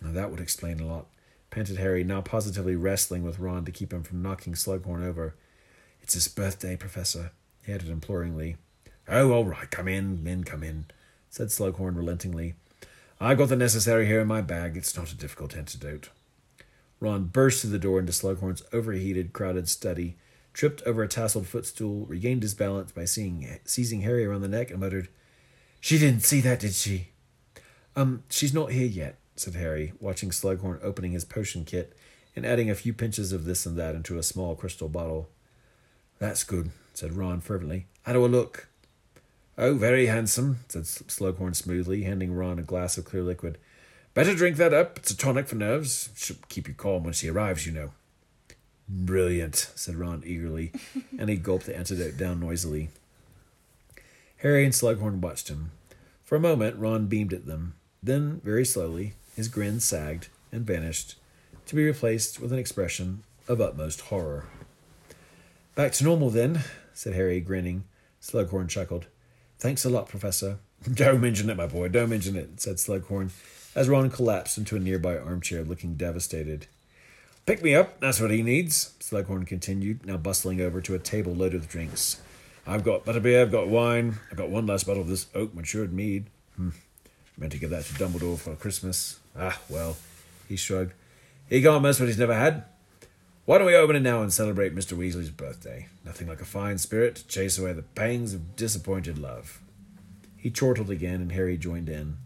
Now, 0.00 0.12
that 0.12 0.30
would 0.30 0.40
explain 0.40 0.80
a 0.80 0.86
lot, 0.86 1.06
panted 1.52 1.76
Harry, 1.76 2.02
now 2.02 2.22
positively 2.22 2.74
wrestling 2.74 3.22
with 3.22 3.38
Ron 3.38 3.64
to 3.66 3.70
keep 3.70 3.92
him 3.92 4.02
from 4.02 4.22
knocking 4.22 4.54
Slughorn 4.54 5.06
over. 5.06 5.36
It's 6.00 6.14
his 6.14 6.26
birthday, 6.26 6.76
Professor, 6.76 7.30
he 7.64 7.72
added 7.72 7.90
imploringly. 7.90 8.56
Oh, 9.06 9.32
all 9.32 9.44
right, 9.44 9.70
come 9.70 9.86
in, 9.86 10.24
men, 10.24 10.44
come 10.44 10.62
in, 10.62 10.86
said 11.28 11.48
Slughorn 11.48 11.94
relentingly. 11.94 12.54
I've 13.20 13.38
got 13.38 13.50
the 13.50 13.56
necessary 13.56 14.06
here 14.06 14.20
in 14.20 14.26
my 14.26 14.40
bag. 14.40 14.76
It's 14.76 14.96
not 14.96 15.12
a 15.12 15.16
difficult 15.16 15.54
antidote. 15.54 16.08
Ron 16.98 17.24
burst 17.24 17.60
through 17.60 17.70
the 17.70 17.78
door 17.78 18.00
into 18.00 18.12
Slughorn's 18.12 18.62
overheated, 18.72 19.34
crowded 19.34 19.68
study, 19.68 20.16
tripped 20.54 20.82
over 20.86 21.02
a 21.02 21.08
tasseled 21.08 21.46
footstool, 21.46 22.06
regained 22.06 22.42
his 22.42 22.54
balance 22.54 22.92
by 22.92 23.04
seeing, 23.04 23.58
seizing 23.64 24.00
Harry 24.00 24.24
around 24.24 24.40
the 24.40 24.48
neck, 24.48 24.70
and 24.70 24.80
muttered, 24.80 25.08
She 25.80 25.98
didn't 25.98 26.22
see 26.22 26.40
that, 26.40 26.60
did 26.60 26.72
she? 26.72 27.08
Um, 27.94 28.24
she's 28.30 28.54
not 28.54 28.72
here 28.72 28.86
yet, 28.86 29.18
said 29.36 29.54
Harry, 29.54 29.92
watching 30.00 30.30
Slughorn 30.30 30.78
opening 30.82 31.12
his 31.12 31.24
potion 31.24 31.64
kit 31.64 31.96
and 32.34 32.46
adding 32.46 32.70
a 32.70 32.74
few 32.74 32.92
pinches 32.92 33.32
of 33.32 33.44
this 33.44 33.66
and 33.66 33.76
that 33.76 33.94
into 33.94 34.18
a 34.18 34.22
small 34.22 34.54
crystal 34.54 34.88
bottle. 34.88 35.28
That's 36.18 36.44
good, 36.44 36.70
said 36.94 37.14
Ron 37.14 37.40
fervently. 37.40 37.86
How 38.02 38.12
do 38.12 38.24
I 38.24 38.28
look? 38.28 38.68
Oh, 39.58 39.74
very 39.74 40.06
handsome, 40.06 40.60
said 40.68 40.84
Slughorn 40.84 41.54
smoothly, 41.54 42.04
handing 42.04 42.34
Ron 42.34 42.58
a 42.58 42.62
glass 42.62 42.96
of 42.96 43.04
clear 43.04 43.22
liquid. 43.22 43.58
Better 44.14 44.34
drink 44.34 44.56
that 44.56 44.74
up. 44.74 44.98
It's 44.98 45.10
a 45.10 45.16
tonic 45.16 45.46
for 45.46 45.56
nerves. 45.56 46.10
Should 46.16 46.48
keep 46.48 46.68
you 46.68 46.74
calm 46.74 47.04
when 47.04 47.12
she 47.12 47.28
arrives, 47.28 47.66
you 47.66 47.72
know. 47.72 47.90
Brilliant, 48.88 49.70
said 49.74 49.94
Ron 49.94 50.22
eagerly, 50.26 50.72
and 51.18 51.30
he 51.30 51.36
gulped 51.36 51.66
the 51.66 51.76
antidote 51.76 52.16
down 52.16 52.40
noisily. 52.40 52.90
Harry 54.38 54.64
and 54.64 54.74
Slughorn 54.74 55.20
watched 55.20 55.48
him. 55.48 55.70
For 56.24 56.36
a 56.36 56.40
moment, 56.40 56.78
Ron 56.78 57.06
beamed 57.06 57.32
at 57.32 57.46
them. 57.46 57.74
Then, 58.02 58.40
very 58.42 58.64
slowly, 58.64 59.14
his 59.34 59.48
grin 59.48 59.80
sagged 59.80 60.28
and 60.50 60.66
vanished, 60.66 61.16
to 61.66 61.74
be 61.74 61.84
replaced 61.84 62.40
with 62.40 62.52
an 62.52 62.58
expression 62.58 63.22
of 63.48 63.60
utmost 63.60 64.02
horror. 64.02 64.46
Back 65.74 65.92
to 65.92 66.04
normal, 66.04 66.30
then, 66.30 66.60
said 66.92 67.14
Harry, 67.14 67.40
grinning. 67.40 67.84
Slughorn 68.20 68.68
chuckled. 68.68 69.06
Thanks 69.58 69.84
a 69.84 69.90
lot, 69.90 70.08
Professor. 70.08 70.58
Don't 70.94 71.20
mention 71.20 71.48
it, 71.48 71.56
my 71.56 71.66
boy, 71.66 71.88
don't 71.88 72.10
mention 72.10 72.34
it, 72.34 72.60
said 72.60 72.76
Slughorn, 72.76 73.30
as 73.76 73.88
Ron 73.88 74.10
collapsed 74.10 74.58
into 74.58 74.74
a 74.74 74.80
nearby 74.80 75.16
armchair, 75.16 75.62
looking 75.62 75.94
devastated. 75.94 76.66
Pick 77.46 77.62
me 77.62 77.74
up, 77.74 78.00
that's 78.00 78.20
what 78.20 78.32
he 78.32 78.42
needs, 78.42 78.94
Slughorn 78.98 79.46
continued, 79.46 80.04
now 80.04 80.16
bustling 80.16 80.60
over 80.60 80.80
to 80.80 80.96
a 80.96 80.98
table 80.98 81.34
loaded 81.34 81.60
with 81.60 81.70
drinks. 81.70 82.20
I've 82.66 82.82
got 82.82 83.04
butterbeer, 83.04 83.42
I've 83.42 83.52
got 83.52 83.68
wine, 83.68 84.18
I've 84.30 84.36
got 84.36 84.50
one 84.50 84.66
last 84.66 84.86
bottle 84.86 85.02
of 85.02 85.08
this 85.08 85.26
oak 85.34 85.54
matured 85.54 85.92
mead. 85.92 86.26
Hmm. 86.56 86.68
Meant 87.36 87.52
to 87.52 87.58
give 87.58 87.70
that 87.70 87.84
to 87.84 87.94
Dumbledore 87.94 88.38
for 88.38 88.54
Christmas. 88.54 89.20
Ah, 89.36 89.58
well, 89.68 89.96
he 90.48 90.56
shrugged. 90.56 90.92
He 91.48 91.62
can't 91.62 91.82
what 91.82 91.96
he's 91.96 92.18
never 92.18 92.34
had. 92.34 92.64
Why 93.44 93.58
don't 93.58 93.66
we 93.66 93.74
open 93.74 93.96
it 93.96 94.00
now 94.00 94.22
and 94.22 94.32
celebrate 94.32 94.74
Mr. 94.74 94.96
Weasley's 94.96 95.30
birthday? 95.30 95.88
Nothing 96.04 96.28
like 96.28 96.40
a 96.40 96.44
fine 96.44 96.78
spirit 96.78 97.16
to 97.16 97.26
chase 97.26 97.58
away 97.58 97.72
the 97.72 97.82
pangs 97.82 98.34
of 98.34 98.54
disappointed 98.54 99.18
love. 99.18 99.60
He 100.36 100.50
chortled 100.50 100.90
again, 100.90 101.20
and 101.20 101.32
Harry 101.32 101.56
joined 101.56 101.88
in. 101.88 102.18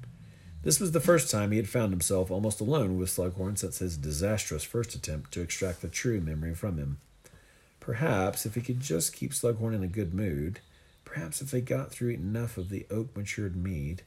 This 0.62 0.80
was 0.80 0.92
the 0.92 1.00
first 1.00 1.30
time 1.30 1.52
he 1.52 1.58
had 1.58 1.68
found 1.68 1.92
himself 1.92 2.30
almost 2.30 2.60
alone 2.60 2.98
with 2.98 3.08
Slughorn 3.08 3.56
since 3.56 3.78
his 3.78 3.96
disastrous 3.96 4.64
first 4.64 4.94
attempt 4.94 5.32
to 5.32 5.40
extract 5.40 5.80
the 5.80 5.88
true 5.88 6.20
memory 6.20 6.54
from 6.54 6.76
him. 6.76 6.98
Perhaps 7.78 8.44
if 8.44 8.54
he 8.54 8.60
could 8.60 8.80
just 8.80 9.14
keep 9.14 9.32
Slughorn 9.32 9.74
in 9.74 9.82
a 9.82 9.88
good 9.88 10.12
mood, 10.12 10.58
perhaps 11.04 11.40
if 11.40 11.50
they 11.50 11.60
got 11.60 11.92
through 11.92 12.10
enough 12.10 12.58
of 12.58 12.68
the 12.68 12.84
oak 12.90 13.16
matured 13.16 13.54
mead. 13.54 14.02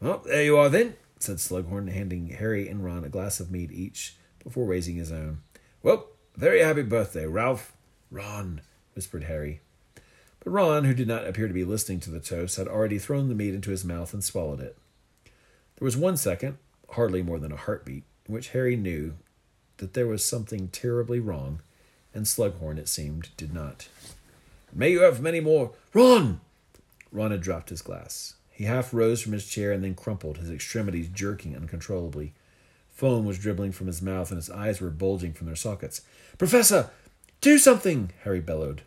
Well, 0.00 0.22
there 0.26 0.42
you 0.42 0.56
are 0.58 0.68
then, 0.68 0.96
said 1.18 1.36
Slughorn, 1.36 1.90
handing 1.90 2.28
Harry 2.28 2.68
and 2.68 2.84
Ron 2.84 3.04
a 3.04 3.08
glass 3.08 3.40
of 3.40 3.50
mead 3.50 3.72
each 3.72 4.16
before 4.44 4.66
raising 4.66 4.96
his 4.96 5.10
own. 5.10 5.38
Well, 5.82 6.06
very 6.36 6.60
happy 6.60 6.82
birthday, 6.82 7.26
Ralph. 7.26 7.72
Ron, 8.10 8.60
whispered 8.94 9.24
Harry. 9.24 9.60
But 10.40 10.50
Ron, 10.50 10.84
who 10.84 10.94
did 10.94 11.08
not 11.08 11.26
appear 11.26 11.48
to 11.48 11.54
be 11.54 11.64
listening 11.64 12.00
to 12.00 12.10
the 12.10 12.20
toast, 12.20 12.56
had 12.56 12.68
already 12.68 12.98
thrown 12.98 13.28
the 13.28 13.34
mead 13.34 13.54
into 13.54 13.70
his 13.70 13.84
mouth 13.84 14.12
and 14.12 14.22
swallowed 14.22 14.60
it. 14.60 14.76
There 15.76 15.84
was 15.84 15.96
one 15.96 16.16
second, 16.16 16.58
hardly 16.90 17.22
more 17.22 17.38
than 17.38 17.52
a 17.52 17.56
heartbeat, 17.56 18.04
in 18.26 18.34
which 18.34 18.50
Harry 18.50 18.76
knew 18.76 19.14
that 19.78 19.94
there 19.94 20.06
was 20.06 20.24
something 20.24 20.68
terribly 20.68 21.20
wrong, 21.20 21.60
and 22.14 22.26
Slughorn, 22.26 22.78
it 22.78 22.88
seemed, 22.88 23.30
did 23.36 23.52
not. 23.52 23.88
May 24.72 24.90
you 24.92 25.00
have 25.00 25.20
many 25.20 25.40
more. 25.40 25.72
Ron! 25.94 26.40
Ron 27.10 27.30
had 27.30 27.40
dropped 27.40 27.70
his 27.70 27.82
glass. 27.82 28.34
He 28.56 28.64
half 28.64 28.94
rose 28.94 29.20
from 29.20 29.34
his 29.34 29.46
chair 29.46 29.70
and 29.70 29.84
then 29.84 29.94
crumpled, 29.94 30.38
his 30.38 30.50
extremities 30.50 31.08
jerking 31.08 31.54
uncontrollably. 31.54 32.32
Foam 32.88 33.26
was 33.26 33.38
dribbling 33.38 33.72
from 33.72 33.86
his 33.86 34.00
mouth, 34.00 34.30
and 34.30 34.38
his 34.38 34.48
eyes 34.48 34.80
were 34.80 34.88
bulging 34.88 35.34
from 35.34 35.46
their 35.46 35.54
sockets. 35.54 36.00
Professor! 36.38 36.88
Do 37.42 37.58
something! 37.58 38.12
Harry 38.22 38.40
bellowed. 38.40 38.80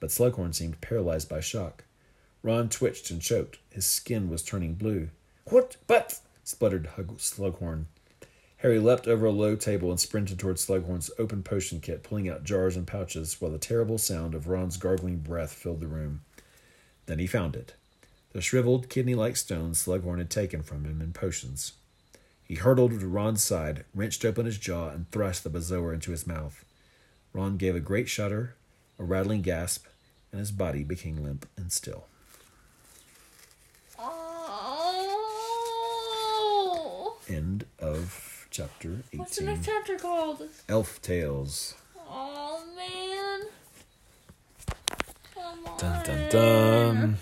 But 0.00 0.10
Slughorn 0.10 0.56
seemed 0.56 0.80
paralyzed 0.80 1.28
by 1.28 1.38
shock. 1.38 1.84
Ron 2.42 2.68
twitched 2.68 3.08
and 3.12 3.22
choked. 3.22 3.60
His 3.70 3.86
skin 3.86 4.28
was 4.28 4.42
turning 4.42 4.74
blue. 4.74 5.10
What? 5.44 5.76
But. 5.86 6.18
spluttered 6.42 6.88
Slughorn. 6.96 7.84
Harry 8.56 8.80
leapt 8.80 9.06
over 9.06 9.26
a 9.26 9.30
low 9.30 9.54
table 9.54 9.92
and 9.92 10.00
sprinted 10.00 10.40
toward 10.40 10.56
Slughorn's 10.56 11.12
open 11.16 11.44
potion 11.44 11.80
kit, 11.80 12.02
pulling 12.02 12.28
out 12.28 12.42
jars 12.42 12.74
and 12.74 12.88
pouches, 12.88 13.40
while 13.40 13.52
the 13.52 13.58
terrible 13.58 13.98
sound 13.98 14.34
of 14.34 14.48
Ron's 14.48 14.76
gargling 14.76 15.18
breath 15.18 15.52
filled 15.52 15.78
the 15.78 15.86
room. 15.86 16.22
Then 17.06 17.20
he 17.20 17.28
found 17.28 17.54
it 17.54 17.74
the 18.36 18.42
shriveled, 18.42 18.88
kidney 18.90 19.14
like 19.14 19.34
stone 19.34 19.72
Slughorn 19.72 20.18
had 20.18 20.28
taken 20.28 20.62
from 20.62 20.84
him 20.84 21.00
in 21.00 21.14
potions. 21.14 21.72
He 22.44 22.56
hurtled 22.56 23.00
to 23.00 23.08
Ron's 23.08 23.42
side, 23.42 23.86
wrenched 23.94 24.26
open 24.26 24.44
his 24.44 24.58
jaw, 24.58 24.90
and 24.90 25.10
thrust 25.10 25.42
the 25.42 25.48
bezoar 25.48 25.94
into 25.94 26.10
his 26.10 26.26
mouth. 26.26 26.62
Ron 27.32 27.56
gave 27.56 27.74
a 27.74 27.80
great 27.80 28.10
shudder, 28.10 28.54
a 28.98 29.04
rattling 29.04 29.40
gasp, 29.40 29.86
and 30.30 30.38
his 30.38 30.50
body 30.50 30.84
became 30.84 31.24
limp 31.24 31.48
and 31.56 31.72
still. 31.72 32.08
Oh. 33.98 34.36
End 37.30 37.64
of 37.78 38.46
chapter 38.50 39.00
18. 39.14 39.18
What's 39.18 39.36
the 39.36 39.44
next 39.44 39.64
chapter 39.64 39.96
called? 39.96 40.42
Elf 40.68 41.00
Tails. 41.00 41.72
Oh 42.06 42.62
man. 42.76 43.40
Come 45.34 45.66
on. 45.66 45.78
Dun 45.78 46.04
dun 46.04 46.28
dun. 46.28 47.16